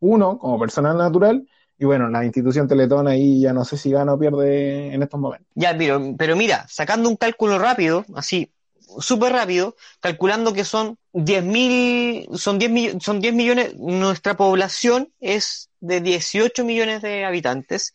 uno 0.00 0.38
como 0.38 0.58
personal 0.58 0.96
natural 0.98 1.48
y 1.78 1.86
bueno, 1.86 2.10
la 2.10 2.26
institución 2.26 2.68
Teletón 2.68 3.08
ahí 3.08 3.40
ya 3.40 3.54
no 3.54 3.64
sé 3.64 3.78
si 3.78 3.90
gana 3.90 4.12
o 4.12 4.18
pierde 4.18 4.92
en 4.92 5.02
estos 5.02 5.18
momentos. 5.18 5.48
Ya, 5.54 5.76
pero, 5.76 6.14
pero 6.18 6.36
mira, 6.36 6.66
sacando 6.68 7.08
un 7.08 7.16
cálculo 7.16 7.58
rápido, 7.58 8.04
así, 8.14 8.52
súper 8.98 9.32
rápido, 9.32 9.76
calculando 9.98 10.52
que 10.52 10.66
son 10.66 10.98
10 11.14 11.42
mil, 11.42 12.28
son 12.34 12.58
10, 12.58 13.02
son 13.02 13.20
10 13.20 13.32
millones, 13.32 13.76
nuestra 13.78 14.36
población 14.36 15.10
es 15.20 15.70
de 15.80 16.02
18 16.02 16.66
millones 16.66 17.00
de 17.00 17.24
habitantes 17.24 17.94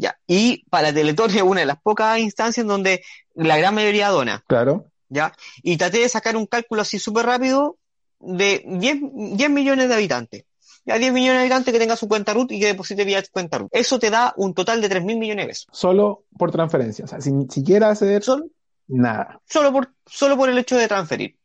ya. 0.00 0.18
Y 0.26 0.64
para 0.70 0.92
Teletón 0.92 1.30
es 1.30 1.42
una 1.42 1.60
de 1.60 1.66
las 1.66 1.80
pocas 1.80 2.18
instancias 2.18 2.64
en 2.64 2.68
donde 2.68 3.02
la 3.34 3.58
gran 3.58 3.74
mayoría 3.74 4.08
dona. 4.08 4.42
Claro. 4.48 4.86
¿Ya? 5.08 5.32
Y 5.62 5.76
traté 5.76 5.98
de 5.98 6.08
sacar 6.08 6.36
un 6.36 6.46
cálculo 6.46 6.82
así 6.82 6.98
súper 6.98 7.26
rápido 7.26 7.76
de 8.18 8.64
10, 8.66 8.98
10 9.36 9.50
millones 9.50 9.88
de 9.88 9.94
habitantes. 9.94 10.44
Ya 10.86 10.98
10 10.98 11.12
millones 11.12 11.34
de 11.34 11.40
habitantes 11.42 11.72
que 11.74 11.78
tenga 11.78 11.96
su 11.96 12.08
cuenta 12.08 12.32
RUT 12.32 12.52
y 12.52 12.60
que 12.60 12.66
deposite 12.66 13.04
vía 13.04 13.22
cuenta 13.30 13.58
RUT. 13.58 13.68
Eso 13.72 13.98
te 13.98 14.08
da 14.08 14.32
un 14.36 14.54
total 14.54 14.80
de 14.80 14.88
3 14.88 15.04
mil 15.04 15.18
millones 15.18 15.44
de 15.44 15.48
pesos. 15.48 15.66
Solo 15.72 16.24
por 16.38 16.50
transferencia. 16.50 17.04
O 17.04 17.08
sea, 17.08 17.20
sin 17.20 17.50
siquiera 17.50 17.90
hacer 17.90 18.22
solo, 18.22 18.46
nada. 18.88 19.40
Solo 19.46 19.70
por, 19.70 19.92
solo 20.06 20.36
por 20.36 20.48
el 20.48 20.56
hecho 20.56 20.76
de 20.76 20.88
transferir. 20.88 21.36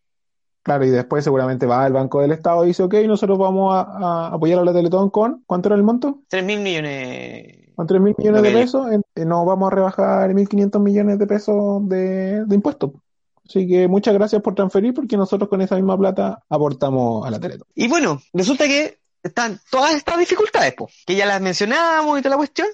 Claro, 0.63 0.86
y 0.86 0.89
después 0.89 1.24
seguramente 1.24 1.65
va 1.65 1.84
al 1.84 1.94
Banco 1.94 2.22
del 2.22 2.32
Estado 2.32 2.63
y 2.63 2.70
dice, 2.70 2.84
ok, 2.84 2.94
nosotros 3.06 3.38
vamos 3.38 3.76
a, 3.76 3.82
a 3.82 4.28
apoyar 4.34 4.60
a 4.60 4.63
la 4.63 4.74
Teletón 4.74 5.10
con, 5.10 5.44
¿cuánto 5.46 5.70
era 5.70 5.76
el 5.76 5.84
monto? 5.84 6.24
3 6.30 6.44
mil 6.44 6.62
millones 6.62 7.64
con 7.75 7.88
3 7.88 8.01
mil 8.01 8.15
millones 8.17 8.41
de 8.41 8.51
pesos, 8.51 8.88
eh, 8.91 9.25
nos 9.25 9.45
vamos 9.45 9.71
a 9.71 9.75
rebajar 9.75 10.32
1.500 10.32 10.80
millones 10.80 11.19
de 11.19 11.28
pesos 11.28 11.88
de, 11.88 12.45
de 12.45 12.55
impuestos. 12.55 12.91
Así 13.47 13.67
que 13.67 13.88
muchas 13.88 14.13
gracias 14.13 14.41
por 14.41 14.55
transferir 14.55 14.93
porque 14.93 15.17
nosotros 15.17 15.49
con 15.49 15.61
esa 15.61 15.76
misma 15.76 15.97
plata 15.97 16.43
aportamos 16.49 17.26
a 17.28 17.32
la 17.32 17.39
Teletón. 17.39 17.67
Y 17.76 17.88
bueno, 17.88 18.21
resulta 18.34 18.65
que 18.65 18.99
están 19.21 19.59
todas 19.69 19.93
estas 19.93 20.17
dificultades, 20.17 20.76
que 21.05 21.15
ya 21.15 21.26
las 21.26 21.41
mencionábamos 21.41 22.17
y 22.17 22.21
toda 22.21 22.32
la 22.32 22.38
cuestión, 22.38 22.67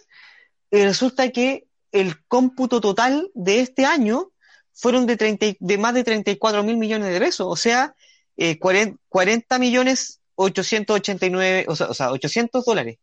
y 0.70 0.84
resulta 0.84 1.30
que 1.30 1.68
el 1.92 2.26
cómputo 2.28 2.80
total 2.80 3.30
de 3.34 3.60
este 3.60 3.86
año 3.86 4.32
fueron 4.74 5.06
de, 5.06 5.18
30, 5.18 5.58
de 5.60 5.78
más 5.78 5.94
de 5.94 6.04
34 6.04 6.64
mil 6.64 6.78
millones 6.78 7.12
de 7.12 7.20
pesos, 7.20 7.48
o 7.50 7.56
sea, 7.56 7.96
eh, 8.38 8.58
40, 8.58 8.98
40 9.10 9.60
millones 9.60 10.22
889, 10.36 11.66
o 11.68 11.76
sea, 11.76 11.88
o 11.88 11.94
sea, 11.94 12.12
800 12.12 12.64
dólares 12.64 12.98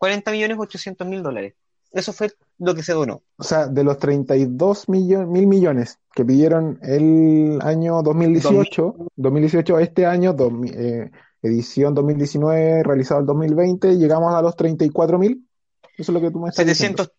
40 0.00 0.30
millones 0.30 0.56
800 0.58 1.06
mil 1.06 1.22
dólares. 1.22 1.54
Eso 1.92 2.14
fue 2.14 2.32
lo 2.58 2.74
que 2.74 2.82
se 2.82 2.94
donó. 2.94 3.22
O 3.36 3.42
sea, 3.42 3.66
de 3.66 3.84
los 3.84 3.98
32 3.98 4.88
mil 4.88 5.26
millones 5.26 5.98
que 6.14 6.24
pidieron 6.24 6.78
el 6.82 7.58
año 7.62 8.02
2018, 8.02 9.08
2018 9.14 9.76
a 9.76 9.82
este 9.82 10.06
año, 10.06 10.34
eh, 10.72 11.10
edición 11.42 11.94
2019 11.94 12.82
realizado 12.82 13.20
el 13.20 13.26
2020, 13.26 13.98
llegamos 13.98 14.34
a 14.34 14.40
los 14.40 14.56
34.000. 14.56 15.44
Eso 15.82 15.90
es 15.98 16.08
lo 16.08 16.20
que 16.22 16.30
tú 16.30 16.40
me 16.40 16.48
estás 16.48 16.64
700, 16.64 17.12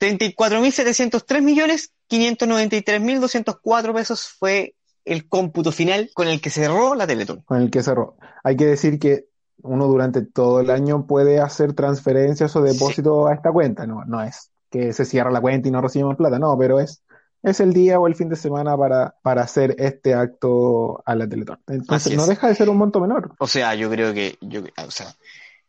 34.703 0.00 1.42
millones 1.42 1.92
593.204 2.08 3.92
pesos 3.92 4.28
fue 4.38 4.76
el 5.04 5.28
cómputo 5.28 5.72
final 5.72 6.10
con 6.14 6.28
el 6.28 6.40
que 6.40 6.48
cerró 6.48 6.94
la 6.94 7.06
Teletón. 7.06 7.42
Con 7.42 7.60
el 7.60 7.70
que 7.70 7.82
cerró. 7.82 8.16
Hay 8.44 8.56
que 8.56 8.64
decir 8.64 8.98
que 8.98 9.27
uno 9.62 9.86
durante 9.86 10.22
todo 10.22 10.60
el 10.60 10.70
año 10.70 11.06
puede 11.06 11.40
hacer 11.40 11.72
transferencias 11.72 12.54
o 12.56 12.62
depósitos 12.62 13.28
a 13.28 13.34
esta 13.34 13.52
cuenta, 13.52 13.86
no, 13.86 14.04
no 14.04 14.22
es 14.22 14.50
que 14.70 14.92
se 14.92 15.04
cierra 15.04 15.30
la 15.30 15.40
cuenta 15.40 15.68
y 15.68 15.70
no 15.70 15.80
recibimos 15.80 16.16
plata, 16.16 16.38
no, 16.38 16.56
pero 16.58 16.80
es, 16.80 17.02
es 17.42 17.60
el 17.60 17.72
día 17.72 17.98
o 17.98 18.06
el 18.06 18.14
fin 18.14 18.28
de 18.28 18.36
semana 18.36 18.76
para, 18.76 19.14
para 19.22 19.42
hacer 19.42 19.74
este 19.78 20.14
acto 20.14 21.02
a 21.04 21.14
la 21.14 21.28
Teletón. 21.28 21.60
Entonces 21.66 22.16
no 22.16 22.26
deja 22.26 22.48
de 22.48 22.54
ser 22.54 22.68
un 22.68 22.76
monto 22.76 23.00
menor. 23.00 23.34
O 23.38 23.46
sea, 23.46 23.74
yo 23.74 23.90
creo 23.90 24.12
que, 24.12 24.36
yo, 24.40 24.62
o 24.86 24.90
sea, 24.90 25.14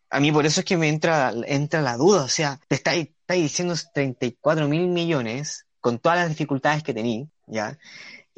a 0.09 0.19
mí 0.19 0.31
por 0.31 0.45
eso 0.45 0.61
es 0.61 0.65
que 0.65 0.77
me 0.77 0.89
entra, 0.89 1.33
entra 1.45 1.81
la 1.81 1.97
duda, 1.97 2.23
o 2.23 2.27
sea, 2.27 2.59
te 2.67 2.75
estáis, 2.75 3.09
estáis 3.21 3.43
diciendo 3.43 3.75
34 3.93 4.67
mil 4.67 4.87
millones 4.87 5.65
con 5.79 5.99
todas 5.99 6.19
las 6.19 6.29
dificultades 6.29 6.83
que 6.83 6.93
tení, 6.93 7.29
¿ya? 7.47 7.77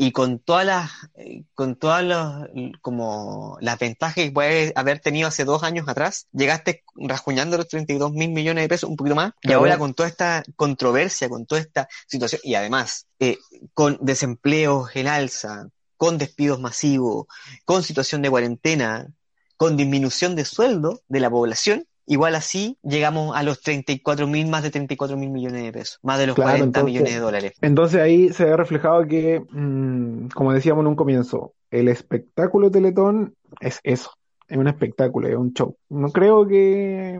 Y 0.02 0.14
con 0.14 0.39
todas 0.39 0.66
las, 0.66 0.89
eh, 1.14 1.43
con 1.54 1.76
todas 1.76 2.04
las, 2.04 2.47
como 2.82 3.60
las 3.62 3.78
ventajas 3.78 4.16
que 4.16 4.32
puedes 4.32 4.74
haber 4.76 4.97
tenido 4.97 5.28
hace 5.28 5.45
dos 5.45 5.62
años 5.62 5.88
atrás, 5.88 6.26
llegaste 6.32 6.84
rasguñando 6.95 7.56
los 7.56 7.68
32 7.68 8.12
mil 8.12 8.32
millones 8.32 8.64
de 8.64 8.68
pesos, 8.68 8.89
un 8.89 8.95
poquito 8.95 9.14
más, 9.16 9.34
y 9.43 9.52
ahora 9.52 9.78
con 9.78 9.93
toda 9.93 10.10
esta 10.10 10.43
controversia, 10.56 11.30
con 11.30 11.45
toda 11.45 11.62
esta 11.62 11.88
situación, 12.08 12.41
y 12.43 12.56
además, 12.56 13.06
eh, 13.20 13.38
con 13.76 13.99
desempleo 14.02 14.88
en 14.91 15.08
alza, 15.08 15.68
con 15.97 16.18
despidos 16.18 16.60
masivos, 16.60 17.28
con 17.64 17.84
situación 17.84 18.24
de 18.24 18.32
cuarentena, 18.32 19.08
con 19.56 19.78
disminución 19.78 20.36
de 20.36 20.45
sueldo 20.45 21.04
de 21.10 21.20
la 21.20 21.30
población, 21.30 21.86
Igual 22.12 22.36
así 22.36 22.78
llegamos 22.84 23.34
a 23.38 23.41
los 23.41 23.62
34 23.62 24.28
mil, 24.28 24.49
más 24.49 24.64
de 24.64 24.70
34 24.70 25.16
mil 25.16 25.30
millones 25.30 25.64
de 25.64 25.72
pesos, 25.72 25.97
más 26.03 26.20
de 26.20 26.28
los 26.28 26.36
40 26.36 26.84
millones 26.84 27.14
de 27.14 27.20
dólares. 27.22 27.53
Entonces 27.62 28.01
ahí 28.01 28.34
se 28.34 28.43
ve 28.43 28.57
reflejado 28.57 29.07
que, 29.07 29.41
mm, 29.49 30.28
como 30.36 30.51
decíamos 30.51 30.82
en 30.82 30.88
un 30.88 30.97
comienzo, 30.97 31.53
el 31.70 31.88
espectáculo 31.88 32.68
de 32.68 32.74
Teletón 32.74 33.36
es 33.62 33.80
eso, 33.84 34.12
es 34.49 34.57
un 34.57 34.68
espectáculo, 34.68 35.30
es 35.30 35.38
un 35.38 35.53
show. 35.53 35.78
No 35.88 36.09
creo 36.09 36.45
que, 36.45 37.18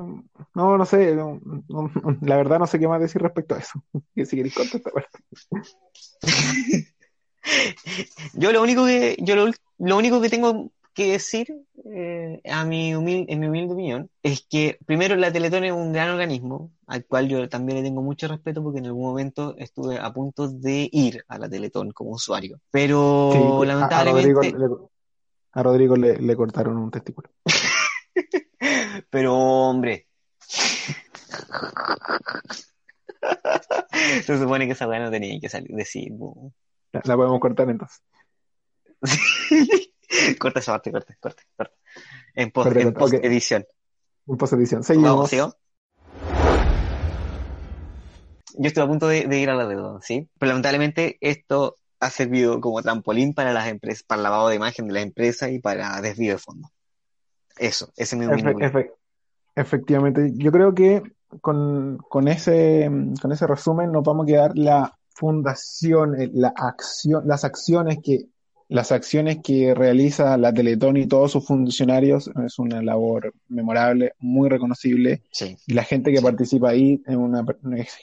no, 0.56 0.78
no 0.78 0.86
sé, 0.86 1.16
la 2.22 2.36
verdad 2.36 2.60
no 2.60 2.68
sé 2.68 2.78
qué 2.78 2.90
más 2.90 3.00
decir 3.00 3.22
respecto 3.22 3.56
a 3.56 3.60
eso. 3.60 3.82
si 4.14 4.36
queréis 4.36 4.56
contestar. 4.56 4.92
yo 8.34 8.52
lo 8.52 8.62
único 8.62 8.86
que, 8.86 9.16
yo 9.22 9.38
lo, 9.38 9.50
lo 9.78 9.98
único 9.98 10.20
que 10.20 10.28
tengo 10.28 10.70
que 10.94 11.14
decir, 11.14 11.48
eh, 11.86 12.42
a 12.50 12.66
mi 12.66 12.96
humilde, 12.96 13.32
en 13.32 13.40
mi 13.40 13.48
humilde 13.48 13.74
opinión, 13.74 14.10
es 14.24 14.46
que 14.50 14.80
primero 14.86 15.16
la 15.16 15.32
Teletón 15.32 15.64
es 15.64 15.72
un 15.72 15.94
gran 15.94 16.10
organismo, 16.10 16.72
al 16.88 17.06
cual 17.06 17.30
yo 17.30 17.48
también 17.50 17.78
le 17.78 17.84
tengo 17.84 18.02
mucho 18.02 18.28
respeto 18.28 18.64
porque 18.64 18.80
en 18.80 18.88
algún 18.88 19.04
momento 19.04 19.56
estuve 19.58 20.00
a 20.00 20.12
punto 20.12 20.48
de 20.48 20.90
ir 20.92 21.24
a 21.28 21.38
la 21.38 21.50
Teletón 21.50 21.92
como 21.92 22.12
usuario. 22.12 22.60
Pero 22.72 23.64
lamentablemente... 23.64 24.56
A, 25.54 25.64
Rodrigo, 25.64 25.98
le, 25.98 26.36
cortaron 26.36 26.78
un 26.78 26.92
testículo. 26.92 27.30
Pero 29.10 29.36
hombre... 29.36 30.08
Se 34.24 34.38
supone 34.38 34.66
que 34.66 34.74
esa 34.74 34.88
weá 34.88 35.00
no 35.00 35.12
tenía 35.12 35.40
que 35.40 35.48
salir, 35.48 35.76
decir. 35.76 36.12
La, 36.92 37.02
la 37.06 37.16
podemos 37.16 37.40
cortar 37.40 37.70
entonces. 37.70 38.02
corta 40.40 40.60
esa 40.60 40.74
parte, 40.74 40.92
corta, 40.92 41.16
corta, 41.20 41.44
corta. 41.56 41.76
En 42.36 42.52
post, 42.52 42.76
en 42.76 42.94
post 42.94 43.14
edición. 43.16 43.66
En 44.28 44.38
post 44.38 44.54
edición. 44.54 44.84
Seguimos. 44.84 45.32
Yo 48.58 48.68
estoy 48.68 48.84
a 48.84 48.88
punto 48.88 49.08
de, 49.08 49.40
ir 49.40 49.50
a 49.50 49.56
la 49.56 49.66
deuda, 49.66 50.00
¿sí? 50.02 50.30
Pero 50.38 50.50
lamentablemente 50.50 51.18
esto 51.22 51.78
ha 52.00 52.10
servido 52.10 52.60
como 52.60 52.82
trampolín 52.82 53.34
para 53.34 53.54
las 53.54 53.68
empresas, 53.68 54.04
para 54.04 54.20
el 54.20 54.24
lavado 54.24 54.50
de 54.50 54.56
imagen 54.56 54.88
de 54.88 54.94
las 54.94 55.04
empresas 55.04 55.52
y 55.52 55.60
para 55.60 56.02
desvío 56.02 56.34
de 56.34 56.40
fondos. 56.40 56.72
Eso, 57.58 57.92
ese 57.96 58.16
es 58.16 58.22
mi 58.22 58.44
Efectivamente, 59.56 60.32
yo 60.36 60.52
creo 60.52 60.74
que 60.74 61.02
con, 61.42 61.98
con, 62.10 62.28
ese, 62.28 62.90
con 63.22 63.32
ese 63.32 63.48
resumen 63.48 63.92
nos 63.92 64.04
vamos 64.04 64.24
a 64.24 64.28
quedar 64.28 64.58
la 64.58 64.98
fundación, 65.14 66.20
eh, 66.20 66.30
la 66.34 66.54
acción, 66.56 67.28
las 67.28 67.44
acciones 67.44 68.00
que 68.02 68.28
las 68.72 68.94
acciones 68.94 69.40
que 69.44 69.76
realiza 69.76 70.38
la 70.38 70.54
Teletón 70.54 70.96
y 70.96 71.06
todos 71.06 71.34
sus 71.34 71.46
funcionarios 71.46 72.32
es 72.46 72.58
una 72.58 72.82
labor 72.82 73.34
memorable, 73.50 74.14
muy 74.20 74.48
reconocible. 74.48 75.24
Y 75.68 75.74
la 75.74 75.84
gente 75.84 76.14
que 76.14 76.22
participa 76.22 76.70
ahí 76.70 77.04
es 77.06 77.18
una 77.18 77.46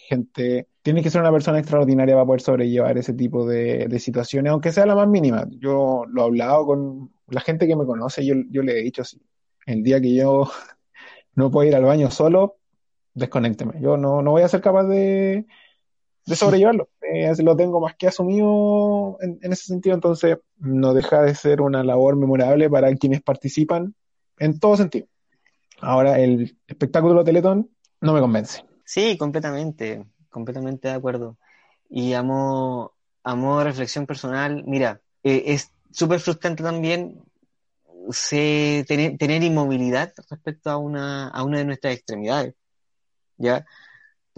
gente, 0.08 0.68
tiene 0.82 1.02
que 1.02 1.08
ser 1.08 1.22
una 1.22 1.32
persona 1.32 1.58
extraordinaria 1.58 2.14
para 2.14 2.26
poder 2.26 2.42
sobrellevar 2.42 2.98
ese 2.98 3.14
tipo 3.14 3.46
de, 3.46 3.98
situaciones, 3.98 4.52
aunque 4.52 4.70
sea 4.70 4.84
la 4.84 4.94
más 4.94 5.08
mínima. 5.08 5.46
Yo 5.52 6.04
lo 6.06 6.20
he 6.20 6.24
hablado 6.26 6.66
con 6.66 7.12
la 7.28 7.40
gente 7.40 7.66
que 7.66 7.74
me 7.74 7.86
conoce, 7.86 8.26
yo, 8.26 8.34
yo 8.50 8.62
le 8.62 8.78
he 8.78 8.82
dicho 8.82 9.00
así, 9.00 9.18
el 9.64 9.82
día 9.82 10.02
que 10.02 10.14
yo 10.14 10.50
no 11.34 11.50
puedo 11.50 11.66
ir 11.66 11.76
al 11.76 11.84
baño 11.84 12.10
solo, 12.10 12.58
desconécteme. 13.14 13.80
Yo 13.80 13.96
no, 13.96 14.20
no 14.20 14.32
voy 14.32 14.42
a 14.42 14.48
ser 14.48 14.60
capaz 14.60 14.84
de, 14.84 15.46
de 16.26 16.36
sobrellevarlo. 16.36 16.90
Eh, 17.12 17.32
lo 17.42 17.56
tengo 17.56 17.80
más 17.80 17.96
que 17.96 18.06
asumido 18.06 19.16
en, 19.20 19.38
ese 19.52 19.64
sentido, 19.64 19.94
entonces 19.94 20.38
no 20.58 20.92
deja 20.92 21.22
de 21.22 21.34
ser 21.34 21.62
una 21.62 21.82
labor 21.82 22.16
memorable 22.16 22.68
para 22.68 22.94
quienes 22.96 23.22
participan 23.22 23.94
en 24.38 24.58
todo 24.58 24.76
sentido. 24.76 25.06
Ahora, 25.80 26.18
el 26.18 26.58
espectáculo 26.66 27.20
de 27.20 27.24
Teletón 27.24 27.70
no 28.00 28.12
me 28.12 28.20
convence. 28.20 28.62
Sí, 28.84 29.16
completamente, 29.16 30.04
completamente 30.28 30.88
de 30.88 30.94
acuerdo. 30.94 31.38
Y 31.88 32.12
amo, 32.12 32.92
amo 33.22 33.62
reflexión 33.64 34.06
personal. 34.06 34.64
Mira, 34.66 35.00
eh, 35.22 35.44
es 35.46 35.72
súper 35.90 36.20
frustrante 36.20 36.62
también 36.62 37.22
tener, 38.86 39.16
tener, 39.16 39.42
inmovilidad 39.42 40.12
respecto 40.30 40.70
a 40.70 40.76
una, 40.76 41.28
a 41.28 41.42
una 41.42 41.58
de 41.58 41.64
nuestras 41.64 41.94
extremidades. 41.94 42.54
¿Ya? 43.38 43.64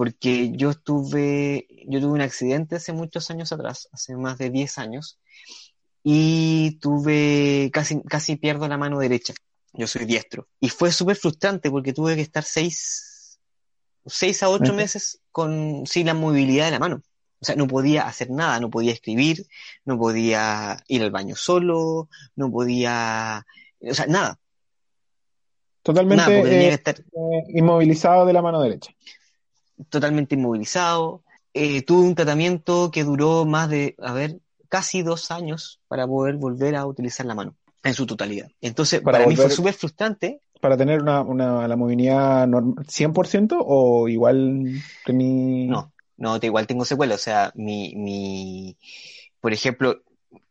Porque 0.01 0.51
yo 0.53 0.73
tuve, 0.73 1.67
yo 1.87 2.01
tuve 2.01 2.13
un 2.13 2.23
accidente 2.23 2.77
hace 2.77 2.95
muchos 2.95 3.31
años 3.31 3.53
atrás, 3.53 3.87
hace 3.93 4.17
más 4.17 4.39
de 4.39 4.49
10 4.49 4.79
años, 4.79 5.19
y 6.03 6.79
tuve, 6.81 7.71
casi, 7.71 8.01
casi 8.05 8.37
pierdo 8.37 8.67
la 8.67 8.79
mano 8.79 8.99
derecha. 8.99 9.35
Yo 9.75 9.87
soy 9.87 10.07
diestro. 10.07 10.49
Y 10.59 10.71
fue 10.71 10.91
súper 10.91 11.17
frustrante 11.17 11.71
porque 11.71 11.93
tuve 11.93 12.17
que 12.17 12.23
estar 12.23 12.45
6 12.45 13.39
seis, 14.07 14.43
a 14.43 14.49
8 14.49 14.73
meses 14.73 15.21
con, 15.33 15.87
sin 15.87 16.07
la 16.07 16.15
movilidad 16.15 16.65
de 16.65 16.71
la 16.71 16.79
mano. 16.79 17.03
O 17.39 17.45
sea, 17.45 17.55
no 17.55 17.67
podía 17.67 18.09
hacer 18.09 18.31
nada, 18.31 18.59
no 18.59 18.71
podía 18.71 18.93
escribir, 18.93 19.47
no 19.85 19.99
podía 19.99 20.83
ir 20.89 21.03
al 21.03 21.11
baño 21.11 21.37
solo, 21.37 22.09
no 22.37 22.51
podía, 22.51 23.45
o 23.83 23.93
sea, 23.93 24.07
nada. 24.07 24.39
Totalmente 25.83 26.41
eh, 26.41 26.73
estar... 26.73 26.99
Eh, 26.99 27.45
inmovilizado 27.49 28.25
de 28.25 28.33
la 28.33 28.41
mano 28.41 28.63
derecha 28.63 28.95
totalmente 29.89 30.35
inmovilizado. 30.35 31.23
Eh, 31.55 31.83
tuve 31.83 32.07
un 32.07 32.15
tratamiento 32.15 32.91
que 32.91 33.05
duró 33.05 33.45
más 33.45 33.69
de, 33.69 33.97
a 33.99 34.13
ver, 34.13 34.39
casi 34.69 35.03
dos 35.03 35.31
años 35.31 35.81
para 35.89 36.07
poder 36.07 36.37
volver 36.37 36.77
a 36.77 36.87
utilizar 36.87 37.27
la 37.27 37.35
mano 37.35 37.57
en 37.83 37.95
su 37.95 38.07
totalidad. 38.07 38.49
Entonces, 38.61 39.01
para, 39.01 39.27
mí 39.27 39.37
fue 39.37 39.51
súper 39.51 39.75
frustrante. 39.75 40.41
¿Para 40.61 40.77
tener 40.77 41.01
una, 41.01 41.23
una, 41.23 41.67
la 41.67 41.77
movilidad 41.77 42.47
normal, 42.47 42.85
100% 42.87 43.57
o 43.59 44.09
igual 44.09 44.65
tení... 45.05 45.67
No, 45.67 45.93
no, 46.19 46.39
igual 46.41 46.67
tengo 46.67 46.85
secuelas. 46.85 47.21
O 47.21 47.25
sea, 47.25 47.53
mi, 47.55 47.95
mi, 47.97 48.77
por 49.41 49.53
ejemplo, 49.53 50.03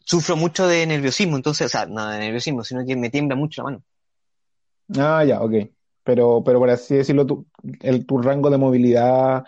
sufro 0.04 0.36
mucho 0.36 0.68
de 0.68 0.86
nerviosismo, 0.88 1.36
entonces, 1.36 1.68
o 1.68 1.70
sea, 1.70 1.86
no 1.86 2.08
de 2.10 2.20
nerviosismo, 2.20 2.64
sino 2.64 2.86
que 2.86 2.96
me 2.96 3.10
tiembla 3.10 3.36
mucho 3.36 3.62
la 3.62 3.70
mano. 3.70 3.84
Ah, 4.98 5.24
ya, 5.24 5.42
ok 5.42 5.70
pero, 6.04 6.44
pero 6.44 6.60
por 6.60 6.70
así 6.70 6.96
decirlo, 6.96 7.26
tu, 7.26 7.46
el, 7.82 8.06
tu 8.06 8.22
rango 8.22 8.50
de 8.50 8.58
movilidad, 8.58 9.44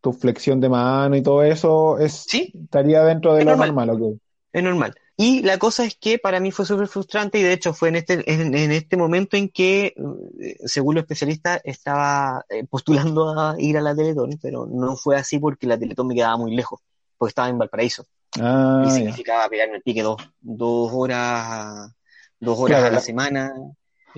tu 0.00 0.12
flexión 0.12 0.60
de 0.60 0.68
mano 0.68 1.16
y 1.16 1.22
todo 1.22 1.42
eso 1.42 1.98
es, 1.98 2.26
estaría 2.32 3.02
dentro 3.04 3.34
de 3.34 3.44
lo 3.44 3.56
normal, 3.56 3.90
¿ok? 3.90 4.20
Es 4.52 4.62
normal. 4.62 4.94
Y 5.18 5.42
la 5.42 5.58
cosa 5.58 5.84
es 5.84 5.96
que 5.96 6.18
para 6.18 6.40
mí 6.40 6.52
fue 6.52 6.66
súper 6.66 6.88
frustrante 6.88 7.38
y 7.38 7.42
de 7.42 7.54
hecho 7.54 7.72
fue 7.72 7.88
en 7.88 7.96
este, 7.96 8.30
en, 8.30 8.54
este 8.54 8.96
momento 8.98 9.36
en 9.36 9.48
que, 9.48 9.94
eh, 10.40 10.56
según 10.66 10.94
los 10.94 11.02
especialistas, 11.02 11.60
estaba 11.64 12.44
eh, 12.50 12.64
postulando 12.64 13.30
a 13.38 13.56
ir 13.58 13.78
a 13.78 13.80
la 13.80 13.96
Teletón, 13.96 14.38
pero 14.40 14.66
no 14.66 14.96
fue 14.96 15.16
así 15.16 15.38
porque 15.38 15.66
la 15.66 15.78
Teletón 15.78 16.08
me 16.08 16.14
quedaba 16.14 16.36
muy 16.36 16.54
lejos, 16.54 16.80
porque 17.16 17.30
estaba 17.30 17.48
en 17.48 17.58
Valparaíso. 17.58 18.04
Ah, 18.38 18.84
y 18.86 18.90
significaba 18.90 19.48
pegarme 19.48 19.76
el 19.76 19.82
pique 19.82 20.02
dos, 20.02 20.18
dos 20.40 20.90
horas, 20.92 21.90
dos 22.38 22.58
horas 22.58 22.84
a 22.84 22.90
la 22.90 23.00
semana 23.00 23.54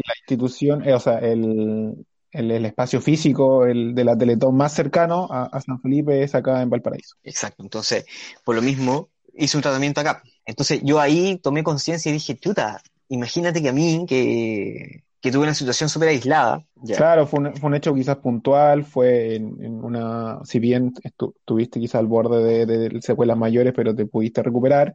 la 0.07 0.15
institución, 0.21 0.87
eh, 0.87 0.95
o 0.95 1.01
sea, 1.01 1.19
el, 1.19 2.07
el, 2.33 2.65
espacio 2.65 3.01
físico 3.01 3.67
el 3.67 3.95
de 3.95 4.05
la 4.05 4.17
Teletón 4.17 4.57
más 4.57 4.73
cercano 4.73 5.29
a, 5.31 5.61
San 5.61 5.81
Felipe 5.81 6.23
es 6.23 6.35
acá 6.35 6.63
en 6.63 6.71
Valparaíso. 6.71 7.17
Exacto, 7.23 7.63
entonces, 7.63 8.05
por 8.45 8.55
lo 8.55 8.63
mismo, 8.63 9.11
hice 9.35 9.57
un 9.57 9.63
tratamiento 9.63 10.01
acá. 10.01 10.23
Entonces 10.45 10.81
yo 10.83 11.01
ahí 11.01 11.39
tomé 11.43 11.63
conciencia 11.63 12.11
y 12.11 12.13
dije, 12.13 12.37
chuta, 12.37 12.81
imagínate 13.09 13.63
que 13.63 13.69
a 13.69 13.73
mí, 13.73 14.05
que, 14.09 15.05
que 15.21 15.31
tuve 15.31 15.45
una 15.45 15.55
situación 15.55 15.89
súper 15.89 16.09
aislada. 16.09 16.65
ya, 16.77 16.97
Claro, 16.97 17.27
fue 17.27 17.41
un, 17.41 17.55
fue 17.57 17.69
un 17.69 17.75
hecho 17.75 17.95
quizás 17.95 18.17
puntual, 18.19 18.85
fue 18.85 19.37
en, 19.37 19.63
en 19.63 19.85
una, 19.85 20.41
si 20.45 20.59
bien 20.59 20.95
estu- 20.95 21.35
estuviste 21.37 21.81
quizás 21.81 21.97
al 21.97 22.07
borde 22.07 22.67
de, 22.67 22.89
de 22.89 23.03
secuelas 23.03 23.37
mayores, 23.37 23.73
pero 23.75 23.95
te 23.95 24.07
pudiste 24.07 24.43
recuperar, 24.43 24.95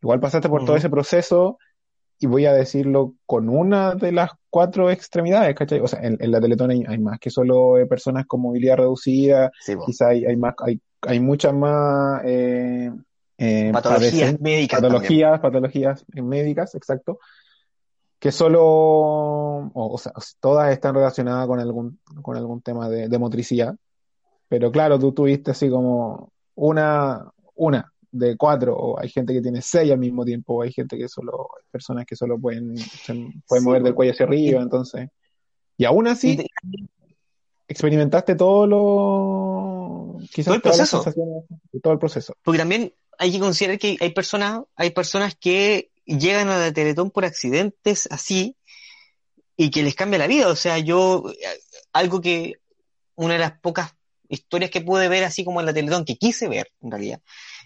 igual 0.00 0.20
pasaste 0.20 0.48
por 0.48 0.64
todo 0.64 0.76
Ujú. 0.76 0.78
ese 0.78 0.90
proceso 0.90 1.58
y 2.22 2.26
voy 2.26 2.46
a 2.46 2.52
decirlo 2.52 3.14
con 3.26 3.48
una 3.48 3.94
de 3.94 4.12
las 4.12 4.30
cuatro 4.48 4.90
extremidades, 4.90 5.54
¿cachai? 5.56 5.80
O 5.80 5.88
sea, 5.88 6.00
en, 6.00 6.16
en 6.20 6.30
la 6.30 6.40
Teletón 6.40 6.70
hay, 6.70 6.84
hay 6.86 6.98
más 6.98 7.18
que 7.18 7.30
solo 7.30 7.78
eh, 7.78 7.86
personas 7.86 8.26
con 8.26 8.40
movilidad 8.40 8.76
reducida, 8.76 9.50
Sí, 9.60 9.74
po. 9.74 9.84
quizás 9.86 10.08
hay, 10.08 10.24
hay 10.24 10.36
más, 10.36 10.54
hay, 10.64 10.80
hay 11.02 11.18
muchas 11.20 11.52
más 11.52 12.22
eh, 12.24 12.92
eh, 13.38 13.70
Patologías 13.72 14.40
médicas 14.40 14.80
también. 14.80 14.92
patologías, 14.92 15.40
patologías 15.40 16.04
médicas, 16.14 16.74
exacto, 16.76 17.18
que 18.20 18.30
solo, 18.30 18.62
o, 18.62 19.70
o 19.74 19.98
sea, 19.98 20.12
todas 20.38 20.72
están 20.72 20.94
relacionadas 20.94 21.46
con 21.48 21.58
algún, 21.58 21.98
con 22.22 22.36
algún 22.36 22.62
tema 22.62 22.88
de, 22.88 23.08
de 23.08 23.18
motricidad, 23.18 23.74
pero 24.48 24.70
claro, 24.70 24.98
tú 24.98 25.12
tuviste 25.12 25.50
así 25.50 25.68
como 25.68 26.30
una, 26.54 27.32
una 27.56 27.91
de 28.12 28.36
cuatro, 28.36 28.76
o 28.76 29.00
hay 29.00 29.08
gente 29.08 29.32
que 29.32 29.40
tiene 29.42 29.60
seis 29.62 29.90
al 29.90 29.98
mismo 29.98 30.24
tiempo, 30.24 30.54
o 30.54 30.62
hay 30.62 30.70
gente 30.72 30.96
que 30.98 31.08
solo, 31.08 31.48
hay 31.58 31.64
personas 31.70 32.04
que 32.06 32.14
solo 32.14 32.38
pueden, 32.38 32.76
se 32.76 33.14
pueden 33.14 33.42
Sí, 33.48 33.60
mover 33.64 33.82
del 33.82 33.94
cuello 33.94 34.12
hacia 34.12 34.26
arriba, 34.26 34.60
Y- 34.60 34.62
entonces, 34.62 35.08
y 35.78 35.84
aún 35.86 36.06
Y 36.06 36.10
así 36.10 36.36
te- 36.36 36.46
experimentaste 37.68 38.34
todo 38.34 38.66
lo, 38.66 40.18
quizás 40.30 40.44
Todo 40.46 40.54
el 40.56 40.62
proceso. 40.62 41.04
todo 41.82 41.92
el 41.92 41.98
proceso. 41.98 42.36
Porque 42.42 42.58
también 42.58 42.92
hay 43.18 43.32
que 43.32 43.38
considerar 43.40 43.78
que 43.78 43.96
hay 44.00 44.10
personas, 44.10 44.62
hay 44.76 44.90
personas 44.90 45.34
que 45.36 45.90
llegan 46.04 46.48
a 46.48 46.58
la 46.58 46.72
Teletón 46.72 47.10
por 47.10 47.24
accidentes 47.24 48.08
así 48.10 48.56
y 49.56 49.70
que 49.70 49.82
les 49.82 49.94
cambia 49.94 50.18
la 50.18 50.26
vida. 50.26 50.48
O 50.48 50.56
sea, 50.56 50.78
yo, 50.78 51.24
eh, 51.30 51.60
algo 51.92 52.20
que, 52.20 52.54
una 53.14 53.34
de 53.34 53.40
las 53.40 53.58
pocas 53.60 53.94
historias 54.28 54.70
que 54.70 54.80
pude 54.80 55.08
ver 55.08 55.24
así 55.24 55.44
como 55.44 55.60
en 55.60 55.66
la 55.66 55.74
Teletón, 55.74 56.04
que 56.04 56.16
quise 56.16 56.48
ver 56.48 56.68
en 56.80 56.90
realidad, 56.90 57.20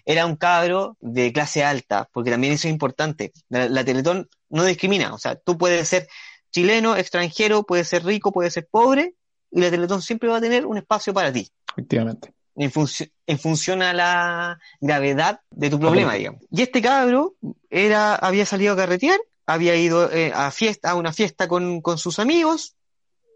era 0.09 0.25
un 0.25 0.37
cabro 0.37 0.95
de 1.01 1.33
clase 1.33 1.65
alta, 1.65 2.07
porque 2.13 2.31
también 2.31 2.53
eso 2.53 2.67
es 2.69 2.71
importante. 2.71 3.33
La, 3.49 3.67
la 3.67 3.83
Teletón 3.83 4.29
no 4.49 4.63
discrimina, 4.63 5.13
o 5.13 5.17
sea, 5.17 5.35
tú 5.35 5.57
puedes 5.57 5.85
ser 5.89 6.07
chileno, 6.49 6.95
extranjero, 6.95 7.63
puedes 7.63 7.89
ser 7.89 8.05
rico, 8.05 8.31
puedes 8.31 8.53
ser 8.53 8.67
pobre, 8.71 9.15
y 9.51 9.59
la 9.59 9.69
Teletón 9.69 10.01
siempre 10.01 10.29
va 10.29 10.37
a 10.37 10.41
tener 10.41 10.65
un 10.65 10.77
espacio 10.77 11.13
para 11.13 11.33
ti 11.33 11.49
Efectivamente. 11.71 12.31
en, 12.55 12.71
funci- 12.71 13.11
en 13.27 13.37
función 13.37 13.81
a 13.81 13.91
la 13.91 14.57
gravedad 14.79 15.41
de 15.51 15.69
tu 15.69 15.77
problema, 15.77 16.13
digamos. 16.13 16.41
Y 16.49 16.61
este 16.61 16.81
cabro 16.81 17.35
era, 17.69 18.15
había 18.15 18.45
salido 18.45 18.73
a 18.73 18.77
carretear, 18.77 19.19
había 19.45 19.75
ido 19.75 20.09
eh, 20.11 20.31
a 20.33 20.51
fiesta, 20.51 20.91
a 20.91 20.95
una 20.95 21.11
fiesta 21.11 21.49
con, 21.49 21.81
con 21.81 21.97
sus 21.97 22.17
amigos, 22.17 22.75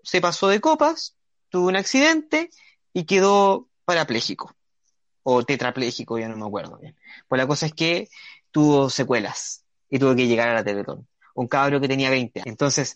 se 0.03 0.21
pasó 0.21 0.47
de 0.47 0.61
copas, 0.61 1.17
tuvo 1.49 1.67
un 1.67 1.75
accidente 1.75 2.49
y 2.93 3.03
quedó 3.03 3.67
parapléjico. 3.83 4.55
O 5.23 5.43
tetrapléjico, 5.43 6.17
ya 6.17 6.27
no 6.27 6.37
me 6.37 6.45
acuerdo 6.45 6.77
bien. 6.77 6.95
Pues 7.27 7.39
la 7.39 7.47
cosa 7.47 7.65
es 7.67 7.73
que 7.73 8.09
tuvo 8.51 8.89
secuelas 8.89 9.63
y 9.89 9.99
tuvo 9.99 10.15
que 10.15 10.27
llegar 10.27 10.49
a 10.49 10.53
la 10.55 10.63
Teletón. 10.63 11.07
Un 11.35 11.47
cabro 11.47 11.79
que 11.79 11.87
tenía 11.87 12.09
20 12.09 12.39
años. 12.39 12.47
Entonces, 12.47 12.95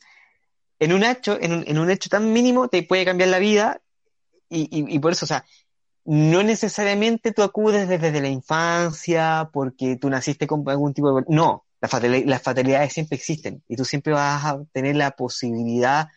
en 0.80 0.94
un 0.94 1.04
hecho, 1.04 1.38
en 1.40 1.54
un, 1.54 1.64
en 1.68 1.80
un 1.80 1.90
hecho 1.90 2.10
tan 2.10 2.34
mínimo 2.34 2.68
te 2.68 2.84
puede 2.84 3.06
cambiar 3.06 3.30
la 3.30 3.40
vida 3.40 3.82
y, 4.50 4.68
y, 4.72 5.00
por 5.00 5.12
eso, 5.12 5.26
o 5.26 5.28
sea, 5.28 5.46
no 6.06 6.44
necesariamente 6.44 7.32
tú 7.32 7.42
acudes 7.42 7.88
desde 7.88 8.22
la 8.22 8.30
infancia 8.30 9.50
porque 9.52 9.98
tú 9.98 10.10
naciste 10.10 10.46
con 10.48 10.68
algún 10.70 10.94
tipo 10.94 11.14
de... 11.16 11.26
No, 11.28 11.66
las 11.82 11.90
fatal- 11.92 12.24
las 12.26 12.42
fatalidades 12.42 12.94
siempre 12.94 13.18
existen 13.18 13.64
y 13.68 13.76
tú 13.76 13.86
siempre 13.86 14.14
vas 14.14 14.46
a 14.46 14.64
tener 14.72 14.96
la 14.96 15.12
posibilidad 15.12 16.10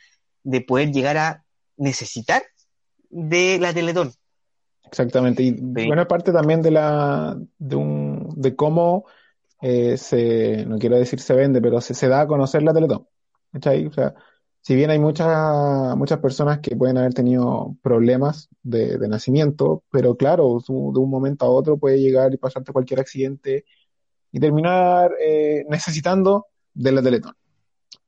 de 0.42 0.60
poder 0.60 0.92
llegar 0.92 1.16
a 1.16 1.44
necesitar 1.76 2.42
de 3.10 3.58
la 3.60 3.72
Teletón. 3.72 4.12
Exactamente. 4.84 5.42
Y 5.42 5.52
bueno, 5.52 6.02
es 6.02 6.08
parte 6.08 6.32
también 6.32 6.62
de 6.62 6.70
la, 6.70 7.38
de 7.58 7.76
un, 7.76 8.28
de 8.36 8.56
cómo 8.56 9.04
eh, 9.60 9.96
se, 9.96 10.64
no 10.66 10.78
quiero 10.78 10.96
decir 10.96 11.20
se 11.20 11.34
vende, 11.34 11.60
pero 11.60 11.80
se, 11.80 11.94
se 11.94 12.08
da 12.08 12.22
a 12.22 12.26
conocer 12.26 12.62
la 12.62 12.72
Teletón. 12.72 13.06
¿Cachai? 13.52 13.86
O 13.86 13.92
sea, 13.92 14.14
si 14.60 14.74
bien 14.74 14.90
hay 14.90 14.98
muchas, 14.98 15.96
muchas 15.96 16.18
personas 16.18 16.58
que 16.60 16.76
pueden 16.76 16.98
haber 16.98 17.14
tenido 17.14 17.76
problemas 17.82 18.48
de, 18.62 18.98
de 18.98 19.08
nacimiento, 19.08 19.82
pero 19.90 20.16
claro, 20.16 20.58
de 20.66 20.72
un 20.72 21.10
momento 21.10 21.46
a 21.46 21.50
otro 21.50 21.78
puede 21.78 22.00
llegar 22.00 22.34
y 22.34 22.38
pasarte 22.38 22.72
cualquier 22.72 23.00
accidente 23.00 23.64
y 24.30 24.40
terminar 24.40 25.12
eh, 25.20 25.64
necesitando 25.68 26.46
de 26.74 26.92
la 26.92 27.02
Teletón. 27.02 27.34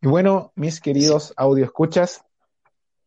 Y 0.03 0.09
bueno, 0.09 0.53
mis 0.55 0.81
queridos 0.81 1.33
audio 1.37 1.65
escuchas, 1.65 2.25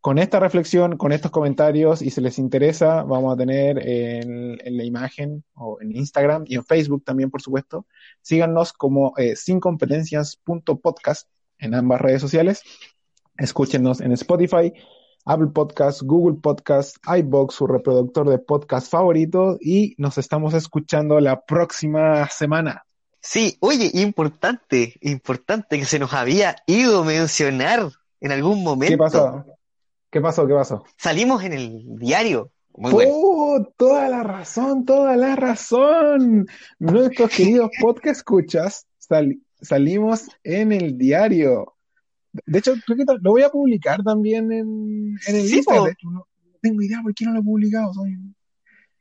con 0.04 0.18
esta 0.18 0.38
reflexión, 0.42 0.98
con 0.98 1.14
estos 1.14 1.32
comentarios, 1.32 2.02
y 2.02 2.10
si 2.10 2.20
les 2.20 2.38
interesa, 2.38 3.04
vamos 3.04 3.34
a 3.34 3.38
tener 3.38 3.80
en, 3.88 4.60
en 4.62 4.76
la 4.76 4.84
imagen 4.84 5.46
o 5.54 5.78
en 5.80 5.96
Instagram 5.96 6.44
y 6.46 6.56
en 6.56 6.66
Facebook 6.66 7.06
también, 7.06 7.32
por 7.32 7.42
supuesto. 7.42 7.86
Síganos 8.22 8.74
como 8.74 9.14
eh, 9.16 9.38
sincompetencias.podcast 9.38 11.30
en 11.58 11.74
ambas 11.74 12.02
redes 12.02 12.20
sociales. 12.20 12.64
Escúchenos 13.38 14.02
en 14.02 14.12
Spotify, 14.12 14.74
Apple 15.24 15.52
Podcasts, 15.54 16.04
Google 16.04 16.38
Podcasts, 16.42 17.00
iBox, 17.06 17.56
su 17.56 17.66
reproductor 17.66 18.30
de 18.30 18.40
podcast 18.40 18.92
favorito, 18.92 19.58
y 19.62 19.96
nos 19.98 20.18
estamos 20.18 20.54
escuchando 20.54 21.22
la 21.22 21.46
próxima 21.46 22.28
semana. 22.28 22.86
Sí, 23.22 23.56
oye, 23.62 23.90
importante, 23.94 24.96
importante 25.00 25.80
que 25.80 25.86
se 25.86 25.98
nos 25.98 26.12
había 26.12 26.58
ido 26.68 27.06
mencionar 27.06 27.90
en 28.20 28.32
algún 28.34 28.66
momento. 28.66 28.92
¿Qué 28.92 28.98
pasó? 28.98 29.46
¿Qué 30.14 30.22
pasó? 30.22 30.46
¿Qué 30.48 30.54
pasó? 30.54 30.84
Salimos 30.96 31.44
en 31.44 31.54
el 31.54 31.98
diario. 31.98 32.52
Muy 32.78 33.04
¡Oh! 33.10 33.68
Toda 33.76 34.08
la 34.10 34.22
razón, 34.22 34.86
toda 34.86 35.18
la 35.18 35.36
razón. 35.36 36.46
Nuestros 36.78 37.32
queridos 37.32 37.72
podcast 37.82 38.18
escuchas 38.18 38.86
sal- 39.00 39.40
salimos 39.60 40.28
en 40.44 40.72
el 40.72 41.00
diario. 41.00 41.74
De 42.46 42.60
hecho, 42.60 42.74
creo 42.86 42.98
que 43.00 43.06
lo 43.22 43.32
voy 43.32 43.42
a 43.42 43.50
publicar 43.50 44.04
también 44.04 44.52
en, 44.52 45.16
en 45.28 45.36
el 45.36 45.48
Sí, 45.48 45.58
Instagram. 45.58 45.88
hecho, 45.88 46.10
no, 46.12 46.20
no 46.20 46.58
tengo 46.62 46.82
idea 46.84 47.00
por 47.02 47.14
qué 47.16 47.26
no 47.26 47.34
lo 47.34 47.40
he 47.40 47.44
publicado. 47.44 47.92
soy- 47.96 48.16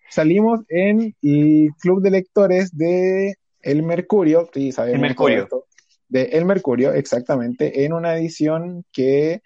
Salimos 0.09 0.61
en 0.71 1.15
el 1.21 1.71
club 1.79 2.01
de 2.03 2.11
lectores 2.11 2.75
de 2.75 3.35
El 3.61 3.83
Mercurio, 3.83 4.49
sí, 4.53 4.73
sabemos 4.73 4.95
El 4.97 5.01
Mercurio. 5.03 5.43
esto, 5.45 5.67
de 6.09 6.23
El 6.25 6.47
Mercurio, 6.47 6.93
exactamente, 6.95 7.85
en 7.85 7.93
una 7.95 8.17
edición 8.17 8.85
que 8.93 9.43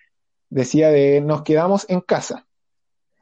decía 0.51 0.91
de 0.91 1.21
Nos 1.21 1.43
quedamos 1.43 1.87
en 1.89 2.01
casa. 2.01 2.47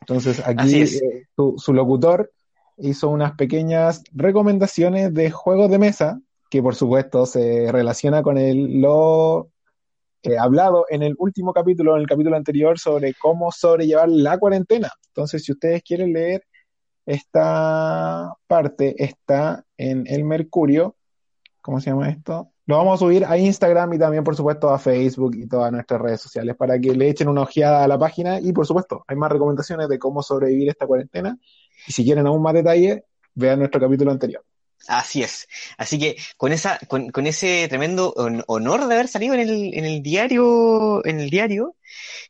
Entonces 0.01 0.43
aquí 0.47 0.83
eh, 0.83 1.27
su, 1.35 1.55
su 1.57 1.73
locutor 1.73 2.31
hizo 2.77 3.09
unas 3.09 3.33
pequeñas 3.33 4.03
recomendaciones 4.13 5.15
de 5.15 5.31
juegos 5.31 5.71
de 5.71 5.79
mesa, 5.79 6.21
que 6.51 6.63
por 6.63 6.75
supuesto 6.75 7.27
se 7.27 7.71
relaciona 7.73 8.23
con 8.23 8.39
el, 8.39 8.81
lo 8.81 9.49
eh, 10.23 10.39
hablado 10.39 10.87
en 10.89 11.03
el 11.03 11.15
último 11.19 11.53
capítulo, 11.53 11.97
en 11.97 12.03
el 12.03 12.09
capítulo 12.09 12.37
anterior, 12.37 12.79
sobre 12.79 13.13
cómo 13.13 13.53
sobrellevar 13.53 14.09
la 14.09 14.39
cuarentena. 14.39 14.91
Entonces, 15.09 15.45
si 15.45 15.53
ustedes 15.53 15.83
quieren 15.83 16.15
leer 16.15 16.45
esta 17.05 18.33
parte, 18.47 18.95
está 19.03 19.65
en 19.77 20.07
el 20.07 20.25
Mercurio. 20.25 20.97
¿Cómo 21.61 21.79
se 21.79 21.91
llama 21.91 22.09
esto? 22.09 22.54
Lo 22.67 22.79
vamos 22.79 22.95
a 22.95 23.05
subir 23.05 23.25
a 23.27 23.37
Instagram 23.37 23.93
y 23.93 23.99
también, 23.99 24.25
por 24.25 24.37
supuesto, 24.37 24.71
a 24.71 24.79
Facebook 24.79 25.35
y 25.37 25.47
todas 25.47 25.71
nuestras 25.71 26.01
redes 26.01 26.21
sociales 26.21 26.57
para 26.57 26.79
que 26.79 26.95
le 26.95 27.11
echen 27.11 27.29
una 27.29 27.43
ojeada 27.43 27.85
a 27.85 27.89
la 27.89 27.99
página. 27.99 28.41
Y, 28.41 28.53
por 28.53 28.67
supuesto, 28.67 29.05
hay 29.07 29.17
más 29.17 29.31
recomendaciones 29.31 29.89
de 29.89 29.99
cómo 29.99 30.23
sobrevivir 30.23 30.71
esta 30.71 30.87
cuarentena. 30.87 31.39
Y 31.87 31.93
si 31.93 32.05
quieren 32.05 32.27
aún 32.27 32.41
más 32.41 32.55
detalle, 32.55 33.05
vean 33.35 33.59
nuestro 33.59 33.81
capítulo 33.81 34.11
anterior. 34.11 34.43
Así 34.87 35.23
es. 35.23 35.47
Así 35.79 35.99
que 35.99 36.17
con 36.37 36.53
esa, 36.53 36.79
con, 36.89 37.11
con 37.11 37.27
ese 37.27 37.67
tremendo 37.69 38.13
hon- 38.17 38.45
honor 38.47 38.87
de 38.87 38.95
haber 38.95 39.09
salido 39.09 39.35
en 39.35 39.41
el, 39.41 39.75
en 39.75 39.85
el 39.85 40.03
diario, 40.03 41.05
en 41.07 41.21
el 41.21 41.31
diario, 41.31 41.77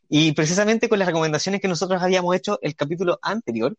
y 0.09 0.31
precisamente 0.33 0.87
con 0.87 0.99
las 0.99 1.07
recomendaciones 1.07 1.59
que 1.59 1.67
nosotros 1.67 2.01
habíamos 2.01 2.35
hecho 2.35 2.59
el 2.61 2.75
capítulo 2.75 3.19
anterior, 3.21 3.75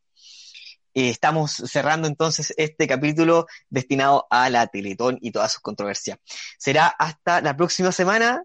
eh, 0.96 1.10
estamos 1.10 1.52
cerrando 1.52 2.08
entonces 2.08 2.54
este 2.56 2.86
capítulo 2.86 3.46
destinado 3.68 4.26
a 4.30 4.48
la 4.48 4.66
Teletón 4.66 5.18
y 5.20 5.30
todas 5.30 5.52
sus 5.52 5.60
controversias. 5.60 6.18
Será 6.58 6.86
hasta 6.86 7.42
la 7.42 7.54
próxima 7.54 7.92
semana. 7.92 8.42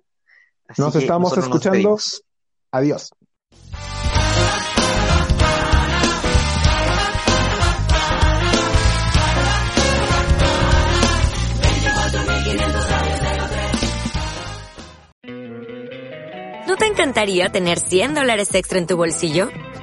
así 0.68 0.82
Nos 0.82 0.94
estamos 0.98 1.34
nos 1.34 1.46
escuchando. 1.46 1.98
Adiós. 2.72 3.12
¿No 16.68 16.76
te 16.76 16.86
encantaría 16.86 17.50
tener 17.50 17.80
100 17.80 18.14
dólares 18.14 18.54
extra 18.54 18.78
en 18.78 18.88
tu 18.88 18.98
bolsillo? 18.98 19.50